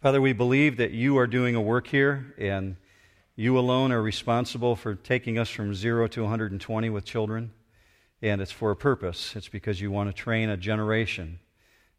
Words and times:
Father, 0.00 0.22
we 0.22 0.32
believe 0.32 0.78
that 0.78 0.92
you 0.92 1.18
are 1.18 1.26
doing 1.26 1.54
a 1.54 1.60
work 1.60 1.86
here, 1.86 2.32
and 2.38 2.76
you 3.36 3.58
alone 3.58 3.92
are 3.92 4.00
responsible 4.00 4.74
for 4.74 4.94
taking 4.94 5.38
us 5.38 5.50
from 5.50 5.74
zero 5.74 6.06
to 6.06 6.22
120 6.22 6.88
with 6.88 7.04
children. 7.04 7.52
And 8.22 8.40
it's 8.40 8.50
for 8.50 8.70
a 8.70 8.76
purpose. 8.76 9.36
It's 9.36 9.48
because 9.48 9.78
you 9.78 9.90
want 9.90 10.08
to 10.08 10.14
train 10.14 10.48
a 10.48 10.56
generation. 10.56 11.38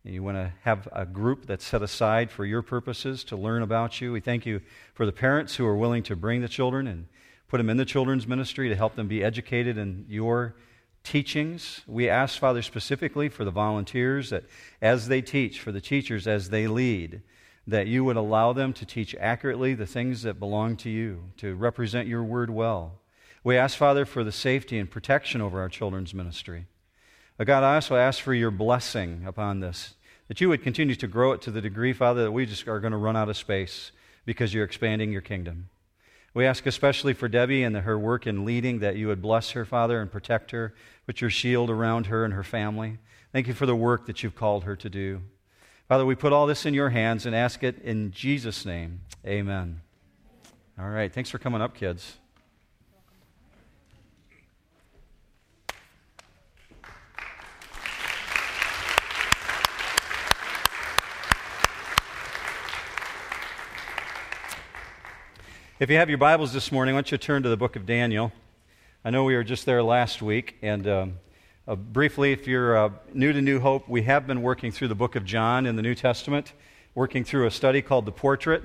And 0.03 0.15
you 0.15 0.23
want 0.23 0.37
to 0.37 0.51
have 0.63 0.87
a 0.91 1.05
group 1.05 1.45
that's 1.45 1.63
set 1.63 1.83
aside 1.83 2.31
for 2.31 2.43
your 2.43 2.63
purposes 2.63 3.23
to 3.25 3.37
learn 3.37 3.61
about 3.61 4.01
you. 4.01 4.11
We 4.11 4.19
thank 4.19 4.47
you 4.47 4.61
for 4.95 5.05
the 5.05 5.11
parents 5.11 5.57
who 5.57 5.67
are 5.67 5.77
willing 5.77 6.01
to 6.03 6.15
bring 6.15 6.41
the 6.41 6.49
children 6.49 6.87
and 6.87 7.05
put 7.49 7.57
them 7.57 7.69
in 7.69 7.77
the 7.77 7.85
children's 7.85 8.25
ministry 8.25 8.67
to 8.69 8.75
help 8.75 8.95
them 8.95 9.07
be 9.07 9.23
educated 9.23 9.77
in 9.77 10.07
your 10.09 10.55
teachings. 11.03 11.81
We 11.85 12.09
ask, 12.09 12.39
Father, 12.39 12.63
specifically 12.63 13.29
for 13.29 13.45
the 13.45 13.51
volunteers 13.51 14.31
that 14.31 14.45
as 14.81 15.07
they 15.07 15.21
teach, 15.21 15.59
for 15.59 15.71
the 15.71 15.81
teachers 15.81 16.25
as 16.25 16.49
they 16.49 16.65
lead, 16.65 17.21
that 17.67 17.87
you 17.87 18.03
would 18.03 18.17
allow 18.17 18.53
them 18.53 18.73
to 18.73 18.85
teach 18.85 19.15
accurately 19.19 19.73
the 19.73 19.85
things 19.85 20.23
that 20.23 20.39
belong 20.39 20.75
to 20.77 20.89
you, 20.89 21.25
to 21.37 21.55
represent 21.55 22.07
your 22.07 22.23
word 22.23 22.49
well. 22.49 22.99
We 23.43 23.57
ask, 23.57 23.77
Father, 23.77 24.05
for 24.05 24.23
the 24.23 24.31
safety 24.31 24.77
and 24.77 24.89
protection 24.89 25.41
over 25.41 25.59
our 25.61 25.69
children's 25.69 26.13
ministry. 26.13 26.65
But 27.37 27.47
God, 27.47 27.63
I 27.63 27.75
also 27.75 27.95
ask 27.95 28.21
for 28.21 28.33
your 28.33 28.51
blessing 28.51 29.23
upon 29.25 29.59
this, 29.59 29.95
that 30.27 30.41
you 30.41 30.49
would 30.49 30.63
continue 30.63 30.95
to 30.95 31.07
grow 31.07 31.31
it 31.31 31.41
to 31.43 31.51
the 31.51 31.61
degree, 31.61 31.93
Father, 31.93 32.23
that 32.23 32.31
we 32.31 32.45
just 32.45 32.67
are 32.67 32.79
going 32.79 32.91
to 32.91 32.97
run 32.97 33.15
out 33.15 33.29
of 33.29 33.37
space 33.37 33.91
because 34.25 34.53
you're 34.53 34.65
expanding 34.65 35.11
your 35.11 35.21
kingdom. 35.21 35.69
We 36.33 36.45
ask 36.45 36.65
especially 36.65 37.13
for 37.13 37.27
Debbie 37.27 37.63
and 37.63 37.75
her 37.75 37.99
work 37.99 38.25
in 38.25 38.45
leading 38.45 38.79
that 38.79 38.95
you 38.95 39.07
would 39.07 39.21
bless 39.21 39.51
her, 39.51 39.65
Father, 39.65 40.01
and 40.01 40.11
protect 40.11 40.51
her. 40.51 40.73
Put 41.05 41.19
your 41.19 41.29
shield 41.29 41.69
around 41.69 42.05
her 42.05 42.23
and 42.23 42.33
her 42.33 42.43
family. 42.43 42.99
Thank 43.33 43.47
you 43.47 43.53
for 43.53 43.65
the 43.65 43.75
work 43.75 44.05
that 44.05 44.23
you've 44.23 44.35
called 44.35 44.63
her 44.63 44.75
to 44.77 44.89
do. 44.89 45.21
Father, 45.91 46.05
we 46.05 46.15
put 46.15 46.31
all 46.31 46.47
this 46.47 46.65
in 46.65 46.73
your 46.73 46.89
hands 46.89 47.25
and 47.25 47.35
ask 47.35 47.63
it 47.63 47.77
in 47.79 48.11
Jesus' 48.11 48.65
name. 48.65 49.01
Amen. 49.27 49.81
All 50.79 50.87
right. 50.87 51.11
Thanks 51.11 51.29
for 51.29 51.37
coming 51.37 51.61
up, 51.61 51.75
kids. 51.75 52.15
If 65.77 65.89
you 65.89 65.97
have 65.97 66.07
your 66.07 66.17
Bibles 66.17 66.53
this 66.53 66.71
morning, 66.71 66.95
why 66.95 67.01
don't 67.01 67.11
you 67.11 67.17
turn 67.17 67.43
to 67.43 67.49
the 67.49 67.57
book 67.57 67.75
of 67.75 67.85
Daniel? 67.85 68.31
I 69.03 69.09
know 69.09 69.25
we 69.25 69.35
were 69.35 69.43
just 69.43 69.65
there 69.65 69.83
last 69.83 70.21
week, 70.21 70.55
and 70.61 70.87
um, 70.87 71.13
uh, 71.67 71.75
briefly, 71.75 72.31
if 72.31 72.47
you're 72.47 72.75
uh, 72.75 72.89
new 73.13 73.31
to 73.31 73.41
New 73.41 73.59
Hope, 73.59 73.87
we 73.87 74.01
have 74.03 74.25
been 74.25 74.41
working 74.41 74.71
through 74.71 74.87
the 74.87 74.95
book 74.95 75.15
of 75.15 75.23
John 75.23 75.67
in 75.67 75.75
the 75.75 75.83
New 75.83 75.93
Testament, 75.93 76.53
working 76.95 77.23
through 77.23 77.45
a 77.45 77.51
study 77.51 77.83
called 77.83 78.05
The 78.05 78.11
Portrait. 78.11 78.63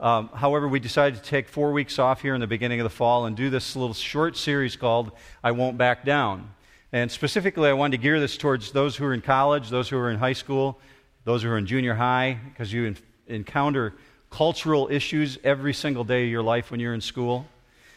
Um, 0.00 0.28
however, 0.28 0.68
we 0.68 0.80
decided 0.80 1.22
to 1.22 1.28
take 1.28 1.48
four 1.48 1.72
weeks 1.72 1.98
off 1.98 2.22
here 2.22 2.34
in 2.34 2.40
the 2.40 2.46
beginning 2.46 2.80
of 2.80 2.84
the 2.84 2.90
fall 2.90 3.26
and 3.26 3.36
do 3.36 3.50
this 3.50 3.76
little 3.76 3.92
short 3.92 4.38
series 4.38 4.74
called 4.74 5.12
I 5.44 5.50
Won't 5.52 5.76
Back 5.76 6.04
Down. 6.04 6.50
And 6.92 7.10
specifically, 7.10 7.68
I 7.68 7.74
wanted 7.74 7.98
to 7.98 8.02
gear 8.02 8.20
this 8.20 8.38
towards 8.38 8.72
those 8.72 8.96
who 8.96 9.04
are 9.04 9.12
in 9.12 9.20
college, 9.20 9.68
those 9.68 9.90
who 9.90 9.98
are 9.98 10.10
in 10.10 10.18
high 10.18 10.32
school, 10.32 10.80
those 11.24 11.42
who 11.42 11.50
are 11.50 11.58
in 11.58 11.66
junior 11.66 11.94
high, 11.94 12.38
because 12.52 12.72
you 12.72 12.86
in- 12.86 12.96
encounter 13.26 13.92
cultural 14.30 14.88
issues 14.90 15.38
every 15.44 15.74
single 15.74 16.04
day 16.04 16.24
of 16.24 16.30
your 16.30 16.42
life 16.42 16.70
when 16.70 16.80
you're 16.80 16.94
in 16.94 17.02
school. 17.02 17.46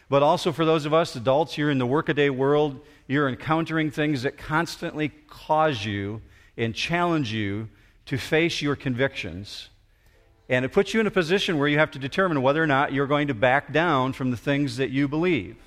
But 0.09 0.23
also 0.23 0.51
for 0.51 0.65
those 0.65 0.85
of 0.85 0.93
us 0.93 1.15
adults, 1.15 1.57
you're 1.57 1.69
in 1.69 1.77
the 1.77 1.85
workaday 1.85 2.29
world, 2.29 2.81
you're 3.09 3.27
encountering 3.27 3.89
things 3.89 4.21
that 4.21 4.37
constantly 4.37 5.09
cause 5.27 5.83
you 5.83 6.21
and 6.55 6.75
challenge 6.75 7.33
you 7.33 7.67
to 8.05 8.17
face 8.17 8.61
your 8.61 8.75
convictions. 8.75 9.69
And 10.47 10.63
it 10.63 10.71
puts 10.71 10.93
you 10.93 10.99
in 10.99 11.07
a 11.07 11.11
position 11.11 11.57
where 11.57 11.67
you 11.67 11.79
have 11.79 11.89
to 11.91 11.99
determine 11.99 12.43
whether 12.43 12.63
or 12.63 12.67
not 12.67 12.93
you're 12.93 13.07
going 13.07 13.27
to 13.27 13.33
back 13.33 13.73
down 13.73 14.13
from 14.13 14.29
the 14.29 14.37
things 14.37 14.77
that 14.77 14.91
you 14.91 15.07
believe. 15.07 15.57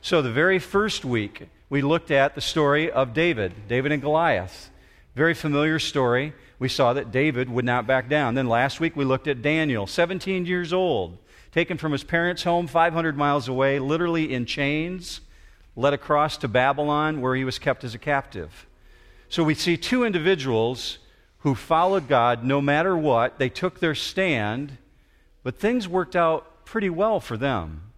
So, 0.00 0.22
the 0.22 0.30
very 0.30 0.60
first 0.60 1.04
week, 1.04 1.48
we 1.68 1.82
looked 1.82 2.12
at 2.12 2.36
the 2.36 2.40
story 2.40 2.88
of 2.90 3.12
David, 3.12 3.66
David 3.66 3.90
and 3.90 4.00
Goliath. 4.00 4.70
Very 5.16 5.34
familiar 5.34 5.80
story. 5.80 6.34
We 6.60 6.68
saw 6.68 6.92
that 6.92 7.10
David 7.10 7.50
would 7.50 7.64
not 7.64 7.88
back 7.88 8.08
down. 8.08 8.36
Then 8.36 8.46
last 8.48 8.78
week, 8.78 8.94
we 8.94 9.04
looked 9.04 9.26
at 9.26 9.42
Daniel, 9.42 9.88
17 9.88 10.46
years 10.46 10.72
old 10.72 11.18
taken 11.50 11.78
from 11.78 11.90
his 11.90 12.04
parents' 12.04 12.42
home 12.42 12.66
500 12.66 13.16
miles 13.16 13.48
away, 13.48 13.78
literally 13.78 14.34
in 14.34 14.44
chains, 14.44 15.22
led 15.76 15.92
across 15.92 16.38
to 16.38 16.48
Babylon, 16.48 17.20
where 17.20 17.36
he 17.36 17.44
was 17.44 17.58
kept 17.58 17.84
as 17.84 17.94
a 17.94 17.98
captive. 17.98 18.66
So 19.28 19.44
we 19.44 19.54
see 19.54 19.76
two 19.76 20.04
individuals 20.04 20.98
who 21.40 21.54
followed 21.54 22.08
God 22.08 22.42
no 22.44 22.60
matter 22.60 22.96
what. 22.96 23.38
They 23.38 23.50
took 23.50 23.78
their 23.78 23.94
stand, 23.94 24.78
but 25.42 25.58
things 25.58 25.86
worked 25.86 26.16
out 26.16 26.64
pretty 26.64 26.90
well 26.90 27.20
for 27.20 27.36
them. 27.36 27.92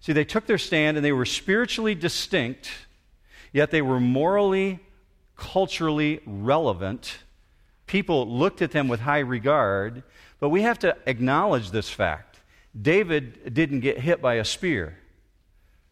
See, 0.00 0.12
they 0.12 0.24
took 0.24 0.46
their 0.46 0.58
stand 0.58 0.96
and 0.96 1.04
they 1.04 1.12
were 1.12 1.26
spiritually 1.26 1.94
distinct, 1.94 2.70
yet 3.52 3.70
they 3.70 3.82
were 3.82 4.00
morally, 4.00 4.78
culturally 5.36 6.20
relevant. 6.24 7.18
People 7.86 8.28
looked 8.28 8.62
at 8.62 8.70
them 8.70 8.88
with 8.88 9.00
high 9.00 9.18
regard, 9.18 10.02
but 10.38 10.50
we 10.50 10.62
have 10.62 10.78
to 10.80 10.96
acknowledge 11.06 11.70
this 11.70 11.90
fact. 11.90 12.40
David 12.80 13.52
didn't 13.54 13.80
get 13.80 13.98
hit 13.98 14.22
by 14.22 14.34
a 14.34 14.44
spear. 14.44 14.96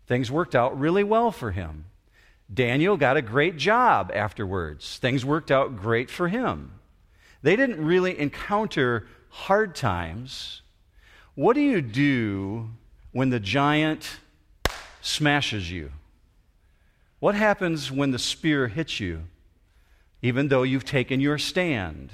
Things 0.06 0.30
worked 0.30 0.54
out 0.54 0.78
really 0.78 1.04
well 1.04 1.30
for 1.30 1.52
him. 1.52 1.86
Daniel 2.52 2.96
got 2.96 3.16
a 3.16 3.22
great 3.22 3.56
job 3.56 4.10
afterwards. 4.14 4.98
Things 4.98 5.24
worked 5.24 5.50
out 5.50 5.76
great 5.76 6.10
for 6.10 6.28
him. 6.28 6.72
They 7.42 7.56
didn't 7.56 7.84
really 7.84 8.18
encounter 8.18 9.06
hard 9.30 9.74
times. 9.74 10.62
What 11.34 11.54
do 11.54 11.60
you 11.60 11.80
do 11.80 12.70
when 13.12 13.30
the 13.30 13.40
giant 13.40 14.18
smashes 15.00 15.70
you? 15.70 15.90
What 17.18 17.34
happens 17.34 17.90
when 17.90 18.10
the 18.10 18.18
spear 18.18 18.68
hits 18.68 19.00
you, 19.00 19.24
even 20.20 20.48
though 20.48 20.62
you've 20.62 20.84
taken 20.84 21.20
your 21.20 21.38
stand? 21.38 22.10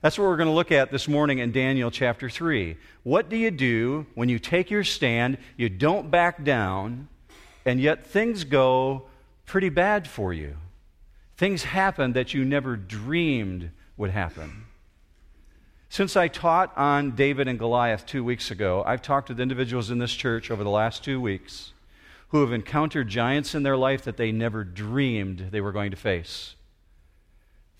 That's 0.00 0.18
what 0.18 0.24
we're 0.28 0.38
going 0.38 0.48
to 0.48 0.54
look 0.54 0.72
at 0.72 0.90
this 0.90 1.08
morning 1.08 1.40
in 1.40 1.52
Daniel 1.52 1.90
chapter 1.90 2.30
3. 2.30 2.78
What 3.02 3.28
do 3.28 3.36
you 3.36 3.50
do 3.50 4.06
when 4.14 4.30
you 4.30 4.38
take 4.38 4.70
your 4.70 4.82
stand, 4.82 5.36
you 5.58 5.68
don't 5.68 6.10
back 6.10 6.42
down, 6.42 7.08
and 7.66 7.78
yet 7.78 8.06
things 8.06 8.44
go 8.44 9.08
pretty 9.44 9.68
bad 9.68 10.08
for 10.08 10.32
you? 10.32 10.56
Things 11.36 11.64
happen 11.64 12.14
that 12.14 12.32
you 12.32 12.46
never 12.46 12.76
dreamed 12.76 13.72
would 13.98 14.10
happen. 14.10 14.64
Since 15.90 16.16
I 16.16 16.28
taught 16.28 16.72
on 16.78 17.14
David 17.14 17.46
and 17.46 17.58
Goliath 17.58 18.06
two 18.06 18.24
weeks 18.24 18.50
ago, 18.50 18.82
I've 18.86 19.02
talked 19.02 19.28
with 19.28 19.38
individuals 19.38 19.90
in 19.90 19.98
this 19.98 20.14
church 20.14 20.50
over 20.50 20.64
the 20.64 20.70
last 20.70 21.04
two 21.04 21.20
weeks 21.20 21.74
who 22.28 22.40
have 22.40 22.52
encountered 22.52 23.08
giants 23.08 23.54
in 23.54 23.64
their 23.64 23.76
life 23.76 24.02
that 24.04 24.16
they 24.16 24.32
never 24.32 24.64
dreamed 24.64 25.48
they 25.50 25.60
were 25.60 25.72
going 25.72 25.90
to 25.90 25.96
face 25.96 26.54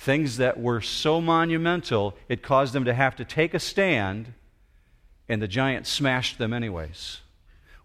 things 0.01 0.39
that 0.39 0.59
were 0.59 0.81
so 0.81 1.21
monumental, 1.21 2.17
it 2.27 2.43
caused 2.43 2.73
them 2.73 2.87
to 2.87 2.95
have 2.95 3.15
to 3.17 3.25
take 3.25 3.53
a 3.53 3.59
stand, 3.59 4.33
and 5.29 5.43
the 5.43 5.47
giant 5.47 5.87
smashed 5.87 6.39
them 6.39 6.55
anyways. 6.55 7.19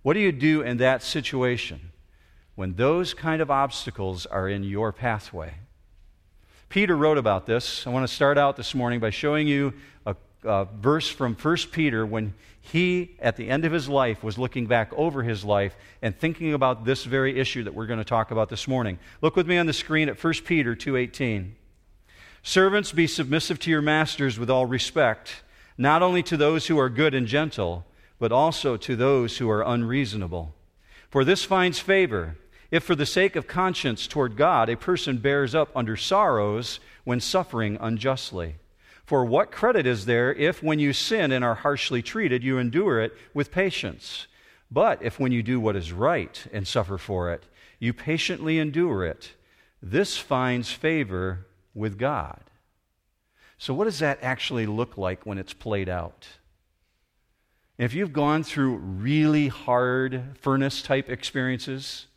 What 0.02 0.14
do 0.14 0.22
you 0.22 0.32
do 0.32 0.62
in 0.62 0.78
that 0.78 1.04
situation 1.04 1.92
when 2.56 2.76
those 2.76 3.14
kind 3.14 3.42
of 3.42 3.52
obstacles 3.52 4.26
are 4.26 4.48
in 4.48 4.64
your 4.64 4.94
pathway? 4.94 5.56
Peter 6.70 6.96
wrote 6.96 7.18
about 7.18 7.46
this. 7.46 7.86
I 7.86 7.90
want 7.90 8.08
to 8.08 8.14
start 8.14 8.38
out 8.38 8.56
this 8.56 8.74
morning 8.74 9.02
by 9.02 9.10
showing 9.10 9.46
you 9.46 9.74
a, 10.06 10.16
a 10.46 10.66
verse 10.74 11.10
from 11.10 11.36
1 11.36 11.58
Peter 11.74 12.06
when 12.06 12.34
he, 12.62 13.18
at 13.20 13.36
the 13.36 13.50
end 13.50 13.66
of 13.66 13.74
his 13.74 13.90
life, 13.90 14.24
was 14.24 14.38
looking 14.38 14.68
back 14.68 14.94
over 14.94 15.22
his 15.22 15.44
life 15.44 15.76
and 16.02 16.18
thinking 16.18 16.54
about 16.54 16.86
this 16.86 17.04
very 17.04 17.38
issue 17.38 17.64
that 17.66 17.74
we're 17.74 17.88
going 17.88 18.00
to 18.00 18.06
talk 18.06 18.32
about 18.32 18.48
this 18.48 18.70
morning. 18.70 19.00
Look 19.22 19.36
with 19.36 19.48
me 19.48 19.58
on 19.58 19.66
the 19.66 19.74
screen 19.74 20.08
at 20.08 20.24
1 20.24 20.34
Peter 20.46 20.78
2.18. 20.78 21.52
Servants, 22.48 22.92
be 22.92 23.08
submissive 23.08 23.58
to 23.58 23.72
your 23.72 23.82
masters 23.82 24.38
with 24.38 24.52
all 24.52 24.68
respect, 24.68 25.42
not 25.80 26.04
only 26.04 26.22
to 26.22 26.38
those 26.38 26.68
who 26.68 26.78
are 26.78 26.90
good 26.90 27.16
and 27.16 27.26
gentle, 27.26 27.88
but 28.20 28.32
also 28.32 28.78
to 28.78 28.96
those 28.96 29.40
who 29.40 29.50
are 29.50 29.64
unreasonable. 29.64 30.54
For 31.10 31.26
this 31.26 31.44
finds 31.44 31.80
favor 31.80 32.38
if, 32.70 32.84
for 32.84 32.94
the 32.94 33.08
sake 33.08 33.36
of 33.36 33.48
conscience 33.48 34.06
toward 34.06 34.38
God, 34.38 34.70
a 34.70 34.78
person 34.78 35.18
bears 35.18 35.56
up 35.56 35.76
under 35.76 35.98
sorrows 35.98 36.80
when 37.04 37.20
suffering 37.20 37.80
unjustly. 37.82 38.58
For 39.08 39.26
what 39.26 39.52
credit 39.52 39.88
is 39.88 40.06
there 40.06 40.32
if, 40.32 40.62
when 40.62 40.78
you 40.78 40.94
sin 40.94 41.32
and 41.32 41.44
are 41.44 41.56
harshly 41.56 42.04
treated, 42.04 42.44
you 42.44 42.60
endure 42.60 43.02
it 43.02 43.12
with 43.34 43.52
patience? 43.52 44.28
But 44.70 45.02
if, 45.02 45.20
when 45.20 45.32
you 45.32 45.42
do 45.42 45.60
what 45.60 45.76
is 45.76 45.92
right 45.92 46.46
and 46.54 46.68
suffer 46.68 47.00
for 47.00 47.34
it, 47.34 47.44
you 47.80 47.92
patiently 47.92 48.60
endure 48.60 49.04
it, 49.04 49.32
this 49.82 50.16
finds 50.16 50.72
favor 50.72 51.48
with 51.76 52.00
God. 52.00 52.42
So, 53.58 53.74
what 53.74 53.86
does 53.86 54.00
that 54.00 54.20
actually 54.22 54.66
look 54.66 54.98
like 54.98 55.26
when 55.26 55.38
it's 55.38 55.54
played 55.54 55.90
out? 55.90 56.28
If 57.78 57.94
you've 57.94 58.14
gone 58.14 58.44
through 58.44 58.78
really 58.78 59.50
hard 59.50 60.38
furnace 60.42 60.82
type 60.82 61.10
experiences, 61.10 62.08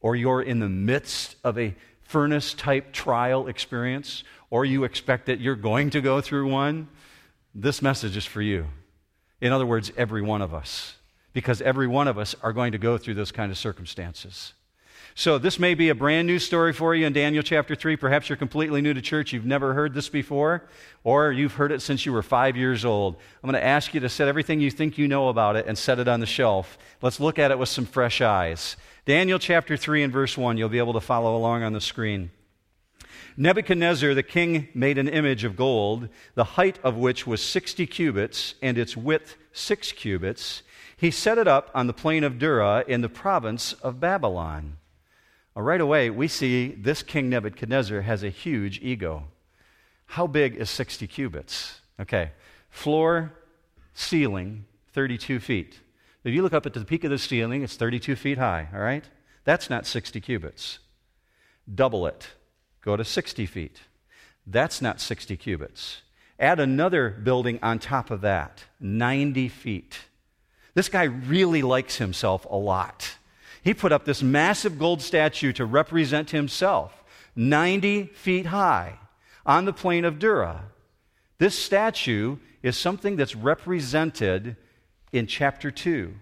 or 0.00 0.16
you're 0.16 0.42
in 0.42 0.58
the 0.58 0.68
midst 0.68 1.36
of 1.44 1.58
a 1.58 1.74
furnace 2.02 2.54
type 2.54 2.92
trial 2.92 3.46
experience, 3.46 4.24
or 4.50 4.64
you 4.64 4.82
expect 4.82 5.26
that 5.26 5.40
you're 5.40 5.54
going 5.54 5.90
to 5.90 6.00
go 6.00 6.20
through 6.20 6.50
one, 6.50 6.88
this 7.54 7.80
message 7.80 8.16
is 8.16 8.24
for 8.24 8.42
you. 8.42 8.66
In 9.40 9.52
other 9.52 9.66
words, 9.66 9.92
every 9.96 10.22
one 10.22 10.42
of 10.42 10.52
us, 10.52 10.96
because 11.32 11.62
every 11.62 11.86
one 11.86 12.08
of 12.08 12.18
us 12.18 12.34
are 12.42 12.52
going 12.52 12.72
to 12.72 12.78
go 12.78 12.98
through 12.98 13.14
those 13.14 13.32
kind 13.32 13.52
of 13.52 13.58
circumstances. 13.58 14.54
So, 15.20 15.36
this 15.36 15.58
may 15.58 15.74
be 15.74 15.90
a 15.90 15.94
brand 15.94 16.26
new 16.26 16.38
story 16.38 16.72
for 16.72 16.94
you 16.94 17.04
in 17.04 17.12
Daniel 17.12 17.42
chapter 17.42 17.74
3. 17.74 17.96
Perhaps 17.96 18.30
you're 18.30 18.38
completely 18.38 18.80
new 18.80 18.94
to 18.94 19.02
church. 19.02 19.34
You've 19.34 19.44
never 19.44 19.74
heard 19.74 19.92
this 19.92 20.08
before, 20.08 20.64
or 21.04 21.30
you've 21.30 21.52
heard 21.52 21.72
it 21.72 21.82
since 21.82 22.06
you 22.06 22.12
were 22.14 22.22
five 22.22 22.56
years 22.56 22.86
old. 22.86 23.16
I'm 23.42 23.50
going 23.50 23.60
to 23.60 23.68
ask 23.68 23.92
you 23.92 24.00
to 24.00 24.08
set 24.08 24.28
everything 24.28 24.62
you 24.62 24.70
think 24.70 24.96
you 24.96 25.08
know 25.08 25.28
about 25.28 25.56
it 25.56 25.66
and 25.66 25.76
set 25.76 25.98
it 25.98 26.08
on 26.08 26.20
the 26.20 26.26
shelf. 26.26 26.78
Let's 27.02 27.20
look 27.20 27.38
at 27.38 27.50
it 27.50 27.58
with 27.58 27.68
some 27.68 27.84
fresh 27.84 28.22
eyes. 28.22 28.78
Daniel 29.04 29.38
chapter 29.38 29.76
3 29.76 30.04
and 30.04 30.10
verse 30.10 30.38
1. 30.38 30.56
You'll 30.56 30.70
be 30.70 30.78
able 30.78 30.94
to 30.94 31.02
follow 31.02 31.36
along 31.36 31.64
on 31.64 31.74
the 31.74 31.82
screen. 31.82 32.30
Nebuchadnezzar 33.36 34.14
the 34.14 34.22
king 34.22 34.68
made 34.72 34.96
an 34.96 35.06
image 35.06 35.44
of 35.44 35.54
gold, 35.54 36.08
the 36.34 36.44
height 36.44 36.78
of 36.82 36.96
which 36.96 37.26
was 37.26 37.42
60 37.42 37.86
cubits, 37.88 38.54
and 38.62 38.78
its 38.78 38.96
width 38.96 39.36
six 39.52 39.92
cubits. 39.92 40.62
He 40.96 41.10
set 41.10 41.36
it 41.36 41.46
up 41.46 41.70
on 41.74 41.88
the 41.88 41.92
plain 41.92 42.24
of 42.24 42.38
Dura 42.38 42.84
in 42.88 43.02
the 43.02 43.10
province 43.10 43.74
of 43.74 44.00
Babylon. 44.00 44.78
Well, 45.60 45.66
right 45.66 45.80
away, 45.82 46.08
we 46.08 46.26
see 46.26 46.68
this 46.68 47.02
king 47.02 47.28
Nebuchadnezzar 47.28 48.00
has 48.00 48.22
a 48.22 48.30
huge 48.30 48.80
ego. 48.80 49.24
How 50.06 50.26
big 50.26 50.56
is 50.56 50.70
60 50.70 51.06
cubits? 51.06 51.82
Okay, 52.00 52.30
floor, 52.70 53.34
ceiling, 53.92 54.64
32 54.94 55.38
feet. 55.38 55.78
If 56.24 56.32
you 56.32 56.40
look 56.40 56.54
up 56.54 56.64
at 56.64 56.72
the 56.72 56.82
peak 56.86 57.04
of 57.04 57.10
the 57.10 57.18
ceiling, 57.18 57.62
it's 57.62 57.76
32 57.76 58.16
feet 58.16 58.38
high, 58.38 58.68
all 58.72 58.80
right? 58.80 59.04
That's 59.44 59.68
not 59.68 59.84
60 59.84 60.18
cubits. 60.22 60.78
Double 61.72 62.06
it, 62.06 62.28
go 62.80 62.96
to 62.96 63.04
60 63.04 63.44
feet. 63.44 63.80
That's 64.46 64.80
not 64.80 64.98
60 64.98 65.36
cubits. 65.36 66.00
Add 66.38 66.58
another 66.58 67.10
building 67.10 67.58
on 67.62 67.80
top 67.80 68.10
of 68.10 68.22
that, 68.22 68.64
90 68.80 69.48
feet. 69.50 69.98
This 70.72 70.88
guy 70.88 71.02
really 71.02 71.60
likes 71.60 71.96
himself 71.96 72.46
a 72.48 72.56
lot. 72.56 73.16
He 73.62 73.74
put 73.74 73.92
up 73.92 74.04
this 74.04 74.22
massive 74.22 74.78
gold 74.78 75.02
statue 75.02 75.52
to 75.52 75.64
represent 75.64 76.30
himself, 76.30 77.04
90 77.36 78.06
feet 78.06 78.46
high, 78.46 78.98
on 79.44 79.64
the 79.64 79.72
plain 79.72 80.04
of 80.04 80.18
Dura. 80.18 80.64
This 81.38 81.58
statue 81.58 82.36
is 82.62 82.76
something 82.76 83.16
that's 83.16 83.36
represented 83.36 84.56
in 85.12 85.26
chapter 85.26 85.70
2. 85.70 86.14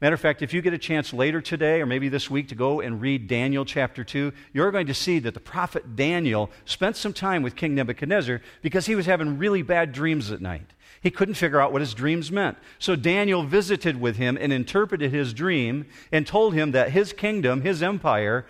Matter 0.00 0.14
of 0.14 0.20
fact, 0.20 0.42
if 0.42 0.52
you 0.52 0.60
get 0.60 0.74
a 0.74 0.78
chance 0.78 1.12
later 1.12 1.40
today 1.40 1.80
or 1.80 1.86
maybe 1.86 2.08
this 2.08 2.28
week 2.28 2.48
to 2.48 2.54
go 2.54 2.80
and 2.80 3.00
read 3.00 3.26
Daniel 3.26 3.64
chapter 3.64 4.04
2, 4.04 4.32
you're 4.52 4.70
going 4.70 4.88
to 4.88 4.94
see 4.94 5.18
that 5.20 5.34
the 5.34 5.40
prophet 5.40 5.96
Daniel 5.96 6.50
spent 6.64 6.96
some 6.96 7.12
time 7.12 7.42
with 7.42 7.56
King 7.56 7.74
Nebuchadnezzar 7.74 8.42
because 8.60 8.86
he 8.86 8.96
was 8.96 9.06
having 9.06 9.38
really 9.38 9.62
bad 9.62 9.92
dreams 9.92 10.30
at 10.30 10.42
night. 10.42 10.74
He 11.04 11.10
couldn't 11.10 11.34
figure 11.34 11.60
out 11.60 11.70
what 11.70 11.82
his 11.82 11.92
dreams 11.92 12.32
meant. 12.32 12.56
So 12.78 12.96
Daniel 12.96 13.42
visited 13.42 14.00
with 14.00 14.16
him 14.16 14.38
and 14.40 14.50
interpreted 14.50 15.12
his 15.12 15.34
dream 15.34 15.84
and 16.10 16.26
told 16.26 16.54
him 16.54 16.70
that 16.70 16.92
his 16.92 17.12
kingdom, 17.12 17.60
his 17.60 17.82
empire, 17.82 18.46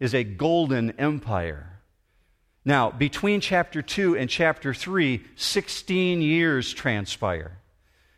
is 0.00 0.12
a 0.12 0.24
golden 0.24 0.90
empire. 0.98 1.78
Now, 2.64 2.90
between 2.90 3.40
chapter 3.40 3.80
2 3.80 4.16
and 4.16 4.28
chapter 4.28 4.74
3, 4.74 5.24
16 5.36 6.20
years 6.20 6.74
transpire. 6.74 7.58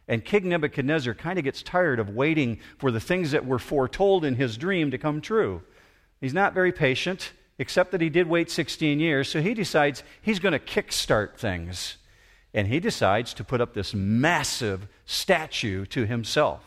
And 0.09 0.25
King 0.25 0.49
Nebuchadnezzar 0.49 1.13
kind 1.13 1.39
of 1.39 1.45
gets 1.45 1.63
tired 1.63 2.01
of 2.01 2.09
waiting 2.09 2.61
for 2.79 2.91
the 2.91 3.01
things 3.01 3.33
that 3.33 3.45
were 3.45 3.59
foretold 3.59 4.25
in 4.25 4.37
his 4.37 4.57
dream 4.57 4.91
to 4.91 4.97
come 4.97 5.21
true. 5.21 5.61
He's 6.23 6.33
not 6.33 6.55
very 6.55 6.73
patient, 6.73 7.33
except 7.59 7.91
that 7.91 8.01
he 8.01 8.09
did 8.09 8.27
wait 8.27 8.51
16 8.51 9.01
years, 9.01 9.29
so 9.29 9.43
he 9.43 9.53
decides 9.53 10.03
he's 10.23 10.39
going 10.39 10.53
to 10.53 10.59
kickstart 10.59 11.37
things 11.37 11.99
and 12.57 12.67
he 12.69 12.81
decides 12.81 13.35
to 13.35 13.45
put 13.45 13.61
up 13.61 13.75
this 13.75 13.93
massive 13.93 14.89
statue 15.05 15.85
to 15.85 16.07
himself, 16.07 16.63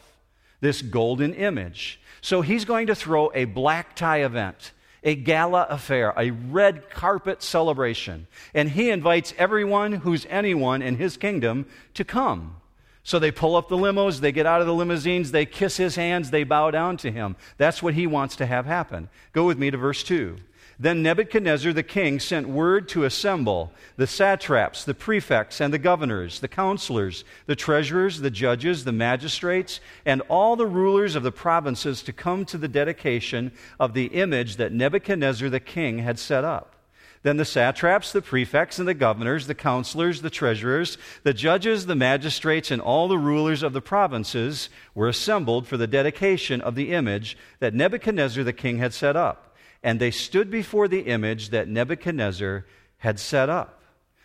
this 0.61 0.83
golden 0.83 1.33
image. 1.33 1.99
So 2.21 2.41
he's 2.41 2.63
going 2.63 2.87
to 2.87 2.95
throw 2.95 3.31
a 3.33 3.45
black 3.45 3.95
tie 3.95 4.23
event, 4.23 4.71
a 5.03 5.15
gala 5.15 5.65
affair, 5.67 6.13
a 6.15 6.29
red 6.29 6.91
carpet 6.91 7.41
celebration. 7.41 8.27
And 8.53 8.69
he 8.69 8.91
invites 8.91 9.33
everyone 9.35 9.93
who's 9.93 10.27
anyone 10.29 10.83
in 10.83 10.97
his 10.97 11.17
kingdom 11.17 11.65
to 11.95 12.03
come. 12.03 12.57
So 13.01 13.17
they 13.17 13.31
pull 13.31 13.55
up 13.55 13.67
the 13.67 13.77
limos, 13.77 14.19
they 14.19 14.31
get 14.31 14.45
out 14.45 14.61
of 14.61 14.67
the 14.67 14.73
limousines, 14.75 15.31
they 15.31 15.47
kiss 15.47 15.77
his 15.77 15.95
hands, 15.95 16.29
they 16.29 16.43
bow 16.43 16.69
down 16.69 16.97
to 16.97 17.11
him. 17.11 17.35
That's 17.57 17.81
what 17.81 17.95
he 17.95 18.05
wants 18.05 18.35
to 18.35 18.45
have 18.45 18.67
happen. 18.67 19.09
Go 19.33 19.47
with 19.47 19.57
me 19.57 19.71
to 19.71 19.77
verse 19.77 20.03
2. 20.03 20.37
Then 20.81 21.03
Nebuchadnezzar 21.03 21.73
the 21.73 21.83
king 21.83 22.21
sent 22.21 22.47
word 22.47 22.87
to 22.89 23.03
assemble 23.03 23.73
the 23.97 24.07
satraps, 24.07 24.85
the 24.85 24.93
prefects, 24.93 25.59
and 25.59 25.73
the 25.73 25.77
governors, 25.77 26.39
the 26.39 26.47
counselors, 26.47 27.25
the 27.47 27.55
treasurers, 27.55 28.21
the 28.21 28.31
judges, 28.31 28.85
the 28.85 28.93
magistrates, 28.93 29.81
and 30.05 30.21
all 30.29 30.55
the 30.55 30.65
rulers 30.65 31.15
of 31.15 31.23
the 31.23 31.33
provinces 31.33 32.01
to 32.03 32.13
come 32.13 32.45
to 32.45 32.57
the 32.57 32.69
dedication 32.69 33.51
of 33.77 33.93
the 33.93 34.05
image 34.05 34.55
that 34.55 34.71
Nebuchadnezzar 34.71 35.49
the 35.49 35.59
king 35.59 35.97
had 35.97 36.17
set 36.17 36.45
up. 36.45 36.77
Then 37.23 37.35
the 37.35 37.43
satraps, 37.43 38.13
the 38.13 38.21
prefects, 38.21 38.79
and 38.79 38.87
the 38.87 38.93
governors, 38.93 39.47
the 39.47 39.55
counselors, 39.55 40.21
the 40.21 40.29
treasurers, 40.29 40.97
the 41.23 41.33
judges, 41.33 41.87
the 41.87 41.95
magistrates, 41.95 42.71
and 42.71 42.81
all 42.81 43.09
the 43.09 43.17
rulers 43.17 43.63
of 43.63 43.73
the 43.73 43.81
provinces 43.81 44.69
were 44.95 45.09
assembled 45.09 45.67
for 45.67 45.75
the 45.75 45.87
dedication 45.87 46.61
of 46.61 46.75
the 46.75 46.93
image 46.93 47.37
that 47.59 47.73
Nebuchadnezzar 47.73 48.45
the 48.45 48.53
king 48.53 48.77
had 48.77 48.93
set 48.93 49.17
up 49.17 49.48
and 49.83 49.99
they 49.99 50.11
stood 50.11 50.49
before 50.51 50.87
the 50.87 51.01
image 51.01 51.49
that 51.49 51.67
Nebuchadnezzar 51.67 52.65
had 52.97 53.19
set 53.19 53.49
up. 53.49 53.81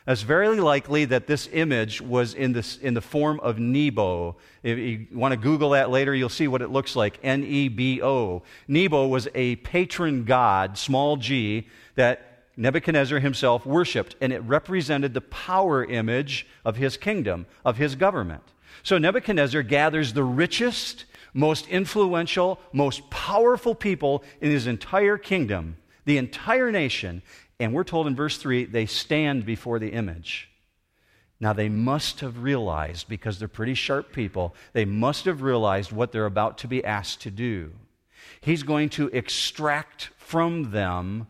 It's 0.06 0.20
very 0.20 0.60
likely 0.60 1.06
that 1.06 1.26
this 1.26 1.48
image 1.50 2.02
was 2.02 2.34
in, 2.34 2.52
this, 2.52 2.76
in 2.76 2.92
the 2.92 3.00
form 3.00 3.40
of 3.40 3.58
Nebo. 3.58 4.36
If 4.62 4.76
you 4.76 5.06
want 5.12 5.32
to 5.32 5.38
Google 5.38 5.70
that 5.70 5.88
later, 5.88 6.14
you'll 6.14 6.28
see 6.28 6.46
what 6.46 6.60
it 6.60 6.68
looks 6.68 6.94
like 6.94 7.18
N 7.22 7.42
E 7.42 7.68
B 7.68 8.02
O. 8.02 8.42
Nebo 8.68 9.06
was 9.06 9.28
a 9.34 9.56
patron 9.56 10.24
god, 10.24 10.76
small 10.76 11.16
g, 11.16 11.68
that 11.94 12.42
Nebuchadnezzar 12.56 13.18
himself 13.18 13.64
worshiped, 13.64 14.14
and 14.20 14.30
it 14.30 14.40
represented 14.40 15.14
the 15.14 15.22
power 15.22 15.82
image 15.82 16.46
of 16.66 16.76
his 16.76 16.98
kingdom, 16.98 17.46
of 17.64 17.78
his 17.78 17.94
government. 17.94 18.42
So 18.82 18.98
Nebuchadnezzar 18.98 19.62
gathers 19.62 20.12
the 20.12 20.22
richest 20.22 21.06
most 21.34 21.66
influential, 21.68 22.58
most 22.72 23.10
powerful 23.10 23.74
people 23.74 24.24
in 24.40 24.50
his 24.50 24.66
entire 24.66 25.18
kingdom, 25.18 25.76
the 26.06 26.16
entire 26.16 26.70
nation. 26.70 27.20
And 27.60 27.74
we're 27.74 27.84
told 27.84 28.06
in 28.06 28.16
verse 28.16 28.38
3 28.38 28.64
they 28.64 28.86
stand 28.86 29.44
before 29.44 29.78
the 29.78 29.90
image. 29.90 30.48
Now, 31.40 31.52
they 31.52 31.68
must 31.68 32.20
have 32.20 32.42
realized, 32.42 33.08
because 33.08 33.38
they're 33.38 33.48
pretty 33.48 33.74
sharp 33.74 34.12
people, 34.12 34.54
they 34.72 34.84
must 34.84 35.24
have 35.24 35.42
realized 35.42 35.92
what 35.92 36.12
they're 36.12 36.24
about 36.24 36.56
to 36.58 36.68
be 36.68 36.82
asked 36.84 37.20
to 37.22 37.30
do. 37.30 37.72
He's 38.40 38.62
going 38.62 38.88
to 38.90 39.08
extract 39.08 40.10
from 40.16 40.70
them 40.70 41.26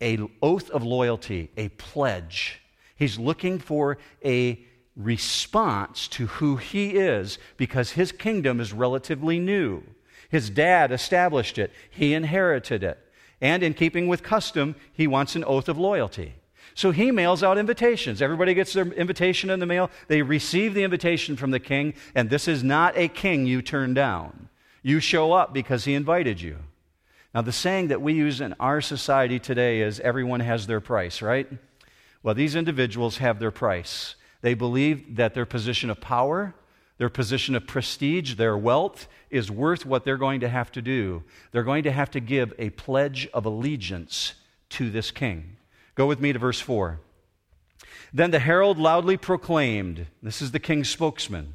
a 0.00 0.18
oath 0.40 0.70
of 0.70 0.84
loyalty, 0.84 1.50
a 1.56 1.68
pledge. 1.70 2.60
He's 2.96 3.18
looking 3.18 3.58
for 3.58 3.98
a 4.24 4.64
response 4.96 6.06
to 6.08 6.26
who 6.26 6.56
he 6.56 6.90
is 6.90 7.38
because 7.56 7.92
his 7.92 8.12
kingdom 8.12 8.60
is 8.60 8.72
relatively 8.72 9.38
new. 9.38 9.82
His 10.28 10.50
dad 10.50 10.92
established 10.92 11.58
it, 11.58 11.72
he 11.90 12.14
inherited 12.14 12.82
it. 12.82 12.98
And 13.40 13.62
in 13.62 13.74
keeping 13.74 14.06
with 14.06 14.22
custom, 14.22 14.76
he 14.92 15.06
wants 15.06 15.34
an 15.34 15.44
oath 15.44 15.68
of 15.68 15.78
loyalty. 15.78 16.34
So 16.74 16.90
he 16.90 17.10
mails 17.10 17.42
out 17.42 17.58
invitations. 17.58 18.22
Everybody 18.22 18.54
gets 18.54 18.72
their 18.72 18.86
invitation 18.86 19.50
in 19.50 19.60
the 19.60 19.66
mail. 19.66 19.90
They 20.08 20.22
receive 20.22 20.74
the 20.74 20.84
invitation 20.84 21.36
from 21.36 21.50
the 21.50 21.60
king, 21.60 21.94
and 22.14 22.30
this 22.30 22.48
is 22.48 22.62
not 22.62 22.96
a 22.96 23.08
king 23.08 23.46
you 23.46 23.60
turn 23.60 23.94
down. 23.94 24.48
You 24.82 25.00
show 25.00 25.32
up 25.32 25.52
because 25.52 25.84
he 25.84 25.94
invited 25.94 26.40
you. 26.40 26.58
Now, 27.34 27.42
the 27.42 27.52
saying 27.52 27.88
that 27.88 28.02
we 28.02 28.12
use 28.12 28.40
in 28.40 28.54
our 28.60 28.80
society 28.80 29.38
today 29.38 29.80
is 29.80 30.00
everyone 30.00 30.40
has 30.40 30.66
their 30.66 30.80
price, 30.80 31.22
right? 31.22 31.48
Well, 32.22 32.34
these 32.34 32.54
individuals 32.54 33.18
have 33.18 33.38
their 33.38 33.50
price. 33.50 34.14
They 34.42 34.54
believe 34.54 35.16
that 35.16 35.34
their 35.34 35.46
position 35.46 35.88
of 35.88 36.00
power, 36.00 36.54
their 36.98 37.08
position 37.08 37.54
of 37.54 37.66
prestige, 37.66 38.34
their 38.34 38.56
wealth 38.56 39.08
is 39.30 39.50
worth 39.50 39.86
what 39.86 40.04
they're 40.04 40.16
going 40.16 40.40
to 40.40 40.48
have 40.48 40.70
to 40.72 40.82
do. 40.82 41.22
They're 41.50 41.62
going 41.62 41.84
to 41.84 41.92
have 41.92 42.10
to 42.10 42.20
give 42.20 42.52
a 42.58 42.70
pledge 42.70 43.28
of 43.32 43.46
allegiance 43.46 44.34
to 44.70 44.90
this 44.90 45.10
king. 45.10 45.56
Go 45.94 46.06
with 46.06 46.20
me 46.20 46.32
to 46.32 46.38
verse 46.38 46.60
4. 46.60 47.00
Then 48.12 48.30
the 48.30 48.38
herald 48.38 48.78
loudly 48.78 49.16
proclaimed, 49.16 50.06
this 50.22 50.42
is 50.42 50.52
the 50.52 50.60
king's 50.60 50.90
spokesman. 50.90 51.54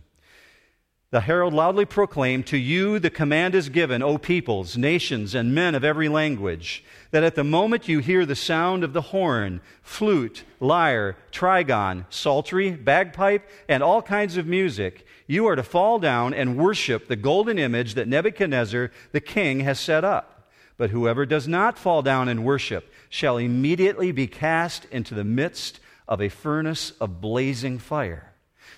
The 1.10 1.22
herald 1.22 1.54
loudly 1.54 1.86
proclaimed, 1.86 2.48
To 2.48 2.58
you 2.58 3.00
the 3.00 3.10
command 3.10 3.56
is 3.56 3.70
given, 3.70 4.04
O 4.04 4.18
peoples, 4.18 4.76
nations, 4.76 5.34
and 5.34 5.56
men 5.56 5.74
of 5.74 5.86
every 5.86 6.10
language, 6.10 6.84
that 7.12 7.24
at 7.24 7.36
the 7.36 7.46
moment 7.46 7.88
you 7.88 8.00
hear 8.00 8.26
the 8.26 8.36
sound 8.36 8.84
of 8.84 8.92
the 8.92 9.02
horn, 9.02 9.62
flute, 9.82 10.44
lyre, 10.60 11.16
trigon, 11.32 12.06
psaltery, 12.10 12.72
bagpipe, 12.72 13.48
and 13.70 13.82
all 13.82 14.02
kinds 14.02 14.36
of 14.36 14.48
music, 14.48 15.06
you 15.28 15.48
are 15.48 15.56
to 15.56 15.64
fall 15.64 15.98
down 15.98 16.34
and 16.34 16.58
worship 16.58 17.08
the 17.08 17.16
golden 17.16 17.58
image 17.58 17.94
that 17.94 18.10
Nebuchadnezzar 18.10 18.92
the 19.14 19.22
king 19.22 19.62
has 19.62 19.80
set 19.80 20.04
up. 20.04 20.52
But 20.76 20.90
whoever 20.90 21.26
does 21.26 21.48
not 21.48 21.80
fall 21.80 22.02
down 22.02 22.28
and 22.28 22.44
worship 22.44 22.92
shall 23.08 23.38
immediately 23.38 24.12
be 24.12 24.28
cast 24.28 24.84
into 24.92 25.16
the 25.16 25.24
midst 25.24 25.80
of 26.06 26.22
a 26.22 26.28
furnace 26.28 26.92
of 27.00 27.22
blazing 27.22 27.80
fire. 27.80 28.34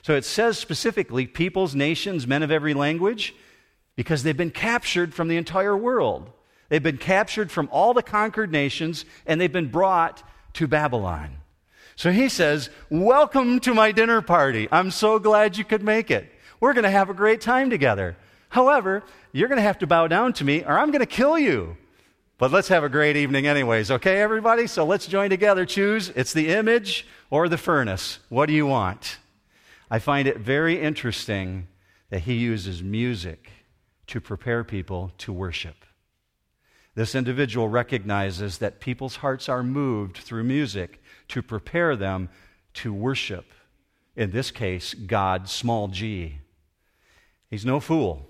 So 0.09 0.15
it 0.15 0.25
says 0.25 0.57
specifically 0.57 1.27
peoples, 1.27 1.75
nations, 1.75 2.25
men 2.25 2.41
of 2.41 2.49
every 2.49 2.73
language, 2.73 3.35
because 3.95 4.23
they've 4.23 4.35
been 4.35 4.49
captured 4.49 5.13
from 5.13 5.27
the 5.27 5.37
entire 5.37 5.77
world. 5.77 6.31
They've 6.69 6.81
been 6.81 6.97
captured 6.97 7.51
from 7.51 7.69
all 7.71 7.93
the 7.93 8.01
conquered 8.01 8.51
nations 8.51 9.05
and 9.27 9.39
they've 9.39 9.53
been 9.53 9.69
brought 9.69 10.23
to 10.53 10.65
Babylon. 10.67 11.29
So 11.95 12.11
he 12.11 12.27
says, 12.27 12.71
Welcome 12.89 13.59
to 13.59 13.75
my 13.75 13.91
dinner 13.91 14.23
party. 14.23 14.67
I'm 14.71 14.89
so 14.89 15.19
glad 15.19 15.59
you 15.59 15.63
could 15.63 15.83
make 15.83 16.09
it. 16.09 16.27
We're 16.59 16.73
going 16.73 16.85
to 16.85 16.89
have 16.89 17.11
a 17.11 17.13
great 17.13 17.39
time 17.39 17.69
together. 17.69 18.17
However, 18.49 19.03
you're 19.31 19.47
going 19.47 19.57
to 19.57 19.61
have 19.61 19.77
to 19.77 19.85
bow 19.85 20.07
down 20.07 20.33
to 20.33 20.43
me 20.43 20.63
or 20.63 20.79
I'm 20.79 20.89
going 20.89 21.01
to 21.01 21.05
kill 21.05 21.37
you. 21.37 21.77
But 22.39 22.51
let's 22.51 22.69
have 22.69 22.83
a 22.83 22.89
great 22.89 23.15
evening, 23.15 23.45
anyways. 23.45 23.91
Okay, 23.91 24.19
everybody? 24.19 24.65
So 24.65 24.87
let's 24.87 25.05
join 25.05 25.29
together. 25.29 25.67
Choose 25.67 26.09
it's 26.15 26.33
the 26.33 26.49
image 26.49 27.05
or 27.29 27.47
the 27.47 27.59
furnace. 27.59 28.17
What 28.29 28.47
do 28.47 28.53
you 28.53 28.65
want? 28.65 29.19
I 29.89 29.99
find 29.99 30.27
it 30.27 30.37
very 30.37 30.79
interesting 30.79 31.67
that 32.09 32.21
he 32.21 32.35
uses 32.35 32.83
music 32.83 33.49
to 34.07 34.21
prepare 34.21 34.63
people 34.63 35.11
to 35.19 35.33
worship. 35.33 35.85
This 36.95 37.15
individual 37.15 37.69
recognizes 37.69 38.57
that 38.57 38.79
people's 38.79 39.17
hearts 39.17 39.47
are 39.47 39.63
moved 39.63 40.17
through 40.17 40.43
music 40.43 41.01
to 41.29 41.41
prepare 41.41 41.95
them 41.95 42.29
to 42.73 42.93
worship. 42.93 43.45
In 44.15 44.31
this 44.31 44.51
case, 44.51 44.93
God, 44.93 45.47
small 45.47 45.87
g. 45.87 46.39
He's 47.49 47.65
no 47.65 47.79
fool. 47.79 48.27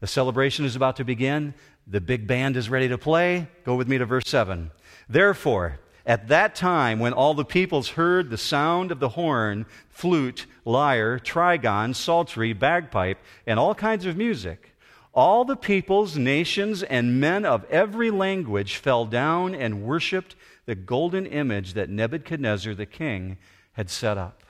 The 0.00 0.06
celebration 0.06 0.64
is 0.64 0.76
about 0.76 0.96
to 0.96 1.04
begin. 1.04 1.54
The 1.86 2.00
big 2.00 2.26
band 2.26 2.56
is 2.56 2.70
ready 2.70 2.88
to 2.88 2.98
play. 2.98 3.48
Go 3.64 3.74
with 3.74 3.88
me 3.88 3.98
to 3.98 4.06
verse 4.06 4.28
7. 4.28 4.70
Therefore, 5.08 5.80
at 6.08 6.28
that 6.28 6.54
time, 6.54 6.98
when 6.98 7.12
all 7.12 7.34
the 7.34 7.44
peoples 7.44 7.90
heard 7.90 8.30
the 8.30 8.38
sound 8.38 8.90
of 8.90 8.98
the 8.98 9.10
horn, 9.10 9.66
flute, 9.90 10.46
lyre, 10.64 11.18
trigon, 11.18 11.94
psaltery, 11.94 12.54
bagpipe, 12.54 13.18
and 13.46 13.60
all 13.60 13.74
kinds 13.74 14.06
of 14.06 14.16
music, 14.16 14.74
all 15.12 15.44
the 15.44 15.54
peoples, 15.54 16.16
nations, 16.16 16.82
and 16.82 17.20
men 17.20 17.44
of 17.44 17.64
every 17.66 18.10
language 18.10 18.76
fell 18.76 19.04
down 19.04 19.54
and 19.54 19.82
worshiped 19.82 20.34
the 20.64 20.74
golden 20.74 21.26
image 21.26 21.74
that 21.74 21.90
Nebuchadnezzar 21.90 22.74
the 22.74 22.86
king 22.86 23.36
had 23.72 23.90
set 23.90 24.16
up. 24.16 24.42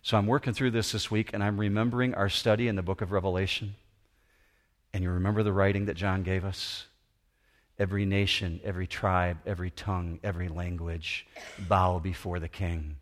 So 0.00 0.16
I'm 0.16 0.26
working 0.26 0.54
through 0.54 0.70
this 0.70 0.92
this 0.92 1.10
week 1.10 1.30
and 1.34 1.44
I'm 1.44 1.60
remembering 1.60 2.14
our 2.14 2.30
study 2.30 2.68
in 2.68 2.76
the 2.76 2.82
book 2.82 3.02
of 3.02 3.12
Revelation. 3.12 3.74
And 4.94 5.04
you 5.04 5.10
remember 5.10 5.42
the 5.42 5.52
writing 5.52 5.84
that 5.86 5.96
John 5.96 6.22
gave 6.22 6.42
us? 6.42 6.86
Every 7.80 8.04
nation, 8.04 8.60
every 8.62 8.86
tribe, 8.86 9.38
every 9.46 9.70
tongue, 9.70 10.20
every 10.22 10.48
language 10.48 11.26
bow 11.58 11.98
before 11.98 12.38
the 12.38 12.46
king. 12.46 12.96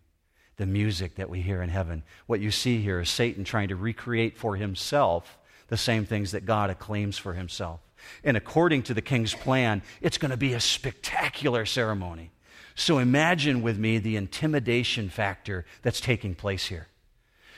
The 0.57 0.67
music 0.67 1.17
that 1.17 1.29
we 1.29 1.41
hear 1.41 1.63
in 1.63 1.69
heaven. 1.69 2.05
What 2.27 2.39
you 2.39 2.53
see 2.53 2.81
here 2.81 3.01
is 3.01 3.11
Satan 3.11 3.43
trying 3.43 3.69
to 3.69 3.77
recreate 3.77 4.39
for 4.39 4.55
himself 4.55 5.37
the 5.67 5.77
same 5.77 6.07
things 6.07 6.31
that 6.31 6.47
God 6.47 6.71
acclaims 6.71 7.19
for 7.19 7.35
himself. 7.35 7.81
And 8.23 8.37
according 8.37 8.85
to 8.85 8.95
the 8.95 9.03
king's 9.03 9.35
plan, 9.35 9.83
it's 10.01 10.17
going 10.17 10.31
to 10.31 10.37
be 10.37 10.55
a 10.55 10.61
spectacular 10.61 11.67
ceremony. 11.67 12.31
So 12.77 12.99
imagine 12.99 13.63
with 13.63 13.79
me 13.79 13.99
the 13.99 14.15
intimidation 14.15 15.11
factor 15.11 15.67
that's 15.83 16.01
taking 16.01 16.37
place 16.37 16.67
here. 16.67 16.87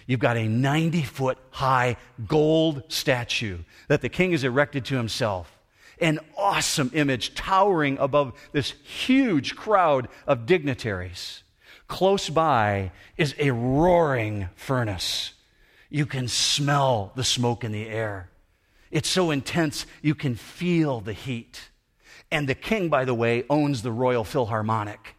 You've 0.06 0.20
got 0.20 0.38
a 0.38 0.48
90 0.48 1.02
foot 1.02 1.36
high 1.50 1.98
gold 2.26 2.84
statue 2.88 3.58
that 3.88 4.00
the 4.00 4.08
king 4.08 4.32
has 4.32 4.42
erected 4.42 4.86
to 4.86 4.96
himself. 4.96 5.59
An 6.00 6.18
awesome 6.36 6.90
image 6.94 7.34
towering 7.34 7.98
above 7.98 8.32
this 8.52 8.72
huge 8.82 9.54
crowd 9.54 10.08
of 10.26 10.46
dignitaries. 10.46 11.42
Close 11.88 12.28
by 12.28 12.92
is 13.16 13.34
a 13.38 13.50
roaring 13.50 14.48
furnace 14.54 15.34
you 15.90 16.06
can 16.06 16.28
smell 16.28 17.12
the 17.16 17.24
smoke 17.24 17.64
in 17.64 17.72
the 17.72 17.88
air. 17.88 18.30
It's 18.90 19.08
so 19.08 19.30
intense, 19.30 19.86
you 20.00 20.14
can 20.14 20.36
feel 20.36 21.00
the 21.00 21.12
heat. 21.12 21.68
And 22.30 22.48
the 22.48 22.54
king, 22.54 22.88
by 22.88 23.04
the 23.04 23.14
way, 23.14 23.44
owns 23.50 23.82
the 23.82 23.92
Royal 23.92 24.24
Philharmonic. 24.24 25.16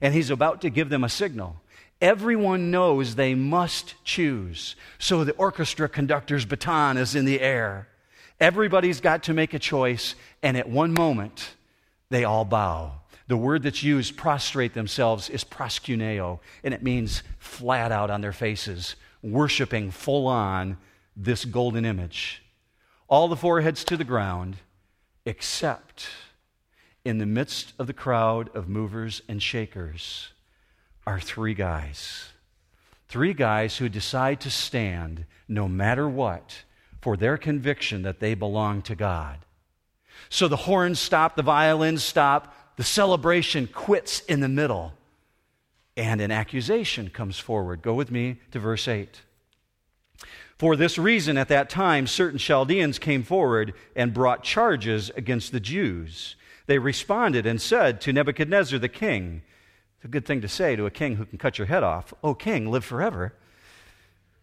And 0.00 0.14
he's 0.14 0.30
about 0.30 0.62
to 0.62 0.70
give 0.70 0.88
them 0.88 1.04
a 1.04 1.08
signal. 1.08 1.60
Everyone 2.00 2.70
knows 2.70 3.14
they 3.14 3.34
must 3.34 3.94
choose. 4.02 4.76
So 4.98 5.24
the 5.24 5.32
orchestra 5.32 5.88
conductor's 5.88 6.44
baton 6.44 6.96
is 6.96 7.14
in 7.14 7.26
the 7.26 7.40
air. 7.40 7.88
Everybody's 8.40 9.00
got 9.00 9.24
to 9.24 9.34
make 9.34 9.54
a 9.54 9.58
choice. 9.58 10.14
And 10.42 10.56
at 10.56 10.68
one 10.68 10.92
moment, 10.92 11.54
they 12.10 12.24
all 12.24 12.44
bow. 12.44 13.00
The 13.26 13.36
word 13.36 13.62
that's 13.62 13.82
used, 13.82 14.16
prostrate 14.16 14.74
themselves, 14.74 15.30
is 15.30 15.44
proskuneo, 15.44 16.40
and 16.62 16.74
it 16.74 16.82
means 16.82 17.22
flat 17.38 17.90
out 17.90 18.10
on 18.10 18.20
their 18.20 18.32
faces, 18.32 18.96
worshiping 19.22 19.90
full 19.90 20.26
on 20.26 20.76
this 21.16 21.44
golden 21.44 21.84
image. 21.84 22.42
All 23.08 23.28
the 23.28 23.36
foreheads 23.36 23.84
to 23.84 23.96
the 23.96 24.04
ground, 24.04 24.56
except 25.24 26.08
in 27.04 27.18
the 27.18 27.26
midst 27.26 27.72
of 27.78 27.86
the 27.86 27.92
crowd 27.92 28.54
of 28.54 28.68
movers 28.68 29.22
and 29.28 29.42
shakers 29.42 30.32
are 31.06 31.20
three 31.20 31.54
guys. 31.54 32.28
Three 33.08 33.34
guys 33.34 33.76
who 33.76 33.88
decide 33.88 34.40
to 34.40 34.50
stand 34.50 35.24
no 35.46 35.68
matter 35.68 36.08
what 36.08 36.64
for 37.04 37.18
their 37.18 37.36
conviction 37.36 38.00
that 38.00 38.18
they 38.18 38.32
belong 38.32 38.80
to 38.80 38.94
God. 38.94 39.40
So 40.30 40.48
the 40.48 40.56
horns 40.56 40.98
stop, 40.98 41.36
the 41.36 41.42
violins 41.42 42.02
stop, 42.02 42.56
the 42.76 42.82
celebration 42.82 43.66
quits 43.66 44.20
in 44.20 44.40
the 44.40 44.48
middle 44.48 44.94
and 45.98 46.22
an 46.22 46.30
accusation 46.30 47.10
comes 47.10 47.38
forward. 47.38 47.82
Go 47.82 47.92
with 47.92 48.10
me 48.10 48.38
to 48.52 48.58
verse 48.58 48.88
8. 48.88 49.20
For 50.56 50.76
this 50.76 50.96
reason, 50.96 51.36
at 51.36 51.48
that 51.48 51.68
time, 51.68 52.06
certain 52.06 52.38
Chaldeans 52.38 52.98
came 52.98 53.22
forward 53.22 53.74
and 53.94 54.14
brought 54.14 54.42
charges 54.42 55.10
against 55.14 55.52
the 55.52 55.60
Jews. 55.60 56.36
They 56.64 56.78
responded 56.78 57.44
and 57.44 57.60
said 57.60 58.00
to 58.00 58.14
Nebuchadnezzar 58.14 58.78
the 58.78 58.88
king, 58.88 59.42
It's 59.98 60.06
a 60.06 60.08
good 60.08 60.24
thing 60.24 60.40
to 60.40 60.48
say 60.48 60.74
to 60.74 60.86
a 60.86 60.90
king 60.90 61.16
who 61.16 61.26
can 61.26 61.36
cut 61.36 61.58
your 61.58 61.66
head 61.66 61.82
off, 61.82 62.14
O 62.24 62.34
king, 62.34 62.70
live 62.70 62.82
forever. 62.86 63.34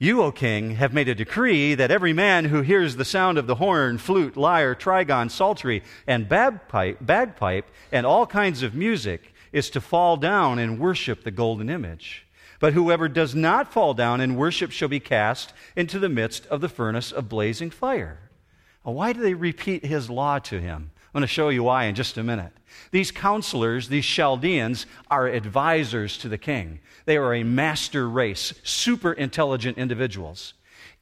You, 0.02 0.24
O 0.24 0.32
king, 0.32 0.78
have 0.78 0.96
made 0.96 1.10
a 1.10 1.14
decree 1.14 1.76
that 1.76 1.92
every 1.92 2.12
man 2.12 2.46
who 2.46 2.62
hears 2.62 2.96
the 2.96 3.06
sound 3.06 3.38
of 3.38 3.46
the 3.46 3.54
horn, 3.54 4.00
flute, 4.00 4.36
lyre, 4.36 4.74
trigon, 4.74 5.30
psaltery, 5.30 5.84
and 6.08 6.28
bagpipe, 6.28 6.98
bagpipe 7.02 7.70
and 7.92 8.04
all 8.04 8.26
kinds 8.26 8.64
of 8.64 8.74
music 8.74 9.32
is 9.52 9.70
to 9.70 9.80
fall 9.80 10.18
down 10.18 10.58
and 10.58 10.80
worship 10.80 11.24
the 11.24 11.30
golden 11.30 11.70
image. 11.70 12.26
But 12.60 12.74
whoever 12.74 13.08
does 13.08 13.36
not 13.36 13.72
fall 13.72 13.94
down 13.94 14.22
and 14.22 14.38
worship 14.38 14.72
shall 14.72 14.88
be 14.88 15.00
cast 15.00 15.54
into 15.76 16.00
the 16.00 16.10
midst 16.10 16.48
of 16.48 16.62
the 16.62 16.70
furnace 16.70 17.12
of 17.12 17.30
blazing 17.30 17.70
fire. 17.70 18.32
Why 18.82 19.14
do 19.14 19.22
they 19.22 19.36
repeat 19.36 19.86
his 19.86 20.10
law 20.10 20.40
to 20.40 20.60
him? 20.60 20.90
I'm 21.14 21.20
going 21.20 21.28
to 21.28 21.34
show 21.34 21.50
you 21.50 21.64
why 21.64 21.86
in 21.86 21.96
just 21.96 22.18
a 22.18 22.24
minute. 22.24 22.54
These 22.92 23.12
counselors, 23.12 23.90
these 23.90 24.06
Chaldeans, 24.06 24.86
are 25.10 25.28
advisors 25.28 26.18
to 26.20 26.30
the 26.30 26.38
king. 26.38 26.80
They 27.04 27.18
are 27.18 27.34
a 27.34 27.44
master 27.44 28.10
race, 28.10 28.54
super 28.64 29.12
intelligent 29.12 29.78
individuals. 29.78 30.54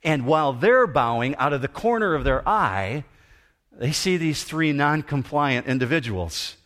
And 0.04 0.26
while 0.26 0.52
they're 0.52 0.88
bowing 0.88 1.36
out 1.36 1.54
of 1.54 1.62
the 1.62 1.68
corner 1.68 2.16
of 2.16 2.24
their 2.24 2.48
eye, 2.50 3.04
they 3.72 3.92
see 3.92 4.18
these 4.18 4.44
three 4.44 4.72
non 4.72 5.04
compliant 5.04 5.68
individuals. 5.68 6.58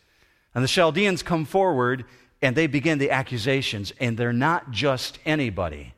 And 0.56 0.64
the 0.64 0.70
Chaldeans 0.70 1.22
come 1.22 1.44
forward 1.44 2.06
and 2.42 2.56
they 2.56 2.68
begin 2.68 2.98
the 2.98 3.12
accusations, 3.12 3.94
and 4.02 4.18
they're 4.18 4.34
not 4.34 4.72
just 4.72 5.18
anybody. 5.26 5.94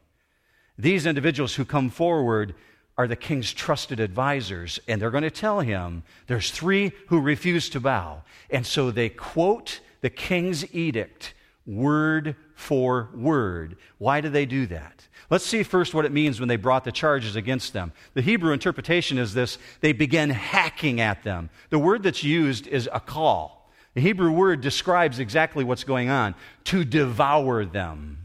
These 0.77 1.07
individuals 1.07 1.55
who 1.55 1.65
come 1.65 1.89
forward 1.89 2.53
are 2.97 3.07
the 3.07 3.15
king's 3.15 3.53
trusted 3.53 3.99
advisors, 3.99 4.79
and 4.87 5.01
they're 5.01 5.11
going 5.11 5.23
to 5.23 5.31
tell 5.31 5.59
him 5.59 6.03
there's 6.27 6.51
three 6.51 6.91
who 7.07 7.19
refuse 7.19 7.69
to 7.69 7.79
bow. 7.79 8.23
And 8.49 8.65
so 8.65 8.91
they 8.91 9.09
quote 9.09 9.81
the 10.01 10.09
king's 10.09 10.73
edict 10.73 11.33
word 11.65 12.35
for 12.55 13.09
word. 13.13 13.77
Why 13.97 14.21
do 14.21 14.29
they 14.29 14.45
do 14.45 14.65
that? 14.67 15.07
Let's 15.29 15.45
see 15.45 15.63
first 15.63 15.93
what 15.93 16.05
it 16.05 16.11
means 16.11 16.39
when 16.39 16.47
they 16.47 16.55
brought 16.55 16.83
the 16.83 16.91
charges 16.91 17.35
against 17.35 17.73
them. 17.73 17.91
The 18.13 18.21
Hebrew 18.21 18.53
interpretation 18.53 19.17
is 19.17 19.33
this 19.33 19.57
they 19.81 19.91
began 19.91 20.29
hacking 20.29 21.01
at 21.01 21.23
them. 21.23 21.49
The 21.71 21.79
word 21.79 22.03
that's 22.03 22.23
used 22.23 22.67
is 22.67 22.87
a 22.93 22.99
call. 22.99 23.71
The 23.95 24.01
Hebrew 24.01 24.31
word 24.31 24.61
describes 24.61 25.19
exactly 25.19 25.63
what's 25.63 25.83
going 25.83 26.09
on 26.09 26.35
to 26.65 26.85
devour 26.85 27.65
them. 27.65 28.24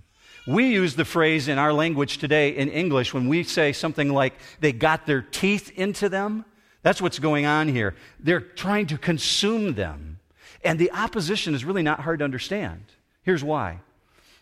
We 0.50 0.72
use 0.72 0.96
the 0.96 1.04
phrase 1.04 1.46
in 1.46 1.58
our 1.58 1.72
language 1.72 2.18
today 2.18 2.56
in 2.56 2.70
English 2.70 3.14
when 3.14 3.28
we 3.28 3.44
say 3.44 3.72
something 3.72 4.08
like 4.08 4.34
they 4.58 4.72
got 4.72 5.06
their 5.06 5.22
teeth 5.22 5.70
into 5.76 6.08
them. 6.08 6.44
That's 6.82 7.00
what's 7.00 7.20
going 7.20 7.46
on 7.46 7.68
here. 7.68 7.94
They're 8.18 8.40
trying 8.40 8.88
to 8.88 8.98
consume 8.98 9.74
them. 9.74 10.18
And 10.64 10.76
the 10.76 10.90
opposition 10.90 11.54
is 11.54 11.64
really 11.64 11.84
not 11.84 12.00
hard 12.00 12.18
to 12.18 12.24
understand. 12.24 12.82
Here's 13.22 13.44
why 13.44 13.78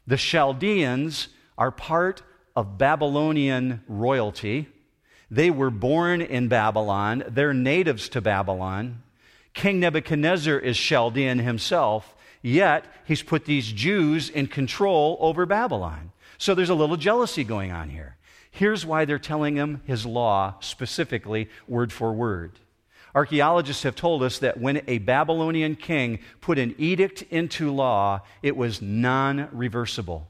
the 0.06 0.16
Chaldeans 0.16 1.28
are 1.58 1.70
part 1.70 2.22
of 2.56 2.78
Babylonian 2.78 3.82
royalty. 3.86 4.66
They 5.30 5.50
were 5.50 5.70
born 5.70 6.22
in 6.22 6.48
Babylon, 6.48 7.22
they're 7.28 7.52
natives 7.52 8.08
to 8.10 8.22
Babylon. 8.22 9.02
King 9.52 9.80
Nebuchadnezzar 9.80 10.58
is 10.58 10.78
Chaldean 10.78 11.40
himself, 11.40 12.16
yet 12.42 12.85
he's 13.04 13.23
put 13.23 13.45
these 13.45 13.73
Jews 13.73 14.30
in 14.30 14.47
control 14.47 15.16
over 15.21 15.47
Babylon. 15.47 16.12
So 16.38 16.54
there's 16.54 16.71
a 16.71 16.75
little 16.75 16.97
jealousy 16.97 17.45
going 17.45 17.73
on 17.73 17.90
here. 17.90 18.16
Here's 18.50 18.87
why 18.87 19.04
they're 19.04 19.18
telling 19.18 19.57
him 19.57 19.83
his 19.85 20.07
law, 20.07 20.54
specifically, 20.61 21.49
word 21.66 21.92
for 21.92 22.12
word. 22.12 22.59
Archaeologists 23.14 23.83
have 23.83 23.97
told 23.97 24.23
us 24.23 24.38
that 24.38 24.61
when 24.61 24.83
a 24.87 24.99
Babylonian 24.99 25.76
king 25.76 26.21
put 26.40 26.59
an 26.59 26.75
edict 26.78 27.23
into 27.30 27.73
law, 27.73 28.21
it 28.42 28.57
was 28.57 28.80
non 28.83 29.49
reversible. 29.52 30.28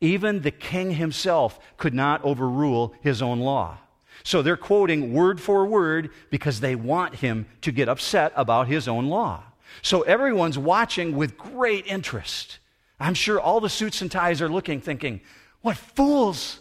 Even 0.00 0.42
the 0.42 0.50
king 0.50 0.92
himself 0.92 1.58
could 1.76 1.94
not 1.94 2.24
overrule 2.24 2.94
his 3.00 3.20
own 3.20 3.40
law. 3.40 3.78
So 4.22 4.42
they're 4.42 4.56
quoting 4.56 5.12
word 5.12 5.40
for 5.40 5.66
word 5.66 6.10
because 6.30 6.60
they 6.60 6.74
want 6.74 7.16
him 7.16 7.46
to 7.62 7.72
get 7.72 7.88
upset 7.88 8.32
about 8.36 8.68
his 8.68 8.86
own 8.86 9.08
law. 9.08 9.42
So 9.82 10.02
everyone's 10.02 10.58
watching 10.58 11.16
with 11.16 11.38
great 11.38 11.86
interest. 11.86 12.58
I'm 13.00 13.14
sure 13.14 13.40
all 13.40 13.60
the 13.60 13.68
suits 13.68 14.02
and 14.02 14.10
ties 14.10 14.42
are 14.42 14.48
looking, 14.48 14.80
thinking, 14.80 15.20
what 15.62 15.76
fools! 15.76 16.60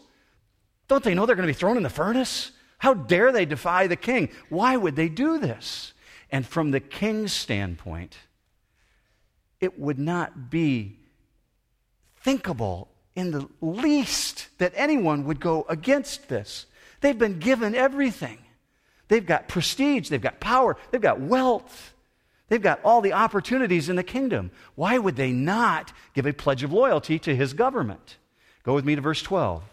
Don't 0.87 1.03
they 1.03 1.13
know 1.13 1.25
they're 1.25 1.35
going 1.35 1.47
to 1.47 1.53
be 1.53 1.57
thrown 1.57 1.77
in 1.77 1.83
the 1.83 1.89
furnace? 1.89 2.51
How 2.77 2.93
dare 2.93 3.31
they 3.31 3.45
defy 3.45 3.87
the 3.87 3.95
king? 3.95 4.29
Why 4.49 4.77
would 4.77 4.95
they 4.95 5.09
do 5.09 5.39
this? 5.39 5.93
And 6.31 6.45
from 6.45 6.71
the 6.71 6.79
king's 6.79 7.33
standpoint, 7.33 8.17
it 9.59 9.79
would 9.79 9.97
not 9.97 10.49
be 10.49 10.99
thinkable 12.17 12.89
in 13.15 13.31
the 13.31 13.47
least 13.61 14.49
that 14.59 14.73
anyone 14.75 15.25
would 15.25 15.39
go 15.39 15.65
against 15.69 16.29
this. 16.29 16.67
They've 17.01 17.17
been 17.17 17.39
given 17.39 17.73
everything. 17.73 18.37
They've 19.07 19.25
got 19.25 19.47
prestige, 19.47 20.09
they've 20.09 20.21
got 20.21 20.39
power, 20.39 20.77
they've 20.91 21.01
got 21.01 21.19
wealth, 21.19 21.93
they've 22.49 22.61
got 22.61 22.79
all 22.83 23.01
the 23.01 23.13
opportunities 23.13 23.89
in 23.89 23.95
the 23.95 24.03
kingdom. 24.03 24.51
Why 24.75 24.97
would 24.97 25.15
they 25.15 25.31
not 25.31 25.93
give 26.13 26.25
a 26.25 26.33
pledge 26.33 26.63
of 26.63 26.73
loyalty 26.73 27.19
to 27.19 27.35
his 27.35 27.53
government? 27.53 28.17
Go 28.63 28.73
with 28.73 28.85
me 28.85 28.95
to 28.95 29.01
verse 29.01 29.21
12. 29.21 29.63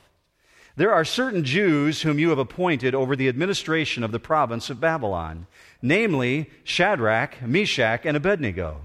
There 0.76 0.93
are 0.93 1.04
certain 1.04 1.45
Jews 1.45 2.02
whom 2.02 2.19
you 2.19 2.31
have 2.31 2.38
appointed 2.38 2.95
over 2.95 3.14
the 3.14 3.28
administration 3.28 4.02
of 4.02 4.11
the 4.11 4.19
province 4.19 4.71
of 4.71 4.81
Babylon, 4.81 5.47
namely 5.81 6.50
Shadrach, 6.64 7.40
Meshach, 7.43 8.04
and 8.04 8.16
Abednego. 8.16 8.81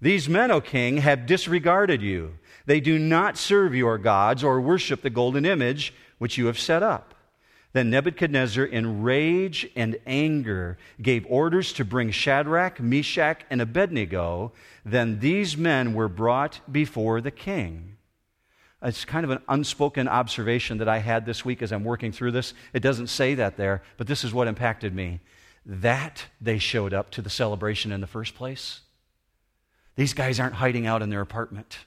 These 0.00 0.28
men, 0.28 0.50
O 0.50 0.60
king, 0.60 0.98
have 0.98 1.26
disregarded 1.26 2.00
you. 2.00 2.38
They 2.64 2.80
do 2.80 2.98
not 2.98 3.36
serve 3.36 3.74
your 3.74 3.98
gods 3.98 4.42
or 4.42 4.60
worship 4.60 5.02
the 5.02 5.10
golden 5.10 5.44
image 5.44 5.92
which 6.18 6.38
you 6.38 6.46
have 6.46 6.58
set 6.58 6.82
up. 6.82 7.14
Then 7.76 7.90
Nebuchadnezzar, 7.90 8.64
in 8.64 9.02
rage 9.02 9.68
and 9.76 9.98
anger, 10.06 10.78
gave 11.02 11.26
orders 11.28 11.74
to 11.74 11.84
bring 11.84 12.10
Shadrach, 12.10 12.80
Meshach, 12.80 13.42
and 13.50 13.60
Abednego. 13.60 14.52
Then 14.86 15.18
these 15.20 15.58
men 15.58 15.92
were 15.92 16.08
brought 16.08 16.58
before 16.72 17.20
the 17.20 17.30
king. 17.30 17.98
It's 18.80 19.04
kind 19.04 19.24
of 19.24 19.30
an 19.30 19.42
unspoken 19.46 20.08
observation 20.08 20.78
that 20.78 20.88
I 20.88 21.00
had 21.00 21.26
this 21.26 21.44
week 21.44 21.60
as 21.60 21.70
I'm 21.70 21.84
working 21.84 22.12
through 22.12 22.32
this. 22.32 22.54
It 22.72 22.80
doesn't 22.80 23.08
say 23.08 23.34
that 23.34 23.58
there, 23.58 23.82
but 23.98 24.06
this 24.06 24.24
is 24.24 24.32
what 24.32 24.48
impacted 24.48 24.94
me. 24.94 25.20
That 25.66 26.24
they 26.40 26.56
showed 26.56 26.94
up 26.94 27.10
to 27.10 27.20
the 27.20 27.28
celebration 27.28 27.92
in 27.92 28.00
the 28.00 28.06
first 28.06 28.34
place. 28.34 28.80
These 29.96 30.14
guys 30.14 30.40
aren't 30.40 30.54
hiding 30.54 30.86
out 30.86 31.02
in 31.02 31.10
their 31.10 31.20
apartment. 31.20 31.80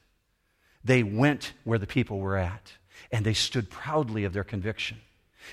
They 0.84 1.01
went 1.01 1.53
where 1.63 1.79
the 1.79 1.88
people 1.88 2.19
were 2.19 2.38
at, 2.38 2.74
and 3.12 3.25
they 3.25 3.34
stood 3.34 3.72
proudly 3.72 4.24
of 4.24 4.34
their 4.34 4.43
conviction. 4.43 5.00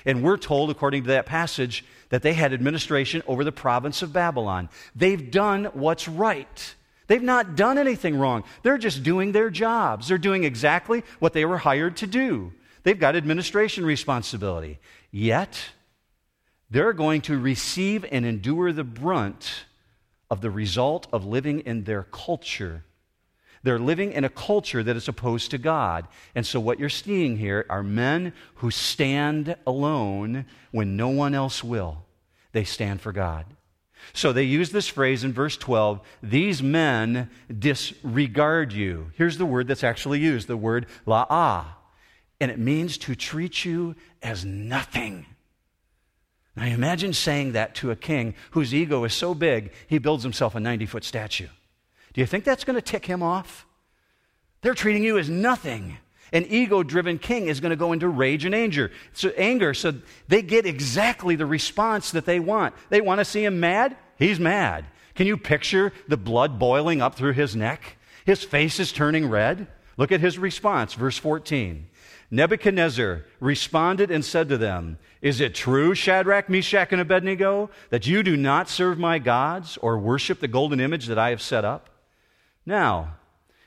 And 0.05 0.23
we're 0.23 0.37
told, 0.37 0.69
according 0.69 1.03
to 1.03 1.09
that 1.09 1.25
passage, 1.25 1.83
that 2.09 2.21
they 2.21 2.33
had 2.33 2.53
administration 2.53 3.21
over 3.27 3.43
the 3.43 3.51
province 3.51 4.01
of 4.01 4.13
Babylon. 4.13 4.69
They've 4.95 5.29
done 5.29 5.65
what's 5.73 6.07
right. 6.07 6.75
They've 7.07 7.23
not 7.23 7.55
done 7.55 7.77
anything 7.77 8.17
wrong. 8.17 8.43
They're 8.63 8.77
just 8.77 9.03
doing 9.03 9.31
their 9.31 9.49
jobs. 9.49 10.07
They're 10.07 10.17
doing 10.17 10.43
exactly 10.43 11.03
what 11.19 11.33
they 11.33 11.45
were 11.45 11.57
hired 11.57 11.97
to 11.97 12.07
do. 12.07 12.53
They've 12.83 12.99
got 12.99 13.15
administration 13.15 13.85
responsibility. 13.85 14.79
Yet, 15.11 15.71
they're 16.69 16.93
going 16.93 17.21
to 17.21 17.39
receive 17.39 18.05
and 18.11 18.25
endure 18.25 18.71
the 18.71 18.83
brunt 18.83 19.65
of 20.29 20.41
the 20.41 20.51
result 20.51 21.07
of 21.13 21.25
living 21.25 21.61
in 21.61 21.85
their 21.85 22.03
culture. 22.03 22.83
They're 23.67 23.77
living 23.77 24.13
in 24.13 24.23
a 24.23 24.29
culture 24.29 24.81
that 24.81 24.95
is 24.95 25.09
opposed 25.09 25.51
to 25.51 25.57
God. 25.57 26.07
And 26.33 26.45
so, 26.45 26.57
what 26.57 26.79
you're 26.79 26.87
seeing 26.87 27.35
here 27.35 27.65
are 27.69 27.83
men 27.83 28.31
who 28.55 28.71
stand 28.71 29.57
alone 29.67 30.45
when 30.71 30.95
no 30.95 31.09
one 31.09 31.35
else 31.35 31.65
will. 31.65 32.05
They 32.53 32.63
stand 32.63 33.01
for 33.01 33.11
God. 33.11 33.45
So 34.13 34.31
they 34.31 34.43
use 34.43 34.71
this 34.71 34.87
phrase 34.87 35.25
in 35.25 35.33
verse 35.33 35.57
12 35.57 35.99
these 36.23 36.63
men 36.63 37.29
disregard 37.59 38.71
you. 38.71 39.11
Here's 39.15 39.37
the 39.37 39.45
word 39.45 39.67
that's 39.67 39.83
actually 39.83 40.21
used 40.21 40.47
the 40.47 40.55
word 40.55 40.85
la'a. 41.05 41.65
And 42.39 42.49
it 42.49 42.59
means 42.59 42.97
to 42.99 43.15
treat 43.15 43.65
you 43.65 43.97
as 44.23 44.45
nothing. 44.45 45.25
Now 46.55 46.67
imagine 46.67 47.11
saying 47.11 47.51
that 47.51 47.75
to 47.75 47.91
a 47.91 47.97
king 47.97 48.33
whose 48.51 48.73
ego 48.73 49.03
is 49.03 49.13
so 49.13 49.33
big 49.35 49.73
he 49.87 49.97
builds 49.97 50.23
himself 50.23 50.55
a 50.55 50.61
90 50.61 50.85
foot 50.85 51.03
statue. 51.03 51.47
Do 52.17 52.21
you 52.21 52.25
think 52.25 52.45
that's 52.45 52.63
going 52.63 52.77
to 52.77 52.81
tick 52.81 53.05
him 53.05 53.21
off? 53.21 53.67
They're 54.61 54.73
treating 54.73 55.03
you 55.03 55.19
as 55.19 55.29
nothing. 55.29 55.99
An 56.33 56.47
ego 56.49 56.81
driven 56.81 57.19
king 57.19 57.45
is 57.45 57.59
going 57.59 57.69
to 57.69 57.75
go 57.75 57.93
into 57.93 58.09
rage 58.09 58.43
and 58.43 58.55
anger. 58.55 58.89
So, 59.13 59.29
anger. 59.37 59.75
So 59.75 59.93
they 60.27 60.41
get 60.41 60.65
exactly 60.65 61.35
the 61.35 61.45
response 61.45 62.09
that 62.13 62.25
they 62.25 62.39
want. 62.39 62.73
They 62.89 63.01
want 63.01 63.19
to 63.19 63.25
see 63.25 63.45
him 63.45 63.59
mad. 63.59 63.95
He's 64.17 64.39
mad. 64.39 64.85
Can 65.13 65.27
you 65.27 65.37
picture 65.37 65.93
the 66.07 66.17
blood 66.17 66.57
boiling 66.57 67.03
up 67.03 67.13
through 67.13 67.33
his 67.33 67.55
neck? 67.55 67.97
His 68.25 68.43
face 68.43 68.79
is 68.79 68.91
turning 68.91 69.29
red. 69.29 69.67
Look 69.95 70.11
at 70.11 70.19
his 70.19 70.39
response, 70.39 70.95
verse 70.95 71.19
14. 71.19 71.87
Nebuchadnezzar 72.31 73.25
responded 73.39 74.09
and 74.09 74.25
said 74.25 74.49
to 74.49 74.57
them, 74.57 74.97
Is 75.21 75.39
it 75.39 75.53
true, 75.53 75.93
Shadrach, 75.93 76.49
Meshach, 76.49 76.91
and 76.91 76.99
Abednego, 76.99 77.69
that 77.91 78.07
you 78.07 78.23
do 78.23 78.35
not 78.35 78.69
serve 78.69 78.97
my 78.97 79.19
gods 79.19 79.77
or 79.83 79.99
worship 79.99 80.39
the 80.39 80.47
golden 80.47 80.79
image 80.79 81.05
that 81.05 81.19
I 81.19 81.29
have 81.29 81.43
set 81.43 81.63
up? 81.63 81.91
Now, 82.67 83.15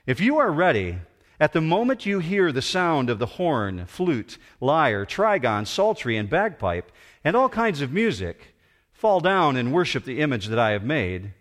if 0.05 0.21
you 0.21 0.37
are 0.37 0.53
ready, 0.53 0.99
at 1.41 1.55
the 1.55 1.63
moment 1.63 2.05
you 2.05 2.19
hear 2.19 2.53
the 2.53 2.61
sound 2.61 3.09
of 3.09 3.19
the 3.19 3.25
horn, 3.25 3.87
flute, 3.87 4.37
lyre, 4.61 5.07
trigon, 5.07 5.67
psaltery, 5.67 6.19
and 6.19 6.29
bagpipe, 6.29 6.93
and 7.25 7.35
all 7.35 7.49
kinds 7.49 7.81
of 7.81 7.95
music, 7.95 8.55
fall 8.93 9.21
down 9.21 9.57
and 9.57 9.73
worship 9.73 10.05
the 10.05 10.21
image 10.21 10.49
that 10.49 10.59
I 10.59 10.73
have 10.73 10.85
made. 10.85 11.33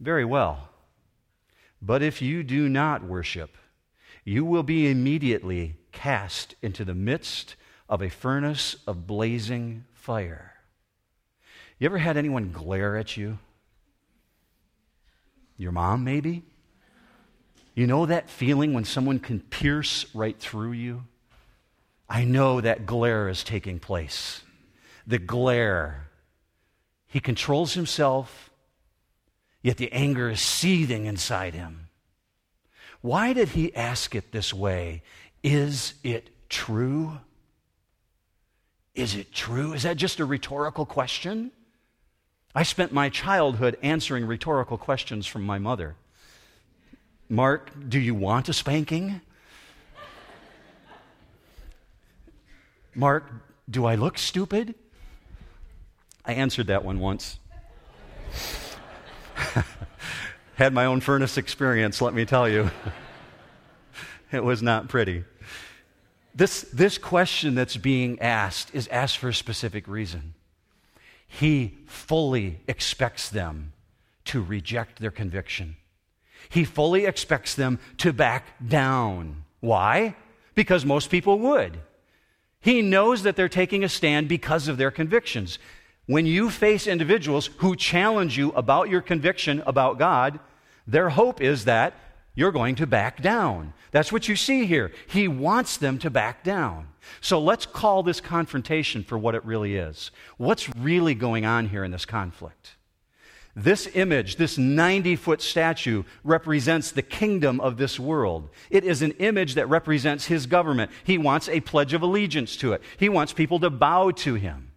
Very 0.00 0.24
well. 0.24 0.70
But 1.80 2.02
if 2.02 2.20
you 2.20 2.42
do 2.42 2.68
not 2.68 3.04
worship, 3.04 3.56
you 4.24 4.44
will 4.44 4.64
be 4.64 4.90
immediately 4.90 5.76
cast 5.92 6.56
into 6.62 6.84
the 6.84 6.96
midst 6.96 7.54
of 7.88 8.02
a 8.02 8.10
furnace 8.10 8.74
of 8.88 9.06
blazing 9.06 9.84
fire. 9.92 10.54
You 11.78 11.86
ever 11.86 11.98
had 11.98 12.16
anyone 12.16 12.50
glare 12.50 12.96
at 12.96 13.16
you? 13.16 13.38
Your 15.56 15.70
mom, 15.70 16.02
maybe? 16.02 16.42
You 17.74 17.86
know 17.86 18.06
that 18.06 18.28
feeling 18.28 18.74
when 18.74 18.84
someone 18.84 19.18
can 19.18 19.40
pierce 19.40 20.06
right 20.14 20.38
through 20.38 20.72
you? 20.72 21.04
I 22.08 22.24
know 22.24 22.60
that 22.60 22.84
glare 22.84 23.28
is 23.28 23.42
taking 23.42 23.78
place. 23.78 24.42
The 25.06 25.18
glare. 25.18 26.08
He 27.06 27.20
controls 27.20 27.74
himself, 27.74 28.50
yet 29.62 29.78
the 29.78 29.90
anger 29.92 30.30
is 30.30 30.40
seething 30.40 31.06
inside 31.06 31.54
him. 31.54 31.88
Why 33.00 33.32
did 33.32 33.48
he 33.48 33.74
ask 33.74 34.14
it 34.14 34.32
this 34.32 34.52
way? 34.52 35.02
Is 35.42 35.94
it 36.04 36.48
true? 36.50 37.18
Is 38.94 39.14
it 39.14 39.32
true? 39.32 39.72
Is 39.72 39.84
that 39.84 39.96
just 39.96 40.20
a 40.20 40.24
rhetorical 40.24 40.84
question? 40.84 41.50
I 42.54 42.62
spent 42.62 42.92
my 42.92 43.08
childhood 43.08 43.78
answering 43.82 44.26
rhetorical 44.26 44.76
questions 44.76 45.26
from 45.26 45.42
my 45.44 45.58
mother. 45.58 45.96
Mark, 47.32 47.70
do 47.88 47.98
you 47.98 48.14
want 48.14 48.50
a 48.50 48.52
spanking? 48.52 49.22
Mark, 52.94 53.24
do 53.70 53.86
I 53.86 53.94
look 53.94 54.18
stupid? 54.18 54.74
I 56.26 56.34
answered 56.34 56.66
that 56.66 56.84
one 56.84 57.00
once. 57.00 57.38
Had 60.56 60.74
my 60.74 60.84
own 60.84 61.00
furnace 61.00 61.38
experience, 61.38 62.02
let 62.02 62.12
me 62.12 62.26
tell 62.26 62.46
you. 62.46 62.70
it 64.30 64.44
was 64.44 64.62
not 64.62 64.90
pretty. 64.90 65.24
This, 66.34 66.60
this 66.70 66.98
question 66.98 67.54
that's 67.54 67.78
being 67.78 68.20
asked 68.20 68.74
is 68.74 68.88
asked 68.88 69.16
for 69.16 69.30
a 69.30 69.34
specific 69.34 69.88
reason. 69.88 70.34
He 71.26 71.78
fully 71.86 72.60
expects 72.68 73.30
them 73.30 73.72
to 74.26 74.42
reject 74.42 75.00
their 75.00 75.10
conviction. 75.10 75.76
He 76.48 76.64
fully 76.64 77.06
expects 77.06 77.54
them 77.54 77.78
to 77.98 78.12
back 78.12 78.44
down. 78.66 79.44
Why? 79.60 80.16
Because 80.54 80.84
most 80.84 81.10
people 81.10 81.38
would. 81.38 81.78
He 82.60 82.82
knows 82.82 83.22
that 83.22 83.36
they're 83.36 83.48
taking 83.48 83.82
a 83.82 83.88
stand 83.88 84.28
because 84.28 84.68
of 84.68 84.76
their 84.76 84.90
convictions. 84.90 85.58
When 86.06 86.26
you 86.26 86.50
face 86.50 86.86
individuals 86.86 87.50
who 87.58 87.76
challenge 87.76 88.36
you 88.36 88.50
about 88.52 88.88
your 88.88 89.00
conviction 89.00 89.62
about 89.66 89.98
God, 89.98 90.40
their 90.86 91.10
hope 91.10 91.40
is 91.40 91.64
that 91.64 91.94
you're 92.34 92.52
going 92.52 92.76
to 92.76 92.86
back 92.86 93.20
down. 93.20 93.72
That's 93.90 94.12
what 94.12 94.28
you 94.28 94.36
see 94.36 94.66
here. 94.66 94.92
He 95.06 95.28
wants 95.28 95.76
them 95.76 95.98
to 95.98 96.10
back 96.10 96.42
down. 96.42 96.88
So 97.20 97.40
let's 97.40 97.66
call 97.66 98.02
this 98.02 98.20
confrontation 98.20 99.04
for 99.04 99.18
what 99.18 99.34
it 99.34 99.44
really 99.44 99.76
is. 99.76 100.10
What's 100.38 100.74
really 100.76 101.14
going 101.14 101.44
on 101.44 101.68
here 101.68 101.84
in 101.84 101.90
this 101.90 102.06
conflict? 102.06 102.76
This 103.54 103.86
image, 103.94 104.36
this 104.36 104.56
90 104.56 105.16
foot 105.16 105.42
statue, 105.42 106.04
represents 106.24 106.90
the 106.90 107.02
kingdom 107.02 107.60
of 107.60 107.76
this 107.76 108.00
world. 108.00 108.48
It 108.70 108.84
is 108.84 109.02
an 109.02 109.12
image 109.12 109.54
that 109.54 109.68
represents 109.68 110.26
his 110.26 110.46
government. 110.46 110.90
He 111.04 111.18
wants 111.18 111.48
a 111.48 111.60
pledge 111.60 111.92
of 111.92 112.02
allegiance 112.02 112.56
to 112.58 112.72
it, 112.72 112.82
he 112.98 113.08
wants 113.08 113.32
people 113.32 113.60
to 113.60 113.70
bow 113.70 114.10
to 114.10 114.34
him. 114.34 114.72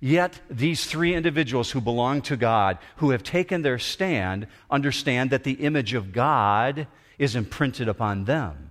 Yet, 0.00 0.40
these 0.48 0.86
three 0.86 1.12
individuals 1.12 1.72
who 1.72 1.80
belong 1.80 2.22
to 2.22 2.36
God, 2.36 2.78
who 2.98 3.10
have 3.10 3.24
taken 3.24 3.62
their 3.62 3.80
stand, 3.80 4.46
understand 4.70 5.30
that 5.30 5.42
the 5.42 5.54
image 5.54 5.92
of 5.92 6.12
God 6.12 6.86
is 7.18 7.34
imprinted 7.34 7.88
upon 7.88 8.24
them. 8.24 8.70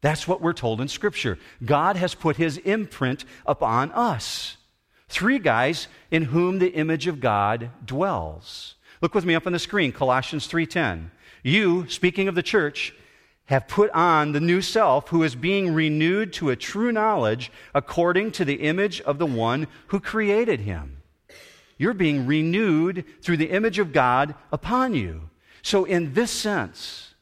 That's 0.00 0.28
what 0.28 0.40
we're 0.40 0.52
told 0.52 0.80
in 0.80 0.88
Scripture. 0.88 1.38
God 1.64 1.96
has 1.96 2.14
put 2.14 2.36
his 2.36 2.56
imprint 2.58 3.24
upon 3.44 3.90
us. 3.92 4.57
Three 5.08 5.38
guys 5.38 5.88
in 6.10 6.24
whom 6.24 6.58
the 6.58 6.72
image 6.74 7.06
of 7.06 7.20
God 7.20 7.70
dwells. 7.84 8.74
Look 9.00 9.14
with 9.14 9.24
me 9.24 9.34
up 9.34 9.46
on 9.46 9.52
the 9.52 9.58
screen, 9.58 9.92
Colossians 9.92 10.46
3:10. 10.46 11.10
You, 11.42 11.88
speaking 11.88 12.28
of 12.28 12.34
the 12.34 12.42
church, 12.42 12.94
have 13.46 13.68
put 13.68 13.90
on 13.92 14.32
the 14.32 14.40
new 14.40 14.60
self 14.60 15.08
who 15.08 15.22
is 15.22 15.34
being 15.34 15.72
renewed 15.72 16.32
to 16.34 16.50
a 16.50 16.56
true 16.56 16.92
knowledge 16.92 17.50
according 17.74 18.30
to 18.32 18.44
the 18.44 18.56
image 18.56 19.00
of 19.02 19.18
the 19.18 19.26
one 19.26 19.66
who 19.86 20.00
created 20.00 20.60
him. 20.60 20.98
You're 21.78 21.94
being 21.94 22.26
renewed 22.26 23.04
through 23.22 23.38
the 23.38 23.50
image 23.50 23.78
of 23.78 23.92
God 23.92 24.34
upon 24.52 24.94
you. 24.94 25.30
So, 25.62 25.84
in 25.84 26.12
this 26.12 26.30
sense, 26.30 27.14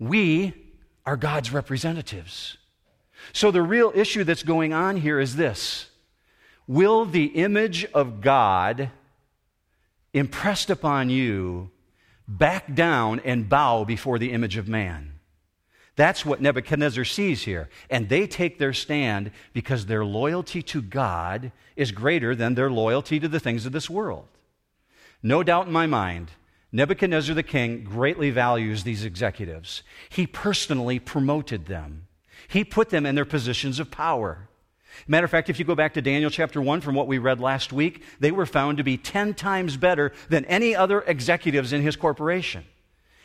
we 0.00 0.54
are 1.06 1.16
God's 1.16 1.52
representatives. 1.52 2.56
So, 3.32 3.50
the 3.50 3.62
real 3.62 3.92
issue 3.94 4.24
that's 4.24 4.42
going 4.42 4.72
on 4.72 4.96
here 4.96 5.20
is 5.20 5.36
this 5.36 5.90
Will 6.66 7.04
the 7.04 7.26
image 7.26 7.84
of 7.92 8.20
God 8.20 8.90
impressed 10.12 10.70
upon 10.70 11.10
you 11.10 11.70
back 12.28 12.74
down 12.74 13.20
and 13.20 13.48
bow 13.48 13.84
before 13.84 14.18
the 14.18 14.32
image 14.32 14.56
of 14.56 14.68
man? 14.68 15.12
That's 15.94 16.24
what 16.24 16.40
Nebuchadnezzar 16.40 17.04
sees 17.04 17.42
here. 17.42 17.68
And 17.90 18.08
they 18.08 18.26
take 18.26 18.58
their 18.58 18.72
stand 18.72 19.30
because 19.52 19.86
their 19.86 20.04
loyalty 20.04 20.62
to 20.62 20.80
God 20.80 21.52
is 21.76 21.92
greater 21.92 22.34
than 22.34 22.54
their 22.54 22.70
loyalty 22.70 23.20
to 23.20 23.28
the 23.28 23.40
things 23.40 23.66
of 23.66 23.72
this 23.72 23.90
world. 23.90 24.28
No 25.22 25.42
doubt 25.42 25.66
in 25.66 25.72
my 25.72 25.86
mind, 25.86 26.30
Nebuchadnezzar 26.72 27.34
the 27.34 27.42
king 27.42 27.84
greatly 27.84 28.30
values 28.30 28.82
these 28.82 29.04
executives. 29.04 29.82
He 30.08 30.26
personally 30.26 30.98
promoted 30.98 31.66
them, 31.66 32.06
he 32.48 32.64
put 32.64 32.90
them 32.90 33.04
in 33.04 33.14
their 33.14 33.24
positions 33.24 33.78
of 33.78 33.90
power. 33.90 34.48
Matter 35.06 35.24
of 35.24 35.30
fact, 35.30 35.50
if 35.50 35.58
you 35.58 35.64
go 35.64 35.74
back 35.74 35.94
to 35.94 36.02
Daniel 36.02 36.30
chapter 36.30 36.60
1 36.60 36.80
from 36.80 36.94
what 36.94 37.06
we 37.06 37.18
read 37.18 37.40
last 37.40 37.72
week, 37.72 38.02
they 38.20 38.30
were 38.30 38.46
found 38.46 38.78
to 38.78 38.84
be 38.84 38.96
10 38.96 39.34
times 39.34 39.76
better 39.76 40.12
than 40.28 40.44
any 40.46 40.76
other 40.76 41.02
executives 41.02 41.72
in 41.72 41.82
his 41.82 41.96
corporation. 41.96 42.64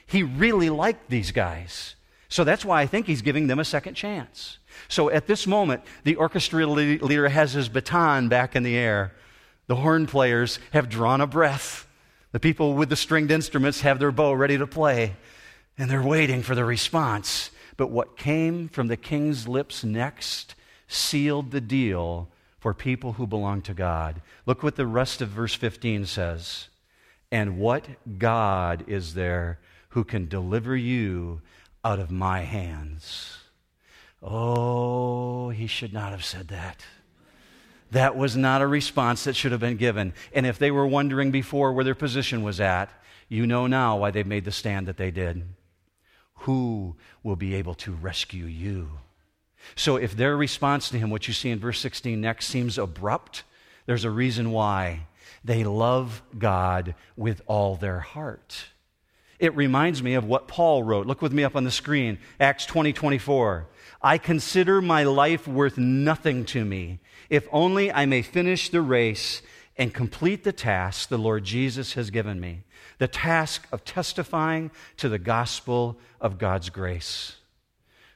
He 0.06 0.24
really 0.24 0.70
liked 0.70 1.10
these 1.10 1.32
guys. 1.32 1.96
So 2.30 2.44
that's 2.44 2.66
why 2.66 2.82
I 2.82 2.88
think 2.88 3.08
he's 3.08 3.22
giving 3.22 3.48
them 3.48 3.60
a 3.60 3.66
second 3.66 3.96
chance. 3.96 4.58
So 4.88 5.10
at 5.10 5.28
this 5.28 5.48
moment, 5.48 5.84
the 6.04 6.16
orchestra 6.16 6.66
leader 6.66 7.30
has 7.30 7.54
his 7.54 7.70
baton 7.70 8.28
back 8.30 8.56
in 8.56 8.64
the 8.64 8.76
air. 8.76 9.14
The 9.68 9.76
horn 9.76 10.08
players 10.08 10.60
have 10.72 10.90
drawn 10.90 11.22
a 11.22 11.28
breath. 11.28 11.88
The 12.32 12.40
people 12.40 12.74
with 12.74 12.90
the 12.90 12.96
stringed 12.96 13.32
instruments 13.32 13.82
have 13.82 14.00
their 14.00 14.12
bow 14.12 14.34
ready 14.34 14.58
to 14.58 14.68
play, 14.68 15.16
and 15.78 15.90
they're 15.90 16.02
waiting 16.02 16.44
for 16.44 16.56
the 16.56 16.66
response. 16.66 17.52
But 17.78 17.92
what 17.92 18.18
came 18.18 18.68
from 18.70 18.88
the 18.88 18.98
king's 18.98 19.48
lips 19.48 19.84
next 19.84 20.56
sealed 20.88 21.52
the 21.52 21.62
deal 21.62 22.30
for 22.60 22.74
people 22.74 23.14
who 23.14 23.28
belong 23.28 23.62
to 23.62 23.74
God. 23.74 24.22
Look 24.46 24.64
what 24.64 24.76
the 24.76 24.88
rest 24.88 25.22
of 25.22 25.30
verse 25.30 25.54
15 25.54 26.06
says. 26.06 26.70
And 27.32 27.58
what 27.58 27.88
God 28.18 28.86
is 28.88 29.14
there 29.14 29.60
who 29.90 30.04
can 30.04 30.28
deliver 30.28 30.76
you 30.76 31.42
out 31.84 32.00
of 32.00 32.12
my 32.12 32.42
hands. 32.42 33.38
Oh, 34.22 35.50
he 35.50 35.68
should 35.68 35.94
not 35.94 36.12
have 36.12 36.26
said 36.26 36.48
that. 36.48 36.84
That 37.92 38.18
was 38.18 38.36
not 38.36 38.62
a 38.62 38.68
response 38.68 39.24
that 39.24 39.36
should 39.36 39.52
have 39.52 39.62
been 39.62 39.78
given. 39.78 40.14
And 40.34 40.46
if 40.46 40.60
they 40.60 40.72
were 40.72 40.88
wondering 40.88 41.32
before 41.32 41.72
where 41.72 41.86
their 41.86 41.96
position 41.96 42.44
was 42.44 42.60
at, 42.60 42.90
you 43.30 43.48
know 43.48 43.68
now 43.68 43.98
why 43.98 44.12
they 44.12 44.24
made 44.24 44.46
the 44.46 44.52
stand 44.52 44.88
that 44.88 44.98
they 44.98 45.12
did. 45.12 45.44
Who 46.42 46.96
will 47.24 47.36
be 47.36 47.56
able 47.56 47.76
to 47.76 47.92
rescue 47.92 48.46
you? 48.46 49.00
So 49.76 49.98
if 49.98 50.16
their 50.16 50.36
response 50.38 50.90
to 50.90 50.98
him, 50.98 51.10
what 51.10 51.28
you 51.28 51.34
see 51.34 51.50
in 51.50 51.60
verse 51.60 51.80
16 51.80 52.20
next, 52.20 52.48
seems 52.48 52.78
abrupt, 52.78 53.44
there's 53.86 54.06
a 54.06 54.12
reason 54.12 54.52
why. 54.52 55.08
They 55.44 55.64
love 55.64 56.22
God 56.38 56.96
with 57.16 57.42
all 57.48 57.76
their 57.76 58.00
heart. 58.00 58.66
It 59.40 59.56
reminds 59.56 60.02
me 60.02 60.16
of 60.16 60.26
what 60.26 60.48
Paul 60.48 60.84
wrote. 60.84 61.06
Look 61.06 61.22
with 61.22 61.32
me 61.32 61.44
up 61.44 61.56
on 61.56 61.64
the 61.64 61.72
screen, 61.72 62.18
Acts 62.40 62.66
20 62.66 62.92
24. 62.92 63.68
I 64.02 64.18
consider 64.18 64.82
my 64.82 65.04
life 65.04 65.48
worth 65.48 65.78
nothing 65.78 66.46
to 66.46 66.66
me, 66.66 67.00
if 67.30 67.48
only 67.52 67.92
I 67.92 68.06
may 68.06 68.22
finish 68.22 68.70
the 68.70 68.82
race 68.82 69.42
and 69.78 69.94
complete 69.94 70.44
the 70.44 70.52
task 70.52 71.10
the 71.10 71.18
Lord 71.18 71.44
Jesus 71.44 71.94
has 71.94 72.10
given 72.10 72.40
me 72.40 72.64
the 72.98 73.08
task 73.08 73.68
of 73.72 73.86
testifying 73.86 74.72
to 74.98 75.10
the 75.10 75.20
gospel 75.20 75.98
of 76.20 76.38
God's 76.38 76.70
grace. 76.70 77.37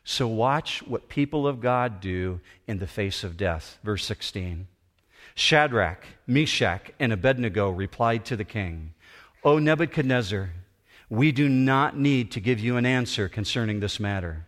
So, 0.03 0.27
watch 0.27 0.81
what 0.83 1.09
people 1.09 1.47
of 1.47 1.61
God 1.61 2.01
do 2.01 2.39
in 2.67 2.79
the 2.79 2.87
face 2.87 3.23
of 3.23 3.37
death. 3.37 3.77
Verse 3.83 4.03
16 4.05 4.67
Shadrach, 5.35 6.05
Meshach, 6.27 6.91
and 6.99 7.13
Abednego 7.13 7.69
replied 7.69 8.25
to 8.25 8.35
the 8.35 8.43
king, 8.43 8.93
O 9.43 9.59
Nebuchadnezzar, 9.59 10.51
we 11.09 11.31
do 11.31 11.49
not 11.49 11.97
need 11.97 12.31
to 12.31 12.39
give 12.39 12.59
you 12.59 12.77
an 12.77 12.85
answer 12.85 13.27
concerning 13.27 13.79
this 13.79 13.99
matter. 13.99 14.45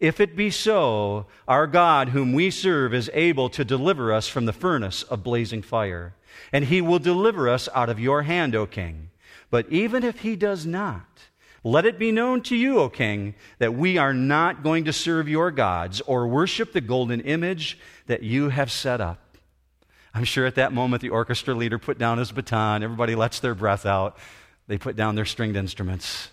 If 0.00 0.18
it 0.18 0.34
be 0.34 0.50
so, 0.50 1.26
our 1.46 1.66
God, 1.66 2.08
whom 2.08 2.32
we 2.32 2.50
serve, 2.50 2.94
is 2.94 3.10
able 3.12 3.50
to 3.50 3.64
deliver 3.64 4.12
us 4.12 4.26
from 4.26 4.46
the 4.46 4.52
furnace 4.52 5.02
of 5.04 5.22
blazing 5.22 5.62
fire, 5.62 6.14
and 6.52 6.64
he 6.64 6.80
will 6.80 6.98
deliver 6.98 7.48
us 7.48 7.68
out 7.74 7.90
of 7.90 8.00
your 8.00 8.22
hand, 8.22 8.54
O 8.54 8.66
king. 8.66 9.10
But 9.50 9.68
even 9.68 10.02
if 10.02 10.20
he 10.20 10.36
does 10.36 10.64
not, 10.64 11.28
let 11.62 11.84
it 11.84 11.98
be 11.98 12.10
known 12.10 12.42
to 12.42 12.56
you, 12.56 12.78
O 12.78 12.88
king, 12.88 13.34
that 13.58 13.74
we 13.74 13.98
are 13.98 14.14
not 14.14 14.62
going 14.62 14.84
to 14.84 14.92
serve 14.92 15.28
your 15.28 15.50
gods 15.50 16.00
or 16.02 16.26
worship 16.26 16.72
the 16.72 16.80
golden 16.80 17.20
image 17.20 17.78
that 18.06 18.22
you 18.22 18.48
have 18.48 18.70
set 18.70 19.00
up. 19.00 19.18
I'm 20.14 20.24
sure 20.24 20.46
at 20.46 20.54
that 20.56 20.72
moment 20.72 21.02
the 21.02 21.10
orchestra 21.10 21.54
leader 21.54 21.78
put 21.78 21.98
down 21.98 22.18
his 22.18 22.32
baton, 22.32 22.82
everybody 22.82 23.14
lets 23.14 23.40
their 23.40 23.54
breath 23.54 23.86
out. 23.86 24.16
They 24.66 24.78
put 24.78 24.96
down 24.96 25.16
their 25.16 25.24
stringed 25.24 25.56
instruments. 25.56 26.30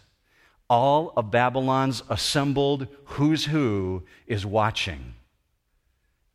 All 0.69 1.13
of 1.17 1.31
Babylon's 1.31 2.03
assembled 2.09 2.87
who's 3.05 3.45
who 3.45 4.03
is 4.27 4.45
watching. 4.45 5.15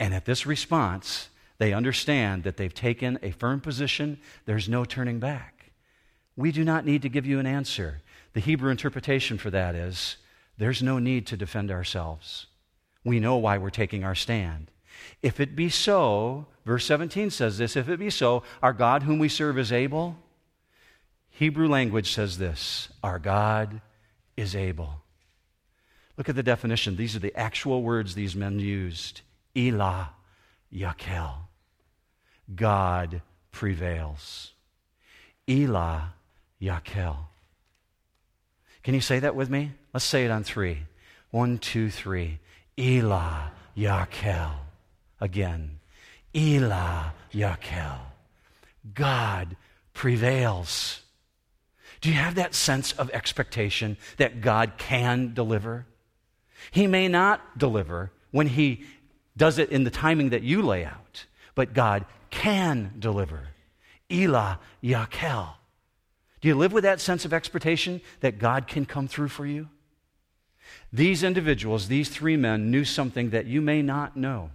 And 0.00 0.12
at 0.12 0.24
this 0.24 0.46
response, 0.46 1.28
they 1.58 1.72
understand 1.72 2.42
that 2.42 2.56
they've 2.56 2.74
taken 2.74 3.18
a 3.22 3.30
firm 3.30 3.60
position. 3.60 4.18
There's 4.46 4.68
no 4.68 4.84
turning 4.84 5.20
back. 5.20 5.70
We 6.34 6.50
do 6.50 6.64
not 6.64 6.84
need 6.84 7.02
to 7.02 7.08
give 7.08 7.24
you 7.26 7.38
an 7.38 7.46
answer. 7.46 8.00
The 8.32 8.40
Hebrew 8.40 8.70
interpretation 8.70 9.38
for 9.38 9.50
that 9.50 9.74
is 9.74 10.16
there's 10.58 10.82
no 10.82 10.98
need 10.98 11.26
to 11.28 11.36
defend 11.36 11.70
ourselves. 11.70 12.46
We 13.04 13.20
know 13.20 13.36
why 13.36 13.58
we're 13.58 13.70
taking 13.70 14.04
our 14.04 14.14
stand. 14.14 14.70
If 15.22 15.40
it 15.40 15.56
be 15.56 15.68
so, 15.68 16.46
verse 16.64 16.84
17 16.84 17.30
says 17.30 17.58
this 17.58 17.76
if 17.76 17.88
it 17.88 17.98
be 17.98 18.10
so, 18.10 18.42
our 18.62 18.72
God 18.72 19.02
whom 19.02 19.18
we 19.18 19.28
serve 19.28 19.58
is 19.58 19.72
able 19.72 20.16
Hebrew 21.32 21.66
language 21.66 22.12
says 22.12 22.38
this 22.38 22.88
Our 23.02 23.18
God 23.18 23.80
is 24.36 24.54
able. 24.54 25.02
Look 26.16 26.28
at 26.28 26.36
the 26.36 26.42
definition. 26.42 26.96
These 26.96 27.16
are 27.16 27.20
the 27.20 27.34
actual 27.34 27.82
words 27.82 28.14
these 28.14 28.36
men 28.36 28.60
used 28.60 29.22
Elah 29.56 30.10
Yakel. 30.72 31.32
God 32.54 33.22
prevails. 33.50 34.52
Elah 35.48 36.12
Yakel. 36.60 37.16
Can 38.82 38.94
you 38.94 39.00
say 39.00 39.20
that 39.20 39.36
with 39.36 39.48
me? 39.48 39.72
Let's 39.92 40.04
say 40.04 40.24
it 40.24 40.30
on 40.30 40.44
three. 40.44 40.78
One, 41.30 41.58
two, 41.58 41.90
three. 41.90 42.38
Elah 42.78 43.52
Yakel. 43.76 44.52
Again. 45.20 45.78
Elah 46.34 47.12
Yakel. 47.32 47.98
God 48.94 49.56
prevails. 49.94 51.00
Do 52.00 52.08
you 52.08 52.16
have 52.16 52.34
that 52.34 52.54
sense 52.54 52.92
of 52.92 53.10
expectation 53.10 53.96
that 54.16 54.40
God 54.40 54.72
can 54.76 55.32
deliver? 55.34 55.86
He 56.70 56.86
may 56.86 57.06
not 57.08 57.58
deliver 57.58 58.10
when 58.32 58.48
He 58.48 58.84
does 59.36 59.58
it 59.58 59.70
in 59.70 59.84
the 59.84 59.90
timing 59.90 60.30
that 60.30 60.42
you 60.42 60.62
lay 60.62 60.84
out, 60.84 61.26
but 61.54 61.72
God 61.74 62.04
can 62.30 62.94
deliver. 62.98 63.48
Elah 64.10 64.58
Yakel. 64.82 65.54
Do 66.42 66.48
you 66.48 66.56
live 66.56 66.72
with 66.72 66.82
that 66.82 67.00
sense 67.00 67.24
of 67.24 67.32
expectation 67.32 68.00
that 68.20 68.40
God 68.40 68.66
can 68.66 68.84
come 68.84 69.06
through 69.06 69.28
for 69.28 69.46
you? 69.46 69.68
These 70.92 71.22
individuals, 71.22 71.86
these 71.86 72.08
three 72.08 72.36
men, 72.36 72.70
knew 72.70 72.84
something 72.84 73.30
that 73.30 73.46
you 73.46 73.60
may 73.60 73.80
not 73.80 74.16
know. 74.16 74.50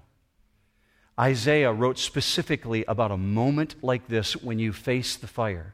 Isaiah 1.17 1.71
wrote 1.71 1.97
specifically 1.97 2.83
about 2.87 3.11
a 3.11 3.17
moment 3.17 3.75
like 3.81 4.07
this 4.07 4.35
when 4.35 4.59
you 4.59 4.73
face 4.73 5.15
the 5.15 5.27
fire. 5.27 5.73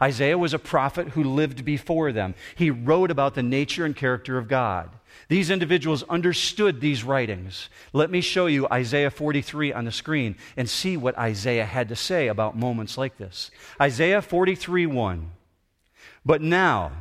Isaiah 0.00 0.38
was 0.38 0.54
a 0.54 0.58
prophet 0.58 1.08
who 1.08 1.24
lived 1.24 1.64
before 1.64 2.12
them. 2.12 2.34
He 2.54 2.70
wrote 2.70 3.10
about 3.10 3.34
the 3.34 3.42
nature 3.42 3.84
and 3.84 3.96
character 3.96 4.38
of 4.38 4.48
God. 4.48 4.90
These 5.28 5.50
individuals 5.50 6.02
understood 6.04 6.80
these 6.80 7.04
writings. 7.04 7.70
Let 7.92 8.10
me 8.10 8.20
show 8.20 8.46
you 8.46 8.68
Isaiah 8.68 9.10
43 9.10 9.72
on 9.72 9.84
the 9.84 9.92
screen 9.92 10.36
and 10.56 10.68
see 10.68 10.96
what 10.96 11.18
Isaiah 11.18 11.66
had 11.66 11.88
to 11.88 11.96
say 11.96 12.28
about 12.28 12.56
moments 12.56 12.98
like 12.98 13.16
this. 13.16 13.50
Isaiah 13.80 14.20
43 14.20 14.86
1. 14.86 15.30
But 16.24 16.40
now, 16.40 16.92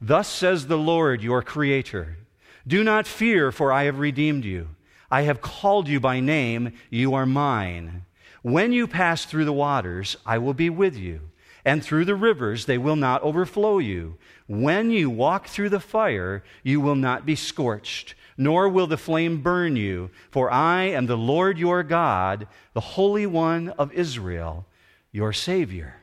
thus 0.00 0.28
says 0.28 0.66
the 0.66 0.78
Lord 0.78 1.22
your 1.22 1.42
Creator 1.42 2.18
Do 2.66 2.84
not 2.84 3.06
fear, 3.06 3.52
for 3.52 3.72
I 3.72 3.84
have 3.84 3.98
redeemed 3.98 4.44
you. 4.44 4.68
I 5.10 5.22
have 5.22 5.40
called 5.40 5.88
you 5.88 6.00
by 6.00 6.20
name, 6.20 6.72
you 6.90 7.14
are 7.14 7.26
mine. 7.26 8.04
When 8.42 8.72
you 8.72 8.86
pass 8.86 9.24
through 9.24 9.44
the 9.44 9.52
waters, 9.52 10.16
I 10.26 10.38
will 10.38 10.54
be 10.54 10.70
with 10.70 10.96
you 10.96 11.20
and 11.66 11.84
through 11.84 12.04
the 12.04 12.14
rivers 12.14 12.64
they 12.64 12.78
will 12.78 12.94
not 12.94 13.22
overflow 13.22 13.78
you. 13.78 14.16
When 14.46 14.92
you 14.92 15.10
walk 15.10 15.48
through 15.48 15.70
the 15.70 15.80
fire, 15.80 16.44
you 16.62 16.80
will 16.80 16.94
not 16.94 17.26
be 17.26 17.34
scorched, 17.34 18.14
nor 18.38 18.68
will 18.68 18.86
the 18.86 18.96
flame 18.96 19.42
burn 19.42 19.74
you. 19.74 20.10
For 20.30 20.48
I 20.48 20.84
am 20.84 21.06
the 21.06 21.16
Lord 21.16 21.58
your 21.58 21.82
God, 21.82 22.46
the 22.72 22.80
Holy 22.80 23.26
One 23.26 23.70
of 23.70 23.92
Israel, 23.92 24.64
your 25.10 25.32
Savior. 25.32 25.96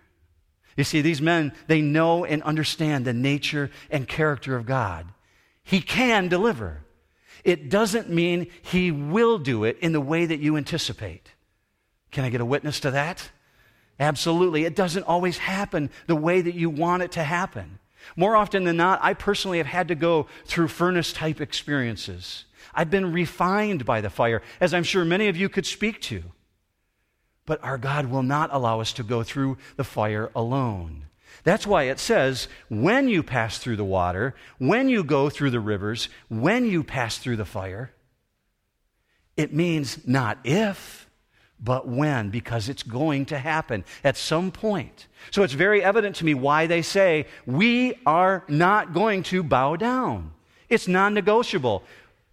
You 0.76 0.84
see, 0.84 1.02
these 1.02 1.22
men, 1.22 1.54
they 1.68 1.82
know 1.82 2.26
and 2.26 2.42
understand 2.44 3.06
the 3.06 3.14
nature 3.14 3.70
and 3.92 4.08
character 4.08 4.56
of 4.56 4.66
God. 4.66 5.08
He 5.64 5.82
can 5.82 6.28
deliver. 6.28 6.82
It 7.44 7.70
doesn't 7.70 8.10
mean 8.10 8.48
He 8.62 8.92
will 8.92 9.38
do 9.38 9.64
it 9.64 9.78
in 9.80 9.92
the 9.92 10.02
way 10.02 10.26
that 10.26 10.40
you 10.40 10.58
anticipate. 10.58 11.32
Can 12.12 12.24
I 12.24 12.30
get 12.30 12.42
a 12.42 12.46
witness 12.46 12.80
to 12.82 12.92
that? 12.92 13.30
Absolutely. 14.00 14.66
It 14.66 14.76
doesn't 14.76 15.04
always 15.04 15.38
happen 15.38 15.90
the 16.08 16.16
way 16.16 16.42
that 16.42 16.56
you 16.56 16.70
want 16.70 17.04
it 17.04 17.12
to 17.14 17.24
happen. 17.24 17.80
More 18.16 18.36
often 18.36 18.64
than 18.64 18.78
not, 18.78 19.00
I 19.02 19.14
personally 19.14 19.60
have 19.60 19.68
had 19.68 19.88
to 19.88 19.96
go 19.96 20.28
through 20.46 20.68
furnace 20.68 21.14
type 21.14 21.40
experiences. 21.40 22.46
I've 22.74 22.90
been 22.90 23.12
refined 23.14 23.86
by 23.86 24.02
the 24.02 24.10
fire, 24.10 24.42
as 24.60 24.74
I'm 24.74 24.84
sure 24.84 25.06
many 25.06 25.28
of 25.28 25.38
you 25.38 25.48
could 25.48 25.66
speak 25.66 26.02
to. 26.02 26.24
But 27.46 27.64
our 27.64 27.78
God 27.78 28.08
will 28.08 28.24
not 28.24 28.50
allow 28.54 28.80
us 28.80 28.94
to 28.94 29.04
go 29.04 29.24
through 29.24 29.58
the 29.76 29.84
fire 29.84 30.32
alone. 30.36 31.06
That's 31.44 31.68
why 31.68 31.84
it 31.84 32.00
says, 32.00 32.48
when 32.70 33.10
you 33.10 33.24
pass 33.24 33.58
through 33.58 33.76
the 33.76 33.84
water, 33.84 34.36
when 34.60 34.88
you 34.88 35.04
go 35.04 35.30
through 35.30 35.50
the 35.50 35.60
rivers, 35.60 36.08
when 36.30 36.66
you 36.66 36.84
pass 36.84 37.18
through 37.18 37.36
the 37.38 37.46
fire, 37.46 37.92
it 39.36 39.54
means 39.54 40.08
not 40.08 40.38
if 40.44 41.04
but 41.64 41.88
when, 41.88 42.30
because 42.30 42.68
it's 42.68 42.84
going 42.84 43.26
to 43.28 43.38
happen 43.38 43.86
at 44.04 44.18
some 44.18 44.52
point. 44.52 45.08
So 45.32 45.44
it's 45.44 45.54
very 45.54 45.82
evident 45.82 46.18
to 46.18 46.26
me 46.26 46.34
why 46.34 46.68
they 46.68 46.82
say, 46.82 47.28
we 47.46 47.96
are 48.06 48.44
not 48.50 48.94
going 48.94 49.24
to 49.24 49.44
bow 49.44 49.78
down. 49.78 50.34
It's 50.68 50.90
non 50.90 51.14
negotiable. 51.14 51.84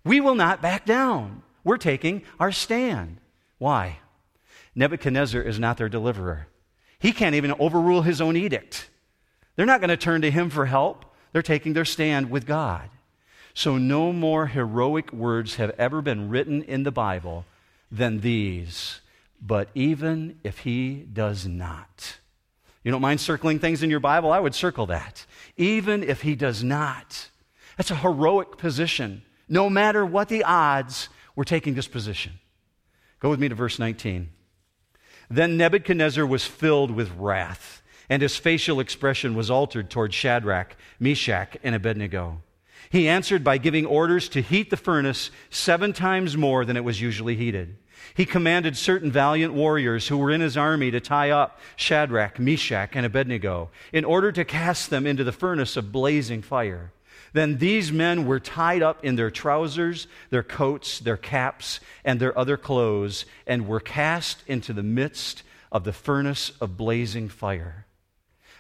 We 0.05 0.21
will 0.21 0.35
not 0.35 0.61
back 0.61 0.85
down. 0.85 1.43
We're 1.63 1.77
taking 1.77 2.23
our 2.41 2.51
stand. 2.51 3.19
Why? 3.59 3.99
Nebuchadnezzar 4.75 5.43
is 5.43 5.59
not 5.59 5.77
their 5.77 5.89
deliverer. 5.89 6.47
He 6.99 7.13
can't 7.13 7.35
even 7.35 7.55
overrule 7.59 8.03
his 8.03 8.21
own 8.21 8.37
edict. 8.37 8.89
They're 9.57 9.67
not 9.67 9.81
going 9.81 9.91
to 9.91 9.97
turn 9.97 10.23
to 10.23 10.31
him 10.31 10.51
for 10.51 10.67
help. 10.67 11.05
They're 11.33 11.43
taking 11.43 11.73
their 11.73 11.85
stand 11.85 12.31
with 12.31 12.47
God. 12.47 12.89
So, 13.53 13.79
no 13.79 14.13
more 14.13 14.47
heroic 14.47 15.13
words 15.13 15.57
have 15.57 15.71
ever 15.77 16.01
been 16.03 16.29
written 16.29 16.63
in 16.63 16.85
the 16.85 16.93
Bible 16.93 17.45
than 17.91 18.21
these 18.21 19.01
but 19.41 19.69
even 19.75 20.39
if 20.45 20.61
he 20.61 21.07
does 21.13 21.47
not. 21.47 22.19
You 22.85 22.91
don't 22.91 23.01
mind 23.01 23.21
circling 23.21 23.59
things 23.59 23.83
in 23.83 23.91
your 23.91 24.01
Bible? 24.01 24.33
I 24.33 24.41
would 24.41 24.55
circle 24.55 24.87
that. 24.87 25.25
Even 25.57 26.03
if 26.03 26.23
he 26.23 26.35
does 26.35 26.63
not. 26.63 27.29
That's 27.77 27.91
a 27.91 27.97
heroic 27.97 28.59
position. 28.59 29.23
No 29.49 29.69
matter 29.69 30.05
what 30.05 30.29
the 30.29 30.45
odds, 30.45 31.09
we're 31.35 31.45
taking 31.45 31.75
this 31.75 31.89
position. 31.89 32.33
Go 33.19 33.31
with 33.31 33.41
me 33.41 33.49
to 33.49 33.55
verse 33.55 33.79
19. 33.79 34.31
Then 35.31 35.57
Nebuchadnezzar 35.57 36.27
was 36.27 36.45
filled 36.45 36.91
with 36.91 37.13
wrath, 37.17 37.83
and 38.09 38.21
his 38.21 38.37
facial 38.37 38.81
expression 38.81 39.37
was 39.37 39.51
altered 39.51 39.89
toward 39.89 40.13
Shadrach, 40.13 40.77
Meshach, 40.99 41.57
and 41.63 41.75
Abednego. 41.75 42.43
He 42.91 43.09
answered 43.09 43.45
by 43.45 43.59
giving 43.59 43.87
orders 43.87 44.29
to 44.31 44.43
heat 44.43 44.71
the 44.71 44.77
furnace 44.77 45.31
seven 45.49 45.93
times 45.93 46.37
more 46.37 46.65
than 46.65 46.77
it 46.77 46.83
was 46.83 47.01
usually 47.01 47.37
heated. 47.37 47.77
He 48.15 48.27
commanded 48.27 48.77
certain 48.77 49.13
valiant 49.13 49.55
warriors 49.55 50.09
who 50.09 50.17
were 50.17 50.33
in 50.33 50.41
his 50.41 50.57
army 50.57 50.91
to 50.91 50.99
tie 50.99 51.31
up 51.31 51.61
Shadrach, 51.77 52.41
Meshach, 52.41 52.91
and 52.95 53.07
Abednego 53.07 53.71
in 53.93 54.05
order 54.05 54.33
to 54.33 54.45
cast 54.45 54.91
them 54.91 55.07
into 55.07 55.23
the 55.23 55.33
furnace 55.33 55.77
of 55.77 55.93
blazing 55.93 56.43
fire. 56.43 56.93
Then 57.33 57.59
these 57.59 57.93
men 57.93 58.27
were 58.27 58.41
tied 58.41 58.83
up 58.83 59.05
in 59.05 59.17
their 59.17 59.31
trousers, 59.31 60.09
their 60.31 60.43
coats, 60.43 60.99
their 60.99 61.17
caps, 61.17 61.81
and 62.05 62.19
their 62.19 62.37
other 62.39 62.57
clothes, 62.57 63.25
and 63.47 63.69
were 63.69 63.81
cast 63.81 64.43
into 64.47 64.73
the 64.73 64.83
midst 64.83 65.43
of 65.71 65.85
the 65.85 65.93
furnace 65.93 66.53
of 66.61 66.77
blazing 66.77 67.29
fire. 67.29 67.87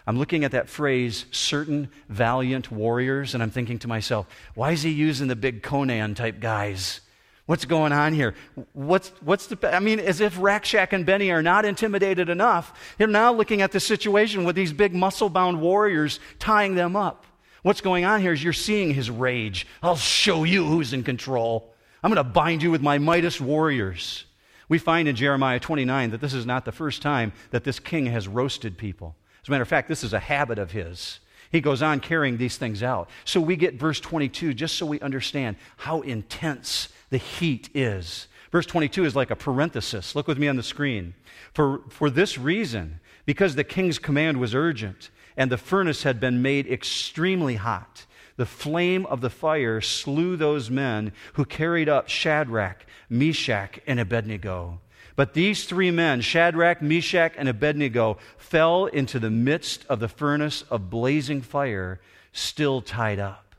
I'm 0.06 0.18
looking 0.18 0.44
at 0.44 0.52
that 0.52 0.68
phrase, 0.68 1.26
certain 1.30 1.90
valiant 2.08 2.70
warriors, 2.72 3.34
and 3.34 3.42
I'm 3.42 3.50
thinking 3.50 3.78
to 3.80 3.88
myself, 3.88 4.26
why 4.54 4.72
is 4.72 4.82
he 4.82 4.90
using 4.90 5.28
the 5.28 5.36
big 5.36 5.62
Conan 5.62 6.14
type 6.14 6.40
guys? 6.40 7.00
What's 7.46 7.64
going 7.64 7.92
on 7.92 8.12
here? 8.12 8.34
What's, 8.72 9.08
what's 9.22 9.48
the, 9.48 9.74
I 9.74 9.80
mean, 9.80 9.98
as 9.98 10.20
if 10.20 10.40
Rack, 10.40 10.64
Shack 10.64 10.92
and 10.92 11.04
Benny 11.04 11.32
are 11.32 11.42
not 11.42 11.64
intimidated 11.64 12.28
enough. 12.28 12.94
They're 12.96 13.08
now 13.08 13.32
looking 13.32 13.60
at 13.60 13.72
the 13.72 13.80
situation 13.80 14.44
with 14.44 14.54
these 14.54 14.72
big 14.72 14.94
muscle 14.94 15.28
bound 15.28 15.60
warriors 15.60 16.20
tying 16.38 16.76
them 16.76 16.94
up. 16.94 17.26
What's 17.62 17.80
going 17.80 18.04
on 18.04 18.20
here 18.20 18.32
is 18.32 18.42
you're 18.42 18.52
seeing 18.52 18.94
his 18.94 19.10
rage. 19.10 19.66
I'll 19.82 19.96
show 19.96 20.44
you 20.44 20.66
who's 20.66 20.92
in 20.92 21.02
control. 21.02 21.74
I'm 22.02 22.10
going 22.10 22.24
to 22.24 22.32
bind 22.32 22.62
you 22.62 22.70
with 22.70 22.80
my 22.80 22.98
Midas 22.98 23.40
warriors. 23.40 24.24
We 24.68 24.78
find 24.78 25.08
in 25.08 25.16
Jeremiah 25.16 25.60
29 25.60 26.10
that 26.10 26.20
this 26.20 26.32
is 26.32 26.46
not 26.46 26.64
the 26.64 26.72
first 26.72 27.02
time 27.02 27.32
that 27.50 27.64
this 27.64 27.78
king 27.78 28.06
has 28.06 28.28
roasted 28.28 28.78
people. 28.78 29.14
As 29.42 29.48
a 29.48 29.50
matter 29.50 29.62
of 29.62 29.68
fact, 29.68 29.88
this 29.88 30.04
is 30.04 30.12
a 30.12 30.20
habit 30.20 30.58
of 30.58 30.70
his. 30.70 31.20
He 31.50 31.60
goes 31.60 31.82
on 31.82 32.00
carrying 32.00 32.36
these 32.36 32.56
things 32.56 32.82
out. 32.82 33.10
So 33.24 33.40
we 33.40 33.56
get 33.56 33.74
verse 33.74 34.00
22 34.00 34.54
just 34.54 34.76
so 34.76 34.86
we 34.86 35.00
understand 35.00 35.56
how 35.76 36.00
intense 36.02 36.88
the 37.10 37.18
heat 37.18 37.68
is. 37.74 38.28
Verse 38.52 38.66
22 38.66 39.04
is 39.04 39.16
like 39.16 39.30
a 39.30 39.36
parenthesis. 39.36 40.14
Look 40.14 40.28
with 40.28 40.38
me 40.38 40.48
on 40.48 40.56
the 40.56 40.62
screen. 40.62 41.14
For, 41.52 41.80
for 41.88 42.08
this 42.08 42.38
reason, 42.38 43.00
because 43.26 43.54
the 43.54 43.64
king's 43.64 43.98
command 43.98 44.38
was 44.38 44.54
urgent 44.54 45.10
and 45.40 45.50
the 45.50 45.56
furnace 45.56 46.02
had 46.02 46.20
been 46.20 46.42
made 46.42 46.66
extremely 46.66 47.54
hot, 47.54 48.04
the 48.36 48.44
flame 48.44 49.06
of 49.06 49.22
the 49.22 49.30
fire 49.30 49.80
slew 49.80 50.36
those 50.36 50.68
men 50.68 51.12
who 51.32 51.46
carried 51.46 51.88
up 51.88 52.10
Shadrach, 52.10 52.84
Meshach, 53.08 53.80
and 53.86 53.98
Abednego. 53.98 54.80
But 55.16 55.32
these 55.32 55.64
three 55.64 55.90
men, 55.90 56.20
Shadrach, 56.20 56.82
Meshach, 56.82 57.32
and 57.38 57.48
Abednego, 57.48 58.18
fell 58.36 58.84
into 58.84 59.18
the 59.18 59.30
midst 59.30 59.86
of 59.88 59.98
the 59.98 60.08
furnace 60.08 60.60
of 60.68 60.90
blazing 60.90 61.40
fire, 61.40 62.02
still 62.34 62.82
tied 62.82 63.18
up. 63.18 63.54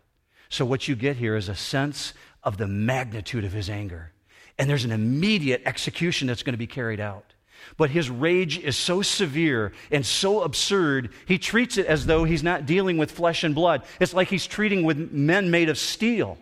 So, 0.49 0.65
what 0.65 0.87
you 0.87 0.95
get 0.95 1.15
here 1.15 1.35
is 1.35 1.49
a 1.49 1.55
sense 1.55 2.13
of 2.43 2.57
the 2.57 2.67
magnitude 2.67 3.43
of 3.43 3.53
his 3.53 3.71
anger. 3.71 4.11
And 4.59 4.69
there's 4.69 4.85
an 4.85 4.91
immediate 4.91 5.63
execution 5.65 6.27
that's 6.27 6.43
going 6.43 6.53
to 6.53 6.59
be 6.59 6.67
carried 6.67 6.99
out. 6.99 7.33
But 7.77 7.89
his 7.89 8.09
rage 8.09 8.57
is 8.57 8.77
so 8.77 9.01
severe 9.01 9.73
and 9.91 10.05
so 10.05 10.43
absurd, 10.43 11.11
he 11.25 11.37
treats 11.37 11.77
it 11.77 11.85
as 11.85 12.05
though 12.05 12.23
he's 12.23 12.43
not 12.43 12.65
dealing 12.65 12.97
with 12.97 13.11
flesh 13.11 13.43
and 13.43 13.55
blood. 13.55 13.83
It's 13.99 14.13
like 14.13 14.29
he's 14.29 14.47
treating 14.47 14.83
with 14.83 15.11
men 15.11 15.51
made 15.51 15.69
of 15.69 15.77
steel. 15.77 16.37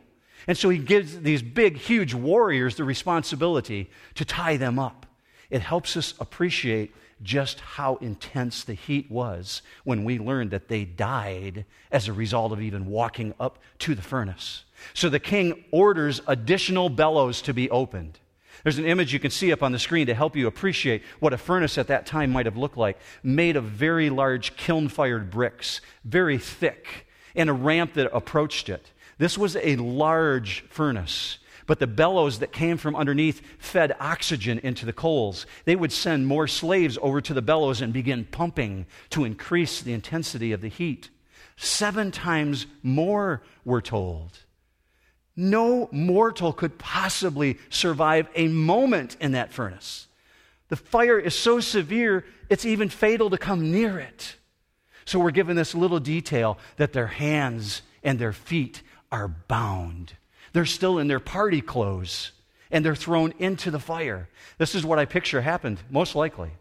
And 0.47 0.58
so 0.58 0.69
he 0.69 0.79
gives 0.79 1.19
these 1.19 1.41
big, 1.41 1.77
huge 1.77 2.13
warriors 2.13 2.75
the 2.75 2.84
responsibility 2.84 3.89
to 4.15 4.25
tie 4.25 4.58
them 4.58 4.79
up. 4.79 5.05
It 5.49 5.62
helps 5.62 5.97
us 5.97 6.13
appreciate 6.19 6.93
just 7.21 7.60
how 7.60 7.97
intense 7.97 8.63
the 8.63 8.73
heat 8.73 9.12
was 9.12 9.62
when 9.84 10.05
we 10.05 10.19
learned 10.19 10.51
that 10.51 10.67
they 10.67 10.86
died 10.86 11.65
as 11.91 12.08
a 12.08 12.13
result 12.13 12.51
of 12.51 12.62
even 12.62 12.86
walking 12.86 13.34
up 13.39 13.60
to 13.79 13.93
the 13.93 14.01
furnace. 14.01 14.63
So 14.93 15.10
the 15.10 15.19
king 15.19 15.65
orders 15.71 16.21
additional 16.27 16.89
bellows 16.89 17.41
to 17.43 17.53
be 17.53 17.69
opened. 17.69 18.19
There's 18.63 18.78
an 18.78 18.86
image 18.86 19.13
you 19.13 19.19
can 19.19 19.32
see 19.32 19.52
up 19.52 19.63
on 19.63 19.72
the 19.72 19.80
screen 19.80 20.08
to 20.08 20.13
help 20.13 20.36
you 20.36 20.48
appreciate 20.48 21.04
what 21.19 21.34
a 21.34 21.38
furnace 21.38 21.78
at 21.78 21.88
that 21.88 22.06
time 22.06 22.32
might 22.32 22.45
have 22.45 22.58
looked 22.58 22.78
like, 22.78 22.98
made 23.24 23.56
of 23.56 23.63
very 23.65 24.10
large 24.10 24.56
kiln 24.56 24.89
fired 24.89 25.30
bricks, 25.30 25.82
very 26.04 26.38
thick, 26.38 27.08
and 27.36 27.50
a 27.50 27.54
ramp 27.54 27.93
that 27.93 28.13
approached 28.13 28.69
it. 28.69 28.91
This 29.17 29.38
was 29.38 29.56
a 29.58 29.76
large 29.78 30.62
furnace, 30.69 31.39
but 31.67 31.80
the 31.80 31.88
bellows 31.88 32.39
that 32.39 32.52
came 32.52 32.78
from 32.78 32.95
underneath 32.95 33.41
fed 33.60 33.95
oxygen 34.00 34.60
into 34.60 34.86
the 34.86 34.93
coals. 34.93 35.45
They 35.65 35.76
would 35.76 35.91
send 35.91 36.26
more 36.26 36.48
slaves 36.48 36.98
over 37.02 37.22
to 37.22 37.34
the 37.34 37.41
bellows 37.41 37.82
and 37.82 37.93
begin 37.93 38.26
pumping 38.26 38.88
to 39.12 39.26
increase 39.26 39.82
the 39.82 39.93
intensity 39.93 40.52
of 40.52 40.62
the 40.62 40.69
heat. 40.69 41.10
Seven 41.58 42.12
times 42.12 42.65
more, 42.82 43.43
we're 43.65 43.82
told. 43.82 44.39
No 45.39 45.88
mortal 45.93 46.52
could 46.52 46.78
possibly 46.78 47.60
survive 47.69 48.28
a 48.36 48.49
moment 48.49 49.15
in 49.21 49.32
that 49.32 49.54
furnace. 49.54 50.10
The 50.67 50.75
fire 50.75 51.17
is 51.17 51.34
so 51.34 51.62
severe, 51.62 52.25
it's 52.49 52.65
even 52.65 52.89
fatal 52.89 53.30
to 53.30 53.38
come 53.38 53.71
near 53.71 53.97
it. 53.99 54.36
So 55.06 55.17
we're 55.17 55.32
given 55.32 55.56
this 55.56 55.73
little 55.73 56.02
detail 56.02 56.58
that 56.75 56.91
their 56.91 57.08
hands 57.08 57.84
and 58.04 58.19
their 58.19 58.34
feet 58.34 58.82
are 59.13 59.30
bound. 59.30 60.12
They're 60.52 60.65
still 60.65 60.99
in 60.99 61.08
their 61.08 61.21
party 61.21 61.62
clothes 61.62 62.34
and 62.69 62.84
they're 62.84 62.93
thrown 62.93 63.34
into 63.39 63.71
the 63.71 63.80
fire. 63.80 64.28
This 64.58 64.75
is 64.75 64.86
what 64.86 64.99
I 64.99 65.06
picture 65.06 65.39
happened, 65.39 65.80
most 65.89 66.15
likely. 66.15 66.52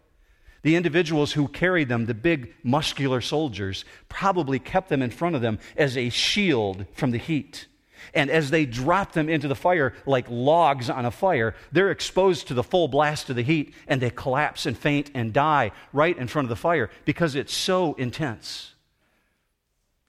The 0.62 0.76
individuals 0.76 1.32
who 1.32 1.48
carried 1.48 1.88
them, 1.88 2.06
the 2.06 2.14
big 2.14 2.54
muscular 2.62 3.20
soldiers, 3.22 3.84
probably 4.08 4.60
kept 4.60 4.88
them 4.88 5.02
in 5.02 5.10
front 5.10 5.34
of 5.34 5.42
them 5.42 5.58
as 5.76 5.96
a 5.96 6.10
shield 6.10 6.86
from 6.92 7.10
the 7.10 7.18
heat. 7.18 7.66
And 8.14 8.30
as 8.30 8.50
they 8.50 8.66
drop 8.66 9.12
them 9.12 9.28
into 9.28 9.48
the 9.48 9.54
fire 9.54 9.94
like 10.06 10.26
logs 10.28 10.90
on 10.90 11.04
a 11.04 11.10
fire, 11.10 11.54
they're 11.72 11.90
exposed 11.90 12.48
to 12.48 12.54
the 12.54 12.62
full 12.62 12.88
blast 12.88 13.30
of 13.30 13.36
the 13.36 13.42
heat 13.42 13.74
and 13.86 14.00
they 14.00 14.10
collapse 14.10 14.66
and 14.66 14.76
faint 14.76 15.10
and 15.14 15.32
die 15.32 15.72
right 15.92 16.16
in 16.16 16.28
front 16.28 16.46
of 16.46 16.50
the 16.50 16.56
fire 16.56 16.90
because 17.04 17.34
it's 17.34 17.54
so 17.54 17.94
intense. 17.94 18.72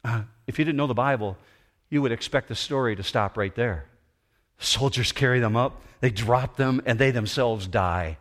Uh, 0.03 0.23
if 0.47 0.57
you 0.57 0.65
didn't 0.65 0.77
know 0.77 0.87
the 0.87 0.93
Bible, 0.93 1.37
you 1.89 2.01
would 2.01 2.11
expect 2.11 2.47
the 2.47 2.55
story 2.55 2.95
to 2.95 3.03
stop 3.03 3.37
right 3.37 3.55
there. 3.55 3.85
Soldiers 4.59 5.11
carry 5.11 5.39
them 5.39 5.55
up, 5.55 5.81
they 6.01 6.09
drop 6.09 6.57
them, 6.57 6.81
and 6.85 6.99
they 6.99 7.11
themselves 7.11 7.67
die. 7.67 8.17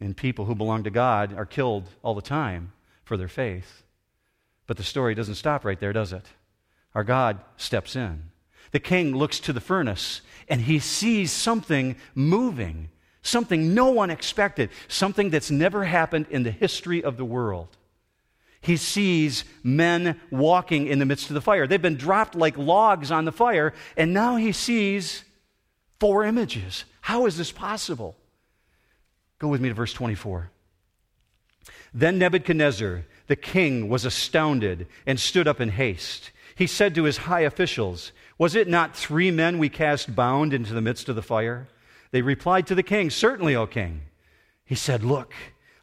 And 0.00 0.16
people 0.16 0.46
who 0.46 0.54
belong 0.54 0.84
to 0.84 0.90
God 0.90 1.34
are 1.34 1.46
killed 1.46 1.88
all 2.02 2.14
the 2.14 2.22
time 2.22 2.72
for 3.04 3.16
their 3.16 3.28
faith. 3.28 3.82
But 4.66 4.76
the 4.76 4.82
story 4.82 5.14
doesn't 5.14 5.34
stop 5.34 5.64
right 5.64 5.78
there, 5.78 5.92
does 5.92 6.12
it? 6.12 6.26
Our 6.94 7.04
God 7.04 7.40
steps 7.56 7.96
in. 7.96 8.30
The 8.72 8.80
king 8.80 9.14
looks 9.14 9.40
to 9.40 9.52
the 9.52 9.60
furnace 9.60 10.22
and 10.48 10.62
he 10.62 10.78
sees 10.78 11.30
something 11.30 11.96
moving, 12.14 12.90
something 13.22 13.74
no 13.74 13.90
one 13.90 14.10
expected, 14.10 14.70
something 14.88 15.30
that's 15.30 15.50
never 15.50 15.84
happened 15.84 16.26
in 16.30 16.42
the 16.42 16.50
history 16.50 17.02
of 17.02 17.16
the 17.16 17.24
world. 17.24 17.76
He 18.60 18.76
sees 18.76 19.44
men 19.62 20.20
walking 20.30 20.86
in 20.86 21.00
the 21.00 21.06
midst 21.06 21.28
of 21.30 21.34
the 21.34 21.40
fire. 21.40 21.66
They've 21.66 21.82
been 21.82 21.96
dropped 21.96 22.36
like 22.36 22.56
logs 22.56 23.10
on 23.10 23.24
the 23.24 23.32
fire, 23.32 23.74
and 23.96 24.14
now 24.14 24.36
he 24.36 24.52
sees 24.52 25.24
four 25.98 26.24
images. 26.24 26.84
How 27.00 27.26
is 27.26 27.36
this 27.36 27.50
possible? 27.50 28.16
Go 29.40 29.48
with 29.48 29.60
me 29.60 29.68
to 29.68 29.74
verse 29.74 29.92
24. 29.92 30.50
Then 31.92 32.18
Nebuchadnezzar, 32.18 33.04
the 33.26 33.36
king, 33.36 33.88
was 33.88 34.04
astounded 34.04 34.86
and 35.06 35.18
stood 35.18 35.48
up 35.48 35.60
in 35.60 35.70
haste. 35.70 36.30
He 36.54 36.66
said 36.66 36.94
to 36.94 37.04
his 37.04 37.18
high 37.18 37.40
officials, 37.40 38.12
Was 38.38 38.54
it 38.54 38.68
not 38.68 38.96
three 38.96 39.30
men 39.30 39.58
we 39.58 39.68
cast 39.68 40.14
bound 40.14 40.52
into 40.52 40.74
the 40.74 40.80
midst 40.80 41.08
of 41.08 41.16
the 41.16 41.22
fire? 41.22 41.68
They 42.10 42.22
replied 42.22 42.66
to 42.66 42.74
the 42.74 42.82
king, 42.82 43.10
Certainly, 43.10 43.56
O 43.56 43.66
king. 43.66 44.02
He 44.64 44.74
said, 44.74 45.02
Look, 45.02 45.34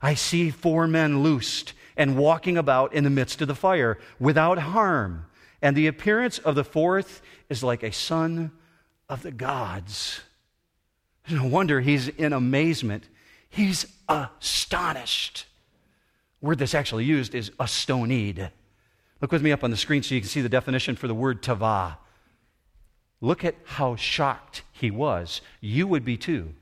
I 0.01 0.13
see 0.13 0.49
four 0.49 0.87
men 0.87 1.21
loosed 1.23 1.73
and 1.97 2.17
walking 2.17 2.57
about 2.57 2.93
in 2.93 3.03
the 3.03 3.09
midst 3.09 3.41
of 3.41 3.47
the 3.47 3.55
fire 3.55 3.97
without 4.19 4.57
harm. 4.57 5.25
And 5.61 5.75
the 5.75 5.87
appearance 5.87 6.39
of 6.39 6.55
the 6.55 6.63
fourth 6.63 7.21
is 7.49 7.63
like 7.63 7.83
a 7.83 7.91
son 7.91 8.51
of 9.09 9.23
the 9.23 9.31
gods. 9.31 10.21
No 11.29 11.45
wonder 11.45 11.81
he's 11.81 12.07
in 12.07 12.31
amazement. 12.31 13.07
He's 13.49 13.85
astonished. 14.07 15.45
The 16.39 16.47
word 16.47 16.59
that's 16.59 16.75
actually 16.75 17.05
used 17.05 17.35
is 17.35 17.51
astonied. 17.59 18.51
Look 19.21 19.31
with 19.31 19.41
me 19.41 19.51
up 19.51 19.63
on 19.63 19.71
the 19.71 19.77
screen 19.77 20.03
so 20.03 20.15
you 20.15 20.21
can 20.21 20.29
see 20.29 20.41
the 20.41 20.49
definition 20.49 20.95
for 20.95 21.07
the 21.07 21.13
word 21.13 21.43
tava. 21.43 21.97
Look 23.21 23.43
at 23.43 23.55
how 23.65 23.95
shocked 23.95 24.63
he 24.71 24.89
was. 24.89 25.41
You 25.59 25.87
would 25.87 26.05
be 26.05 26.17
too. 26.17 26.53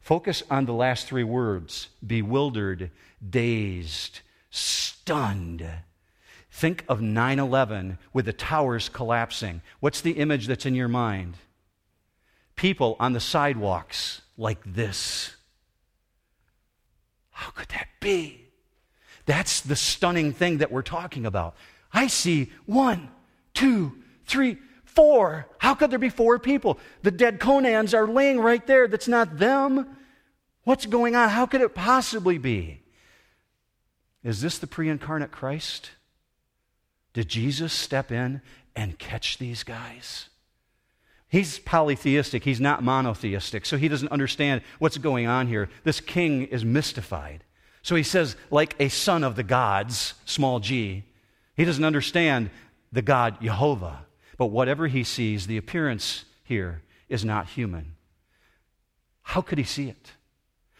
Focus 0.00 0.42
on 0.50 0.64
the 0.64 0.72
last 0.72 1.06
three 1.06 1.24
words 1.24 1.88
bewildered, 2.06 2.90
dazed, 3.28 4.20
stunned. 4.50 5.68
Think 6.50 6.84
of 6.88 7.02
9 7.02 7.38
11 7.38 7.98
with 8.12 8.24
the 8.24 8.32
towers 8.32 8.88
collapsing. 8.88 9.60
What's 9.80 10.00
the 10.00 10.12
image 10.12 10.46
that's 10.46 10.66
in 10.66 10.74
your 10.74 10.88
mind? 10.88 11.36
People 12.56 12.96
on 12.98 13.12
the 13.12 13.20
sidewalks 13.20 14.22
like 14.38 14.60
this. 14.64 15.36
How 17.30 17.50
could 17.50 17.68
that 17.68 17.88
be? 18.00 18.46
That's 19.26 19.60
the 19.60 19.76
stunning 19.76 20.32
thing 20.32 20.58
that 20.58 20.72
we're 20.72 20.82
talking 20.82 21.26
about. 21.26 21.54
I 21.92 22.06
see 22.06 22.50
one, 22.66 23.10
two, 23.54 23.92
three, 24.26 24.58
four. 24.84 25.46
How 25.58 25.74
could 25.74 25.90
there 25.90 25.98
be 25.98 26.08
four 26.08 26.38
people? 26.38 26.78
The 27.02 27.10
dead 27.10 27.40
Conans 27.40 27.94
are 27.94 28.06
laying 28.06 28.40
right 28.40 28.66
there. 28.66 28.88
That's 28.88 29.08
not 29.08 29.38
them. 29.38 29.96
What's 30.64 30.86
going 30.86 31.16
on? 31.16 31.28
How 31.28 31.46
could 31.46 31.60
it 31.60 31.74
possibly 31.74 32.36
be? 32.38 32.82
Is 34.22 34.40
this 34.40 34.58
the 34.58 34.66
pre 34.66 34.88
incarnate 34.88 35.30
Christ? 35.30 35.92
Did 37.14 37.28
Jesus 37.28 37.72
step 37.72 38.12
in 38.12 38.42
and 38.76 38.98
catch 38.98 39.38
these 39.38 39.62
guys? 39.62 40.28
He's 41.28 41.58
polytheistic, 41.58 42.44
he's 42.44 42.60
not 42.60 42.82
monotheistic, 42.82 43.66
so 43.66 43.76
he 43.76 43.88
doesn't 43.88 44.10
understand 44.10 44.62
what's 44.78 44.96
going 44.96 45.26
on 45.26 45.46
here. 45.46 45.68
This 45.84 46.00
king 46.00 46.44
is 46.44 46.64
mystified. 46.64 47.44
So 47.82 47.96
he 47.96 48.02
says, 48.02 48.34
like 48.50 48.74
a 48.80 48.88
son 48.88 49.22
of 49.24 49.36
the 49.36 49.42
gods, 49.42 50.14
small 50.24 50.58
g, 50.58 51.04
he 51.58 51.66
doesn't 51.66 51.84
understand 51.84 52.48
the 52.92 53.02
God 53.02 53.42
Jehovah. 53.42 54.06
But 54.38 54.46
whatever 54.46 54.86
he 54.86 55.02
sees, 55.02 55.46
the 55.46 55.56
appearance 55.56 56.24
here 56.44 56.82
is 57.08 57.24
not 57.24 57.48
human. 57.48 57.96
How 59.22 59.42
could 59.42 59.58
he 59.58 59.64
see 59.64 59.88
it? 59.88 60.12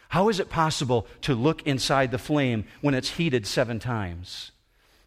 How 0.07 0.29
is 0.29 0.39
it 0.39 0.49
possible 0.49 1.05
to 1.21 1.35
look 1.35 1.61
inside 1.67 2.09
the 2.09 2.17
flame 2.17 2.63
when 2.81 2.95
it's 2.95 3.11
heated 3.11 3.45
seven 3.45 3.77
times? 3.77 4.51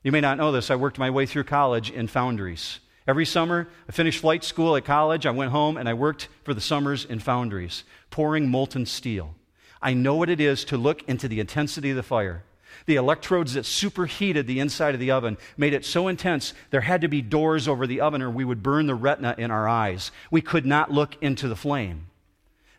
You 0.04 0.12
may 0.12 0.20
not 0.20 0.36
know 0.36 0.52
this. 0.52 0.70
I 0.70 0.76
worked 0.76 0.98
my 0.98 1.10
way 1.10 1.24
through 1.24 1.44
college 1.44 1.90
in 1.90 2.06
foundries. 2.06 2.78
Every 3.06 3.24
summer, 3.24 3.66
I 3.88 3.92
finished 3.92 4.20
flight 4.20 4.44
school 4.44 4.76
at 4.76 4.84
college. 4.84 5.26
I 5.26 5.30
went 5.30 5.50
home 5.50 5.76
and 5.78 5.88
I 5.88 5.94
worked 5.94 6.28
for 6.44 6.52
the 6.54 6.60
summers 6.60 7.04
in 7.04 7.18
foundries, 7.18 7.82
pouring 8.10 8.48
molten 8.48 8.84
steel. 8.84 9.34
I 9.80 9.94
know 9.94 10.16
what 10.16 10.30
it 10.30 10.40
is 10.40 10.64
to 10.66 10.76
look 10.76 11.02
into 11.08 11.28
the 11.28 11.40
intensity 11.40 11.90
of 11.90 11.96
the 11.96 12.02
fire. 12.02 12.44
The 12.86 12.96
electrodes 12.96 13.54
that 13.54 13.66
superheated 13.66 14.46
the 14.46 14.60
inside 14.60 14.94
of 14.94 15.00
the 15.00 15.10
oven 15.10 15.38
made 15.56 15.74
it 15.74 15.84
so 15.84 16.08
intense 16.08 16.54
there 16.70 16.80
had 16.80 17.00
to 17.02 17.08
be 17.08 17.22
doors 17.22 17.68
over 17.68 17.86
the 17.86 18.00
oven 18.00 18.22
or 18.22 18.30
we 18.30 18.44
would 18.44 18.62
burn 18.62 18.86
the 18.86 18.94
retina 18.94 19.34
in 19.38 19.50
our 19.50 19.68
eyes. 19.68 20.10
We 20.30 20.40
could 20.40 20.66
not 20.66 20.90
look 20.90 21.16
into 21.22 21.48
the 21.48 21.56
flame. 21.56 22.08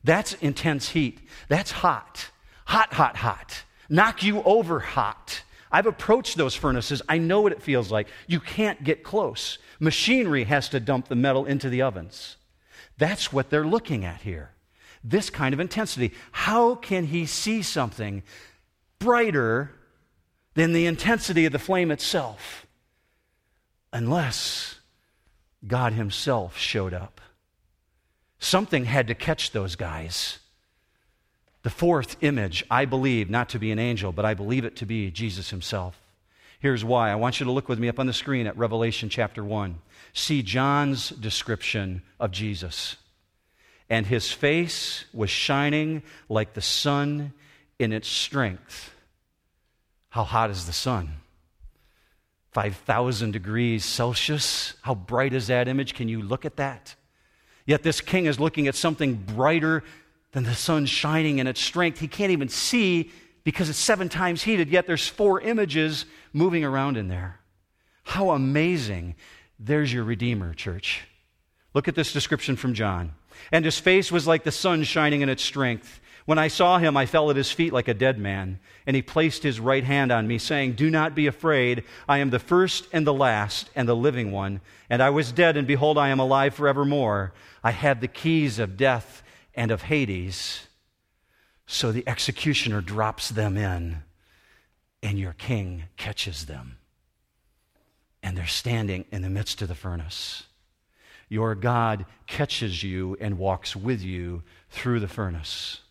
That's 0.04 0.34
intense 0.36 0.89
heat. 0.89 1.20
That's 1.48 1.72
hot. 1.72 2.30
Hot, 2.66 2.94
hot, 2.94 3.18
hot. 3.18 3.63
Knock 3.89 4.24
you 4.24 4.42
over 4.44 4.80
hot. 4.80 5.44
I've 5.72 5.88
approached 5.88 6.38
those 6.38 6.56
furnaces. 6.56 7.02
I 7.10 7.18
know 7.18 7.42
what 7.42 7.52
it 7.52 7.62
feels 7.62 7.92
like. 7.92 8.08
You 8.28 8.39
can't 8.39 8.84
get 8.84 9.04
close. 9.04 9.58
Machinery 9.80 10.44
has 10.44 10.70
to 10.70 10.80
dump 10.80 11.08
the 11.08 11.16
metal 11.16 11.46
into 11.46 11.70
the 11.70 11.82
ovens. 11.82 12.38
That's 12.98 13.34
what 13.34 13.50
they're 13.50 13.66
looking 13.66 14.06
at 14.06 14.22
here. 14.22 14.52
This 15.04 15.30
kind 15.30 15.54
of 15.54 15.60
intensity. 15.60 16.13
How 16.32 16.76
can 16.76 17.06
he 17.06 17.26
see 17.26 17.62
something 17.62 18.24
brighter 19.00 19.72
than 20.56 20.74
the 20.74 20.86
intensity 20.86 21.46
of 21.46 21.52
the 21.52 21.60
flame 21.60 21.92
itself 21.92 22.66
unless 23.92 24.80
God 25.66 25.94
Himself 25.94 26.58
showed 26.58 26.94
up. 26.94 27.22
Something 28.39 28.86
had 28.86 29.08
to 29.08 29.16
catch 29.16 29.52
those 29.52 29.76
guys. 29.76 30.39
The 31.62 31.70
fourth 31.70 32.18
image, 32.22 32.66
I 32.70 32.86
believe 32.86 33.30
not 33.30 33.50
to 33.50 33.60
be 33.60 33.72
an 33.72 33.80
angel, 33.80 34.12
but 34.12 34.26
I 34.26 34.34
believe 34.34 34.66
it 34.66 34.76
to 34.78 34.86
be 34.86 35.12
Jesus 35.12 35.50
Himself. 35.50 35.98
Here's 36.60 36.84
why. 36.84 37.10
I 37.10 37.16
want 37.16 37.39
you 37.39 37.46
to 37.46 37.52
look 37.52 37.70
with 37.70 37.80
me 37.80 37.89
up 37.89 38.00
on 38.00 38.08
the 38.08 38.13
screen 38.13 38.48
at 38.48 38.58
Revelation 38.58 39.10
chapter 39.10 39.44
1. 39.44 39.80
See 40.13 40.42
John's 40.42 41.10
description 41.10 42.04
of 42.20 42.32
Jesus. 42.32 42.96
And 43.90 44.06
his 44.06 44.32
face 44.32 45.06
was 45.13 45.30
shining 45.30 46.04
like 46.30 46.54
the 46.54 46.62
sun 46.62 47.34
in 47.80 47.92
its 47.92 48.08
strength 48.08 48.94
how 50.14 50.24
hot 50.24 50.52
is 50.52 50.68
the 50.68 50.74
sun? 50.74 51.10
5,000 52.52 53.32
degrees 53.32 53.84
Celsius. 53.84 54.76
How 54.84 54.94
bright 54.94 55.34
is 55.34 55.48
that 55.48 55.68
image? 55.68 55.96
Can 55.96 56.08
you 56.08 56.22
look 56.22 56.46
at 56.46 56.58
that? 56.58 56.94
Yet 57.66 57.82
this 57.82 58.00
king 58.00 58.28
is 58.28 58.40
looking 58.40 58.68
at 58.68 58.76
something 58.76 59.16
brighter 59.16 59.84
than 60.32 60.44
the 60.44 60.54
sun 60.54 60.86
shining 60.86 61.40
in 61.40 61.48
its 61.48 61.60
strength. 61.60 62.00
He 62.00 62.08
can't 62.08 62.32
even 62.32 62.48
see 62.48 63.10
because 63.44 63.72
it's 63.72 63.80
seven 63.80 64.08
times 64.08 64.44
heated, 64.44 64.70
yet 64.70 64.86
there's 64.86 65.08
four 65.08 65.42
images 65.42 66.06
moving 66.32 66.64
around 66.64 66.96
in 66.96 67.08
there. 67.08 67.40
How 68.04 68.30
amazing. 68.30 69.16
There's 69.58 69.92
your 69.92 70.04
Redeemer, 70.04 70.54
church. 70.54 71.08
Look 71.74 71.88
at 71.88 71.96
this 71.96 72.14
description 72.14 72.56
from 72.56 72.76
John. 72.76 73.16
And 73.52 73.66
his 73.66 73.80
face 73.80 74.12
was 74.12 74.28
like 74.28 74.44
the 74.44 74.52
sun 74.52 74.84
shining 74.84 75.22
in 75.22 75.30
its 75.30 75.42
strength 75.42 76.00
When 76.26 76.40
I 76.40 76.48
saw 76.48 76.78
him, 76.78 76.96
I 76.96 77.06
fell 77.06 77.30
at 77.30 77.36
his 77.36 77.52
feet 77.52 77.74
like 77.74 77.90
a 77.90 77.94
dead 77.94 78.17
man, 78.17 78.60
and 78.88 78.96
he 78.96 79.02
placed 79.02 79.44
his 79.44 79.60
right 79.60 79.84
hand 79.84 80.12
on 80.12 80.28
me, 80.28 80.38
saying, 80.38 80.74
Do 80.74 80.90
not 80.90 81.15
be 81.15 81.28
afraid. 81.28 81.84
I 82.08 82.19
am 82.19 82.30
the 82.30 82.40
first 82.40 82.88
and 82.94 83.06
the 83.06 83.13
last 83.13 83.69
and 83.76 83.90
the 83.90 83.96
living 83.96 84.32
one. 84.32 84.62
And 84.90 85.04
I 85.04 85.10
was 85.10 85.34
dead, 85.34 85.58
and 85.58 85.67
behold, 85.67 85.98
I 85.98 86.10
am 86.10 86.19
alive 86.19 86.56
forevermore. 86.56 87.34
I 87.63 87.71
had 87.71 88.00
the 88.00 88.08
keys 88.08 88.58
of 88.58 88.78
death 88.78 89.21
and 89.54 89.69
of 89.69 89.84
Hades. 89.84 90.67
So 91.65 91.92
the 91.92 92.08
executioner 92.08 92.80
drops 92.80 93.30
them 93.30 93.58
in, 93.58 94.04
and 95.02 95.19
your 95.19 95.34
king 95.34 95.84
catches 95.98 96.46
them. 96.46 96.78
And 98.21 98.38
they're 98.38 98.48
standing 98.48 99.04
in 99.12 99.21
the 99.21 99.30
midst 99.30 99.62
of 99.62 99.67
the 99.67 99.76
furnace. 99.76 100.44
Your 101.28 101.56
God 101.56 102.06
catches 102.28 102.84
you 102.84 103.17
and 103.19 103.38
walks 103.38 103.76
with 103.76 104.02
you 104.02 104.44
through 104.69 105.02
the 105.02 105.08
furnace. 105.08 105.82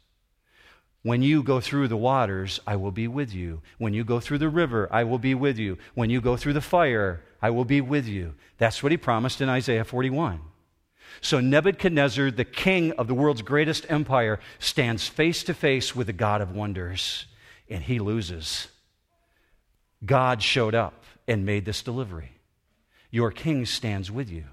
When 1.02 1.22
you 1.22 1.42
go 1.42 1.60
through 1.60 1.88
the 1.88 1.96
waters, 1.96 2.60
I 2.66 2.76
will 2.76 2.92
be 2.92 3.08
with 3.08 3.34
you. 3.34 3.60
When 3.78 3.92
you 3.92 4.04
go 4.04 4.20
through 4.20 4.38
the 4.38 4.48
river, 4.48 4.88
I 4.92 5.02
will 5.02 5.18
be 5.18 5.34
with 5.34 5.58
you. 5.58 5.78
When 5.94 6.10
you 6.10 6.20
go 6.20 6.36
through 6.36 6.52
the 6.52 6.60
fire, 6.60 7.22
I 7.40 7.50
will 7.50 7.64
be 7.64 7.80
with 7.80 8.06
you. 8.06 8.34
That's 8.58 8.82
what 8.82 8.92
he 8.92 8.98
promised 8.98 9.40
in 9.40 9.48
Isaiah 9.48 9.84
41. 9.84 10.40
So 11.20 11.40
Nebuchadnezzar, 11.40 12.30
the 12.30 12.44
king 12.44 12.92
of 12.92 13.08
the 13.08 13.14
world's 13.14 13.42
greatest 13.42 13.84
empire, 13.88 14.38
stands 14.60 15.08
face 15.08 15.42
to 15.44 15.54
face 15.54 15.94
with 15.94 16.06
the 16.06 16.12
God 16.12 16.40
of 16.40 16.54
wonders, 16.54 17.26
and 17.68 17.82
he 17.82 17.98
loses. 17.98 18.68
God 20.06 20.40
showed 20.40 20.74
up 20.74 21.04
and 21.26 21.44
made 21.44 21.64
this 21.64 21.82
delivery. 21.82 22.32
Your 23.10 23.30
king 23.32 23.66
stands 23.66 24.10
with 24.10 24.30
you. 24.30 24.44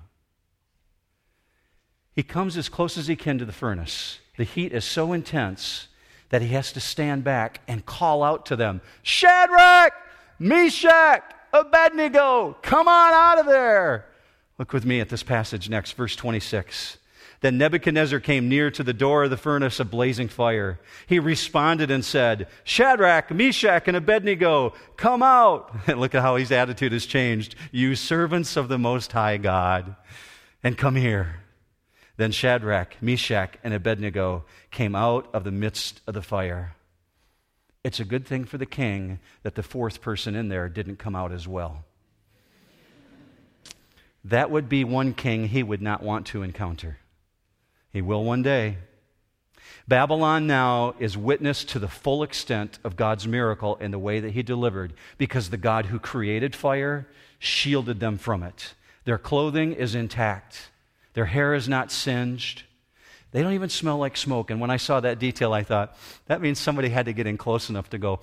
He 2.15 2.23
comes 2.23 2.57
as 2.57 2.69
close 2.69 2.97
as 2.97 3.07
he 3.07 3.15
can 3.15 3.37
to 3.37 3.45
the 3.45 3.53
furnace. 3.53 4.19
The 4.35 4.43
heat 4.43 4.73
is 4.73 4.83
so 4.83 5.13
intense 5.13 5.87
that 6.29 6.41
he 6.41 6.49
has 6.49 6.71
to 6.73 6.79
stand 6.79 7.23
back 7.23 7.61
and 7.67 7.85
call 7.85 8.23
out 8.23 8.45
to 8.47 8.55
them 8.55 8.81
Shadrach, 9.03 9.93
Meshach, 10.37 11.23
Abednego, 11.53 12.57
come 12.61 12.87
on 12.87 13.13
out 13.13 13.39
of 13.39 13.45
there. 13.45 14.05
Look 14.57 14.73
with 14.73 14.85
me 14.85 14.99
at 14.99 15.09
this 15.09 15.23
passage 15.23 15.69
next, 15.69 15.93
verse 15.93 16.15
26. 16.15 16.97
Then 17.41 17.57
Nebuchadnezzar 17.57 18.19
came 18.19 18.49
near 18.49 18.69
to 18.71 18.83
the 18.83 18.93
door 18.93 19.23
of 19.23 19.29
the 19.29 19.37
furnace 19.37 19.79
of 19.79 19.89
blazing 19.89 20.27
fire. 20.27 20.79
He 21.07 21.19
responded 21.19 21.89
and 21.89 22.03
said, 22.03 22.47
Shadrach, 22.65 23.31
Meshach, 23.31 23.87
and 23.87 23.95
Abednego, 23.95 24.73
come 24.97 25.23
out. 25.23 25.73
And 25.87 25.99
look 26.01 26.13
at 26.13 26.21
how 26.21 26.35
his 26.35 26.51
attitude 26.51 26.91
has 26.91 27.05
changed. 27.05 27.55
You 27.71 27.95
servants 27.95 28.57
of 28.57 28.67
the 28.67 28.77
Most 28.77 29.13
High 29.13 29.37
God, 29.37 29.95
and 30.63 30.77
come 30.77 30.97
here. 30.97 31.43
Then 32.19 32.33
Shadrach, 32.33 33.01
Meshach, 33.01 33.55
and 33.63 33.73
Abednego 33.73 34.43
came 34.71 34.93
out 34.93 35.29
of 35.33 35.45
the 35.45 35.53
midst 35.53 36.01
of 36.05 36.13
the 36.13 36.21
fire. 36.21 36.75
It's 37.81 38.01
a 38.01 38.03
good 38.03 38.27
thing 38.27 38.43
for 38.43 38.57
the 38.57 38.65
king 38.65 39.19
that 39.43 39.55
the 39.55 39.63
fourth 39.63 40.01
person 40.01 40.35
in 40.35 40.49
there 40.49 40.67
didn't 40.67 40.97
come 40.97 41.15
out 41.15 41.31
as 41.31 41.47
well. 41.47 41.85
That 44.25 44.51
would 44.51 44.67
be 44.67 44.83
one 44.83 45.13
king 45.13 45.47
he 45.47 45.63
would 45.63 45.81
not 45.81 46.03
want 46.03 46.25
to 46.27 46.43
encounter. 46.43 46.97
He 47.93 48.01
will 48.01 48.25
one 48.25 48.41
day. 48.41 48.79
Babylon 49.87 50.45
now 50.45 50.95
is 50.99 51.15
witness 51.15 51.63
to 51.63 51.79
the 51.79 51.87
full 51.87 52.21
extent 52.21 52.79
of 52.83 52.97
God's 52.97 53.29
miracle 53.29 53.77
in 53.77 53.91
the 53.91 53.97
way 53.97 54.19
that 54.19 54.31
he 54.31 54.43
delivered, 54.43 54.91
because 55.17 55.51
the 55.51 55.55
God 55.55 55.85
who 55.85 55.99
created 55.99 56.53
fire 56.53 57.07
shielded 57.39 58.01
them 58.01 58.17
from 58.17 58.43
it. 58.43 58.73
Their 59.05 59.17
clothing 59.17 59.71
is 59.71 59.95
intact. 59.95 60.69
Their 61.13 61.25
hair 61.25 61.53
is 61.53 61.67
not 61.67 61.91
singed. 61.91 62.63
They 63.31 63.41
don't 63.41 63.53
even 63.53 63.69
smell 63.69 63.97
like 63.97 64.17
smoke. 64.17 64.49
And 64.49 64.59
when 64.59 64.69
I 64.69 64.77
saw 64.77 64.99
that 64.99 65.19
detail, 65.19 65.53
I 65.53 65.63
thought, 65.63 65.95
that 66.25 66.41
means 66.41 66.59
somebody 66.59 66.89
had 66.89 67.05
to 67.05 67.13
get 67.13 67.27
in 67.27 67.37
close 67.37 67.69
enough 67.69 67.89
to 67.91 67.97
go, 67.97 68.19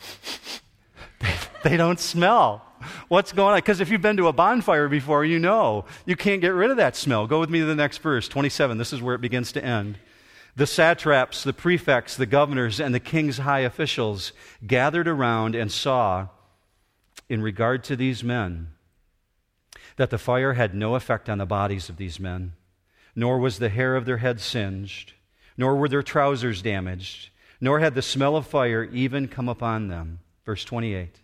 they 1.62 1.76
don't 1.76 2.01
smell. 2.01 2.62
What's 3.09 3.32
going 3.32 3.53
on? 3.53 3.59
Because 3.59 3.80
if 3.80 3.89
you've 3.89 4.03
been 4.03 4.16
to 4.18 4.28
a 4.28 4.32
bonfire 4.32 4.89
before, 4.89 5.24
you 5.24 5.39
know 5.39 5.84
you 6.05 6.16
can't 6.16 6.41
get 6.41 6.49
rid 6.49 6.70
of 6.70 6.76
that 6.76 6.97
smell. 6.97 7.26
Go 7.26 7.41
with 7.41 7.51
me 7.51 7.61
to 7.61 7.66
the 7.66 7.74
next 7.74 7.99
verse, 7.99 8.28
27. 8.28 8.78
This 8.78 8.93
is 8.93 9.01
where 9.01 9.14
it 9.14 9.20
begins 9.20 9.53
to 9.53 9.64
end. 9.64 9.99
The 10.57 10.66
satraps, 10.66 11.45
the 11.45 11.53
prefects, 11.53 12.16
the 12.16 12.26
governors, 12.26 12.80
and 12.80 12.95
the 12.95 13.01
king's 13.01 13.39
high 13.39 13.61
officials 13.61 14.32
gathered 14.66 15.07
around 15.07 15.55
and 15.55 15.70
saw, 15.70 16.28
in 17.28 17.43
regard 17.43 17.84
to 17.84 17.97
these 17.97 18.24
men, 18.24 18.68
that 19.97 20.11
the 20.11 20.18
fire 20.18 20.55
had 20.55 20.74
no 20.74 20.95
effect 20.95 21.28
on 21.28 21.39
the 21.39 21.47
bodies 21.47 21.89
of 21.89 21.97
these 21.97 22.18
men 22.18 22.53
nor 23.17 23.39
was 23.39 23.59
the 23.59 23.71
hair 23.71 23.97
of 23.97 24.05
their 24.05 24.19
head 24.19 24.41
singed, 24.41 25.14
nor 25.57 25.75
were 25.75 25.89
their 25.89 26.03
trousers 26.03 26.61
damaged, 26.61 27.31
nor 27.61 27.81
had 27.81 27.95
the 27.95 28.03
smell 28.03 28.37
of 28.37 28.47
fire 28.47 28.85
even 28.85 29.27
come 29.27 29.49
upon 29.49 29.89
them. 29.89 30.21
Verse 30.45 30.64
28. 30.64 31.19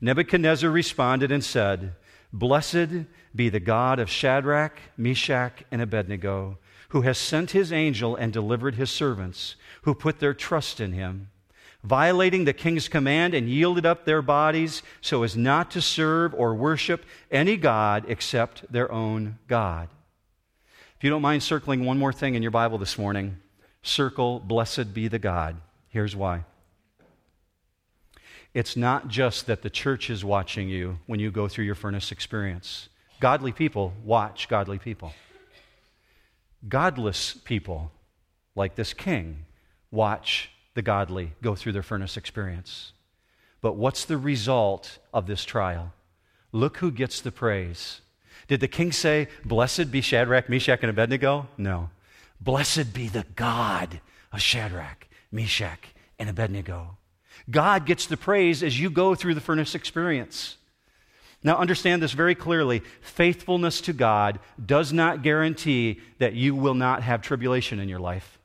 Nebuchadnezzar 0.00 0.68
responded 0.68 1.30
and 1.30 1.42
said, 1.42 1.94
Blessed 2.32 3.06
be 3.34 3.48
the 3.48 3.60
God 3.60 4.00
of 4.00 4.10
Shadrach, 4.10 4.76
Meshach, 4.96 5.62
and 5.70 5.80
Abednego, 5.80 6.58
who 6.88 7.02
has 7.02 7.16
sent 7.16 7.52
his 7.52 7.72
angel 7.72 8.16
and 8.16 8.32
delivered 8.32 8.74
his 8.74 8.90
servants, 8.90 9.54
who 9.82 9.94
put 9.94 10.18
their 10.18 10.34
trust 10.34 10.80
in 10.80 10.92
him, 10.92 11.30
violating 11.84 12.44
the 12.44 12.52
king's 12.52 12.88
command 12.88 13.34
and 13.34 13.48
yielded 13.48 13.86
up 13.86 14.04
their 14.04 14.22
bodies 14.22 14.82
so 15.00 15.22
as 15.22 15.36
not 15.36 15.70
to 15.70 15.80
serve 15.80 16.34
or 16.34 16.54
worship 16.54 17.04
any 17.30 17.56
God 17.56 18.04
except 18.08 18.70
their 18.72 18.90
own 18.90 19.38
God. 19.46 19.88
If 20.96 21.04
you 21.04 21.10
don't 21.10 21.22
mind 21.22 21.42
circling 21.42 21.84
one 21.84 21.98
more 21.98 22.12
thing 22.12 22.34
in 22.34 22.42
your 22.42 22.50
Bible 22.50 22.78
this 22.78 22.98
morning, 22.98 23.36
circle, 23.82 24.40
blessed 24.40 24.94
be 24.94 25.08
the 25.08 25.18
God. 25.18 25.56
Here's 25.88 26.16
why. 26.16 26.44
It's 28.54 28.76
not 28.76 29.08
just 29.08 29.46
that 29.46 29.62
the 29.62 29.70
church 29.70 30.08
is 30.08 30.24
watching 30.24 30.68
you 30.68 30.98
when 31.06 31.18
you 31.18 31.30
go 31.30 31.48
through 31.48 31.64
your 31.64 31.74
furnace 31.74 32.12
experience. 32.12 32.88
Godly 33.18 33.52
people 33.52 33.92
watch 34.04 34.48
godly 34.48 34.78
people. 34.78 35.12
Godless 36.68 37.34
people, 37.34 37.90
like 38.54 38.76
this 38.76 38.94
king, 38.94 39.46
watch 39.90 40.50
the 40.74 40.82
godly 40.82 41.32
go 41.42 41.54
through 41.54 41.72
their 41.72 41.82
furnace 41.82 42.16
experience. 42.16 42.92
But 43.60 43.74
what's 43.74 44.04
the 44.04 44.18
result 44.18 44.98
of 45.12 45.26
this 45.26 45.44
trial? 45.44 45.92
Look 46.52 46.76
who 46.76 46.92
gets 46.92 47.20
the 47.20 47.32
praise. 47.32 48.00
Did 48.48 48.60
the 48.60 48.68
king 48.68 48.92
say, 48.92 49.28
Blessed 49.44 49.90
be 49.90 50.00
Shadrach, 50.00 50.48
Meshach, 50.48 50.80
and 50.82 50.90
Abednego? 50.90 51.48
No. 51.56 51.90
Blessed 52.40 52.92
be 52.92 53.08
the 53.08 53.24
God 53.36 54.00
of 54.32 54.40
Shadrach, 54.40 55.08
Meshach, 55.32 55.94
and 56.18 56.28
Abednego. 56.28 56.98
God 57.50 57.86
gets 57.86 58.06
the 58.06 58.16
praise 58.16 58.62
as 58.62 58.78
you 58.78 58.90
go 58.90 59.14
through 59.14 59.34
the 59.34 59.40
furnace 59.40 59.74
experience. 59.74 60.56
Now, 61.42 61.58
understand 61.58 62.02
this 62.02 62.12
very 62.12 62.34
clearly. 62.34 62.82
Faithfulness 63.02 63.82
to 63.82 63.92
God 63.92 64.40
does 64.64 64.92
not 64.92 65.22
guarantee 65.22 66.00
that 66.18 66.32
you 66.32 66.54
will 66.54 66.74
not 66.74 67.02
have 67.02 67.20
tribulation 67.20 67.78
in 67.78 67.88
your 67.88 67.98
life. 67.98 68.38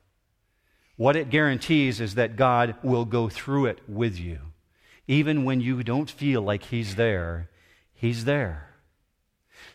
What 0.96 1.16
it 1.16 1.30
guarantees 1.30 1.98
is 1.98 2.16
that 2.16 2.36
God 2.36 2.74
will 2.82 3.06
go 3.06 3.30
through 3.30 3.66
it 3.66 3.78
with 3.88 4.18
you. 4.18 4.38
Even 5.08 5.44
when 5.44 5.62
you 5.62 5.82
don't 5.82 6.10
feel 6.10 6.42
like 6.42 6.64
He's 6.64 6.96
there, 6.96 7.48
He's 7.94 8.26
there. 8.26 8.69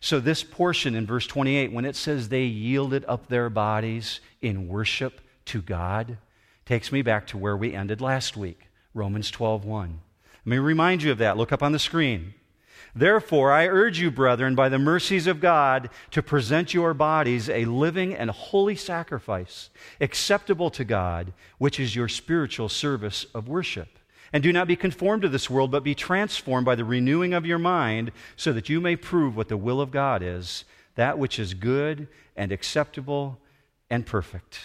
So, 0.05 0.19
this 0.19 0.43
portion 0.43 0.93
in 0.93 1.07
verse 1.07 1.25
28, 1.25 1.71
when 1.71 1.83
it 1.83 1.95
says 1.95 2.29
they 2.29 2.43
yielded 2.43 3.05
up 3.07 3.25
their 3.25 3.49
bodies 3.49 4.19
in 4.39 4.67
worship 4.67 5.19
to 5.45 5.63
God, 5.63 6.19
takes 6.63 6.91
me 6.91 7.01
back 7.01 7.25
to 7.25 7.39
where 7.39 7.57
we 7.57 7.73
ended 7.73 8.01
last 8.01 8.37
week, 8.37 8.67
Romans 8.93 9.31
12 9.31 9.65
1. 9.65 9.99
Let 10.45 10.45
me 10.45 10.59
remind 10.59 11.01
you 11.01 11.11
of 11.11 11.17
that. 11.17 11.37
Look 11.37 11.51
up 11.51 11.63
on 11.63 11.71
the 11.71 11.79
screen. 11.79 12.35
Therefore, 12.93 13.51
I 13.51 13.65
urge 13.65 13.99
you, 13.99 14.11
brethren, 14.11 14.53
by 14.53 14.69
the 14.69 14.77
mercies 14.77 15.25
of 15.25 15.39
God, 15.39 15.89
to 16.11 16.21
present 16.21 16.71
your 16.71 16.93
bodies 16.93 17.49
a 17.49 17.65
living 17.65 18.13
and 18.13 18.29
holy 18.29 18.75
sacrifice, 18.75 19.71
acceptable 19.99 20.69
to 20.69 20.85
God, 20.85 21.33
which 21.57 21.79
is 21.79 21.95
your 21.95 22.09
spiritual 22.09 22.69
service 22.69 23.25
of 23.33 23.47
worship. 23.47 23.97
And 24.33 24.43
do 24.43 24.51
not 24.51 24.67
be 24.67 24.75
conformed 24.75 25.21
to 25.21 25.29
this 25.29 25.49
world, 25.49 25.71
but 25.71 25.83
be 25.83 25.95
transformed 25.95 26.65
by 26.65 26.75
the 26.75 26.85
renewing 26.85 27.33
of 27.33 27.45
your 27.45 27.59
mind, 27.59 28.11
so 28.35 28.51
that 28.53 28.69
you 28.69 28.81
may 28.81 28.95
prove 28.95 29.35
what 29.35 29.49
the 29.49 29.57
will 29.57 29.79
of 29.79 29.91
God 29.91 30.21
is, 30.23 30.65
that 30.95 31.19
which 31.19 31.39
is 31.39 31.53
good 31.53 32.07
and 32.35 32.51
acceptable 32.51 33.39
and 33.89 34.05
perfect. 34.05 34.59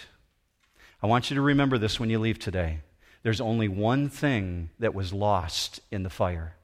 I 1.01 1.07
want 1.07 1.29
you 1.29 1.35
to 1.35 1.41
remember 1.41 1.77
this 1.77 1.99
when 1.99 2.09
you 2.09 2.19
leave 2.19 2.39
today. 2.39 2.79
There's 3.23 3.41
only 3.41 3.67
one 3.67 4.09
thing 4.09 4.69
that 4.79 4.93
was 4.93 5.13
lost 5.13 5.79
in 5.91 6.03
the 6.03 6.09
fire. 6.09 6.55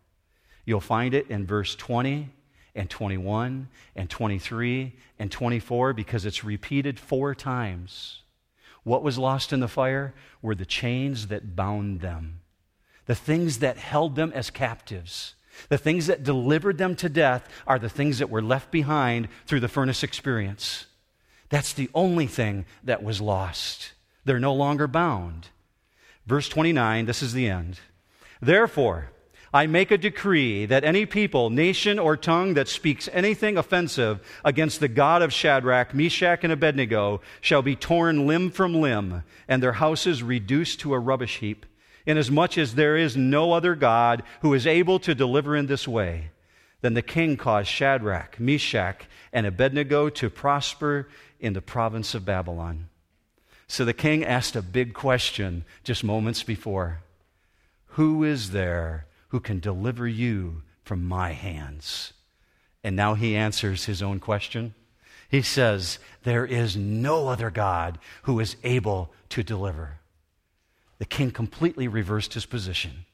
You'll 0.66 0.82
find 0.82 1.14
it 1.14 1.30
in 1.30 1.46
verse 1.46 1.76
20 1.76 2.30
and 2.76 2.90
21 2.90 3.70
and 3.96 4.10
23 4.10 4.94
and 5.20 5.32
24 5.32 5.94
because 5.94 6.26
it's 6.26 6.44
repeated 6.44 7.00
four 7.00 7.34
times. 7.34 8.22
What 8.84 9.04
was 9.04 9.18
lost 9.18 9.52
in 9.54 9.60
the 9.60 9.68
fire 9.68 10.14
were 10.42 10.56
the 10.56 10.66
chains 10.66 11.28
that 11.28 11.56
bound 11.56 12.02
them 12.02 12.42
the 13.08 13.16
things 13.16 13.60
that 13.60 13.78
held 13.78 14.16
them 14.16 14.32
as 14.36 14.50
captives. 14.50 15.34
The 15.70 15.78
things 15.78 16.08
that 16.08 16.24
delivered 16.24 16.78
them 16.78 16.96
to 16.98 17.10
death 17.10 17.50
are 17.66 17.80
the 17.80 17.90
things 17.90 18.20
that 18.20 18.30
were 18.30 18.42
left 18.42 18.70
behind 18.70 19.28
through 19.46 19.62
the 19.62 19.68
furnace 19.68 20.04
experience. 20.04 20.86
That's 21.50 21.74
the 21.74 21.90
only 21.96 22.28
thing 22.28 22.66
that 22.84 23.04
was 23.04 23.22
lost. 23.22 23.94
They're 24.26 24.40
no 24.40 24.54
longer 24.54 24.88
bound. 24.88 25.48
Verse 26.26 26.50
29, 26.50 27.06
this 27.06 27.24
is 27.24 27.34
the 27.34 27.50
end. 27.50 27.80
Therefore, 28.42 29.12
I 29.54 29.66
make 29.66 29.92
a 29.92 29.98
decree 29.98 30.66
that 30.66 30.84
any 30.84 31.06
people, 31.06 31.50
nation, 31.50 31.98
or 31.98 32.18
tongue 32.18 32.54
that 32.56 32.68
speaks 32.68 33.10
anything 33.14 33.58
offensive 33.58 34.20
against 34.44 34.82
the 34.82 34.90
God 34.90 35.22
of 35.22 35.32
Shadrach, 35.32 35.94
Meshach, 35.94 36.44
and 36.44 36.52
Abednego 36.52 37.22
shall 37.40 37.62
be 37.62 37.76
torn 37.76 38.28
limb 38.28 38.52
from 38.52 38.76
limb, 38.76 39.24
and 39.48 39.64
their 39.64 39.74
houses 39.74 40.22
reduced 40.22 40.82
to 40.82 40.94
a 40.94 41.00
rubbish 41.00 41.38
heap, 41.38 41.66
inasmuch 42.08 42.58
as 42.58 42.74
there 42.74 42.98
is 42.98 43.16
no 43.16 43.52
other 43.52 43.76
God 43.76 44.24
who 44.42 44.56
is 44.56 44.66
able 44.66 44.98
to 45.00 45.14
deliver 45.14 45.56
in 45.56 45.68
this 45.68 45.88
way. 45.88 46.32
Then 46.82 46.94
the 46.94 47.02
king 47.02 47.38
caused 47.38 47.68
Shadrach, 47.68 48.40
Meshach, 48.40 49.06
and 49.34 49.46
Abednego 49.46 50.10
to 50.10 50.30
prosper 50.30 51.10
in 51.40 51.54
the 51.54 51.62
province 51.62 52.16
of 52.16 52.26
Babylon. 52.26 52.88
So 53.68 53.84
the 53.84 53.94
king 53.94 54.24
asked 54.24 54.56
a 54.56 54.62
big 54.62 54.94
question 54.94 55.66
just 55.84 56.04
moments 56.04 56.42
before 56.42 57.02
Who 57.88 58.24
is 58.24 58.52
there 58.52 59.06
who 59.30 59.40
can 59.40 59.60
deliver 59.60 60.08
you 60.08 60.62
from 60.84 61.04
my 61.04 61.34
hands? 61.34 62.14
And 62.84 62.96
now 62.96 63.16
he 63.16 63.36
answers 63.36 63.86
his 63.86 64.02
own 64.02 64.20
question. 64.20 64.74
He 65.30 65.42
says, 65.42 66.00
There 66.24 66.46
is 66.46 66.78
no 66.78 67.28
other 67.28 67.50
God 67.50 68.00
who 68.24 68.40
is 68.40 68.56
able 68.64 69.12
to 69.30 69.44
deliver. 69.44 70.00
The 71.00 71.06
king 71.06 71.32
completely 71.32 71.88
reversed 71.88 72.34
his 72.34 72.46
position. 72.46 73.06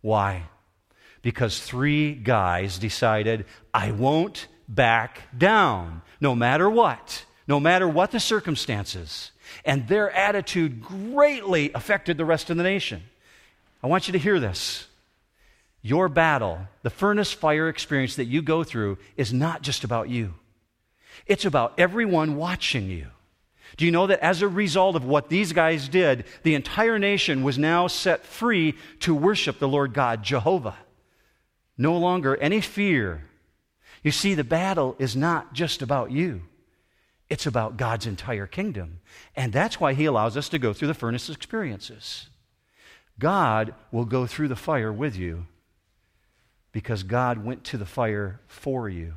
Why? 0.00 0.44
Because 1.22 1.60
three 1.60 2.14
guys 2.14 2.78
decided, 2.78 3.46
I 3.72 3.90
won't 3.90 4.46
back 4.68 5.22
down, 5.36 6.02
no 6.20 6.34
matter 6.34 6.68
what, 6.68 7.24
no 7.48 7.58
matter 7.58 7.88
what 7.88 8.10
the 8.10 8.20
circumstances. 8.20 9.32
And 9.64 9.88
their 9.88 10.10
attitude 10.10 10.82
greatly 10.82 11.72
affected 11.72 12.16
the 12.18 12.24
rest 12.24 12.50
of 12.50 12.56
the 12.56 12.62
nation. 12.62 13.02
I 13.82 13.86
want 13.86 14.08
you 14.08 14.12
to 14.12 14.18
hear 14.18 14.38
this. 14.40 14.86
Your 15.82 16.08
battle, 16.08 16.66
the 16.82 16.90
furnace 16.90 17.32
fire 17.32 17.68
experience 17.68 18.16
that 18.16 18.24
you 18.24 18.42
go 18.42 18.64
through, 18.64 18.98
is 19.16 19.32
not 19.32 19.62
just 19.62 19.84
about 19.84 20.08
you, 20.08 20.34
it's 21.26 21.44
about 21.44 21.74
everyone 21.78 22.36
watching 22.36 22.90
you. 22.90 23.06
Do 23.76 23.84
you 23.84 23.90
know 23.90 24.06
that 24.06 24.20
as 24.20 24.42
a 24.42 24.48
result 24.48 24.96
of 24.96 25.04
what 25.04 25.28
these 25.28 25.52
guys 25.52 25.88
did, 25.88 26.24
the 26.42 26.54
entire 26.54 26.98
nation 26.98 27.42
was 27.42 27.58
now 27.58 27.86
set 27.88 28.24
free 28.24 28.74
to 29.00 29.14
worship 29.14 29.58
the 29.58 29.68
Lord 29.68 29.92
God, 29.92 30.22
Jehovah? 30.22 30.76
No 31.76 31.96
longer 31.98 32.36
any 32.36 32.60
fear. 32.60 33.24
You 34.02 34.12
see, 34.12 34.34
the 34.34 34.44
battle 34.44 34.96
is 34.98 35.16
not 35.16 35.52
just 35.52 35.82
about 35.82 36.10
you. 36.10 36.42
It's 37.28 37.46
about 37.46 37.76
God's 37.76 38.06
entire 38.06 38.46
kingdom. 38.46 39.00
And 39.34 39.52
that's 39.52 39.80
why 39.80 39.94
He 39.94 40.04
allows 40.04 40.36
us 40.36 40.48
to 40.50 40.58
go 40.58 40.72
through 40.72 40.88
the 40.88 40.94
furnace 40.94 41.28
experiences. 41.28 42.28
God 43.18 43.74
will 43.90 44.04
go 44.04 44.26
through 44.26 44.48
the 44.48 44.56
fire 44.56 44.92
with 44.92 45.16
you 45.16 45.46
because 46.72 47.02
God 47.02 47.44
went 47.44 47.64
to 47.64 47.78
the 47.78 47.86
fire 47.86 48.40
for 48.46 48.88
you. 48.88 49.14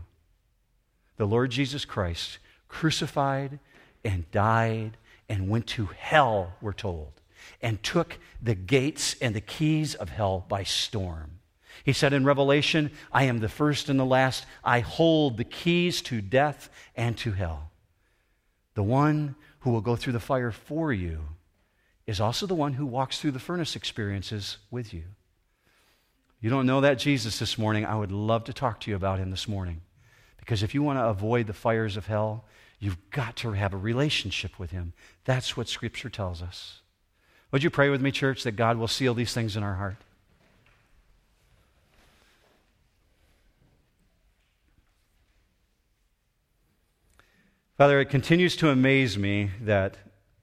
The 1.18 1.26
Lord 1.28 1.52
Jesus 1.52 1.86
Christ 1.86 2.39
crucified 2.68 3.60
and 4.04 4.30
died 4.32 4.97
and 5.28 5.50
went 5.50 5.68
to 5.68 5.86
hell, 5.88 6.54
we're 6.62 6.74
told, 6.74 7.12
and 7.62 7.82
took 7.84 8.18
the 8.41 8.56
gates 8.56 9.16
and 9.22 9.36
the 9.36 9.41
keys 9.41 9.95
of 9.95 10.10
hell 10.10 10.45
by 10.47 10.64
storm. 10.64 11.39
He 11.84 11.93
said 11.93 12.14
in 12.14 12.26
Revelation, 12.26 12.91
I 13.12 13.24
am 13.24 13.39
the 13.39 13.50
first 13.50 13.89
and 13.89 14.00
the 14.00 14.06
last. 14.06 14.45
I 14.64 14.82
hold 14.82 15.38
the 15.38 15.43
keys 15.43 16.02
to 16.04 16.22
death 16.22 16.70
and 16.95 17.18
to 17.20 17.32
hell. 17.32 17.72
The 18.74 18.84
one 18.84 19.36
who 19.60 19.72
will 19.72 19.82
go 19.82 19.95
through 19.95 20.14
the 20.14 20.20
fire 20.20 20.52
for 20.52 20.91
you 20.91 21.22
is 22.06 22.20
also 22.20 22.47
the 22.47 22.56
one 22.56 22.74
who 22.74 22.86
walks 22.86 23.20
through 23.20 23.32
the 23.32 23.39
furnace 23.39 23.76
experiences 23.76 24.58
with 24.72 24.93
you. 24.93 25.04
You 26.41 26.50
don't 26.50 26.66
know 26.66 26.82
that 26.82 27.00
Jesus 27.00 27.39
this 27.39 27.58
morning, 27.58 27.86
I 27.86 27.95
would 27.95 28.12
love 28.12 28.45
to 28.45 28.54
talk 28.54 28.80
to 28.82 28.89
you 28.89 28.95
about 28.95 29.20
him 29.20 29.30
this 29.30 29.47
morning. 29.47 29.82
Because 30.38 30.64
if 30.64 30.74
you 30.74 30.82
want 30.82 30.97
to 30.97 31.06
avoid 31.06 31.47
the 31.47 31.54
fires 31.54 31.97
of 31.97 32.08
hell, 32.08 32.45
you've 32.80 33.09
got 33.11 33.36
to 33.38 33.51
have 33.51 33.73
a 33.73 33.77
relationship 33.77 34.57
with 34.57 34.71
him. 34.71 34.93
That's 35.25 35.55
what 35.55 35.67
Scripture 35.67 36.09
tells 36.09 36.41
us. 36.41 36.82
Would 37.51 37.63
you 37.63 37.69
pray 37.69 37.89
with 37.89 38.01
me, 38.01 38.11
church, 38.11 38.43
that 38.43 38.53
God 38.53 38.77
will 38.77 38.88
seal 38.88 39.13
these 39.13 39.34
things 39.34 39.57
in 39.57 39.63
our 39.63 39.75
heart? 39.75 39.97
Father, 47.77 47.99
it 48.01 48.09
continues 48.09 48.57
to 48.57 48.69
amaze 48.69 49.17
me 49.17 49.51
that 49.61 49.95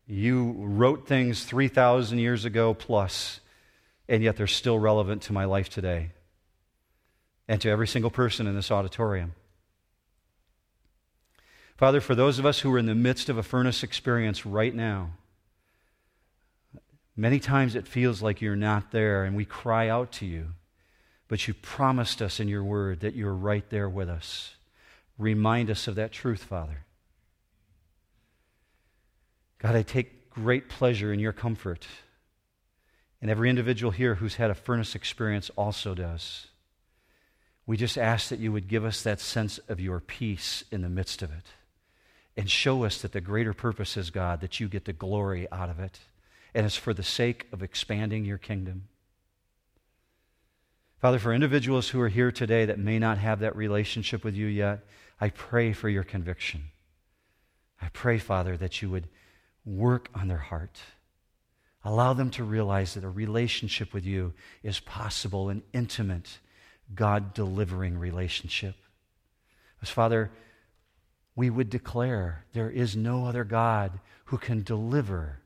you 0.07 0.55
wrote 0.59 1.07
things 1.07 1.45
3,000 1.45 2.19
years 2.19 2.45
ago 2.45 2.73
plus, 2.73 3.41
and 4.09 4.23
yet 4.23 4.37
they're 4.37 4.47
still 4.47 4.79
relevant 4.79 5.21
to 5.23 5.33
my 5.33 5.45
life 5.45 5.69
today 5.69 6.13
and 7.47 7.61
to 7.61 7.69
every 7.69 7.87
single 7.87 8.11
person 8.11 8.47
in 8.47 8.55
this 8.55 8.71
auditorium. 8.71 9.35
Father, 11.77 12.01
for 12.01 12.15
those 12.15 12.39
of 12.39 12.47
us 12.47 12.61
who 12.61 12.73
are 12.73 12.79
in 12.79 12.87
the 12.87 12.95
midst 12.95 13.29
of 13.29 13.37
a 13.37 13.43
furnace 13.43 13.83
experience 13.83 14.47
right 14.47 14.75
now, 14.75 15.11
many 17.15 17.39
times 17.39 17.75
it 17.75 17.87
feels 17.87 18.23
like 18.23 18.41
you're 18.41 18.57
not 18.57 18.93
there, 18.93 19.25
and 19.25 19.37
we 19.37 19.45
cry 19.45 19.89
out 19.89 20.11
to 20.13 20.27
you, 20.27 20.53
but 21.29 21.47
you 21.47 21.53
promised 21.53 22.23
us 22.23 22.41
in 22.41 22.49
your 22.49 22.65
word 22.65 23.01
that 23.01 23.15
you're 23.15 23.35
right 23.35 23.69
there 23.69 23.91
with 23.91 24.09
us. 24.09 24.55
Remind 25.19 25.69
us 25.71 25.87
of 25.87 25.97
that 25.97 26.13
truth, 26.13 26.45
Father. 26.45 26.87
God, 29.59 29.75
I 29.75 29.83
take 29.83 30.31
great 30.31 30.71
pleasure 30.71 31.13
in 31.13 31.21
your 31.21 31.33
comfort. 31.33 31.87
And 33.21 33.31
every 33.31 33.51
individual 33.51 33.91
here 33.91 34.15
who's 34.15 34.37
had 34.37 34.51
a 34.51 34.55
furnace 34.55 34.95
experience 34.95 35.51
also 35.57 35.95
does. 35.95 36.47
We 37.67 37.77
just 37.77 37.99
ask 37.99 38.29
that 38.29 38.39
you 38.39 38.53
would 38.53 38.69
give 38.69 38.85
us 38.85 39.03
that 39.03 39.21
sense 39.21 39.59
of 39.69 39.81
your 39.81 40.01
peace 40.01 40.65
in 40.71 40.83
the 40.83 40.89
midst 40.89 41.21
of 41.23 41.31
it 41.33 41.47
and 42.37 42.51
show 42.51 42.85
us 42.85 43.01
that 43.03 43.13
the 43.13 43.21
greater 43.21 43.55
purpose 43.55 43.97
is, 43.97 44.11
God, 44.11 44.41
that 44.41 44.61
you 44.61 44.69
get 44.69 44.85
the 44.85 44.93
glory 44.93 45.47
out 45.51 45.71
of 45.71 45.81
it. 45.81 46.01
And 46.55 46.67
it's 46.67 46.77
for 46.77 46.95
the 46.95 47.03
sake 47.03 47.47
of 47.53 47.63
expanding 47.63 48.25
your 48.25 48.39
kingdom. 48.39 48.89
Father, 51.01 51.19
for 51.19 51.33
individuals 51.33 51.89
who 51.91 52.01
are 52.01 52.09
here 52.09 52.33
today 52.33 52.65
that 52.65 52.79
may 52.79 52.99
not 52.99 53.19
have 53.19 53.41
that 53.41 53.57
relationship 53.57 54.25
with 54.25 54.35
you 54.35 54.47
yet, 54.47 54.85
I 55.21 55.31
pray 55.31 55.73
for 55.73 55.89
your 55.89 56.03
conviction. 56.03 56.65
I 57.81 57.89
pray, 57.89 58.19
Father, 58.19 58.57
that 58.57 58.81
you 58.81 58.91
would 58.91 59.09
work 59.65 60.09
on 60.15 60.29
their 60.29 60.39
heart. 60.39 60.81
Allow 61.85 62.15
them 62.15 62.31
to 62.31 62.45
realize 62.45 62.95
that 62.95 63.05
a 63.05 63.09
relationship 63.09 63.93
with 63.93 64.05
you 64.05 64.33
is 64.63 64.81
possible, 64.81 65.51
an 65.51 65.63
intimate, 65.73 66.39
God 66.95 67.35
delivering 67.35 67.99
relationship. 67.99 68.75
As 69.83 69.91
Father, 69.91 70.31
we 71.37 71.51
would 71.51 71.71
declare 71.71 72.45
there 72.55 72.71
is 72.71 72.97
no 72.97 73.27
other 73.27 73.45
God 73.45 74.01
who 74.27 74.39
can 74.39 74.63
deliver 74.63 75.41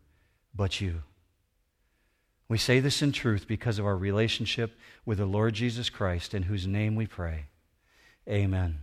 but 0.54 0.80
you. 0.80 1.02
We 2.48 2.58
say 2.58 2.80
this 2.80 3.02
in 3.02 3.12
truth 3.12 3.46
because 3.46 3.78
of 3.78 3.86
our 3.86 3.96
relationship 3.96 4.78
with 5.04 5.18
the 5.18 5.26
Lord 5.26 5.54
Jesus 5.54 5.90
Christ, 5.90 6.32
in 6.32 6.44
whose 6.44 6.66
name 6.66 6.94
we 6.96 7.06
pray. 7.06 7.46
Amen. 8.28 8.78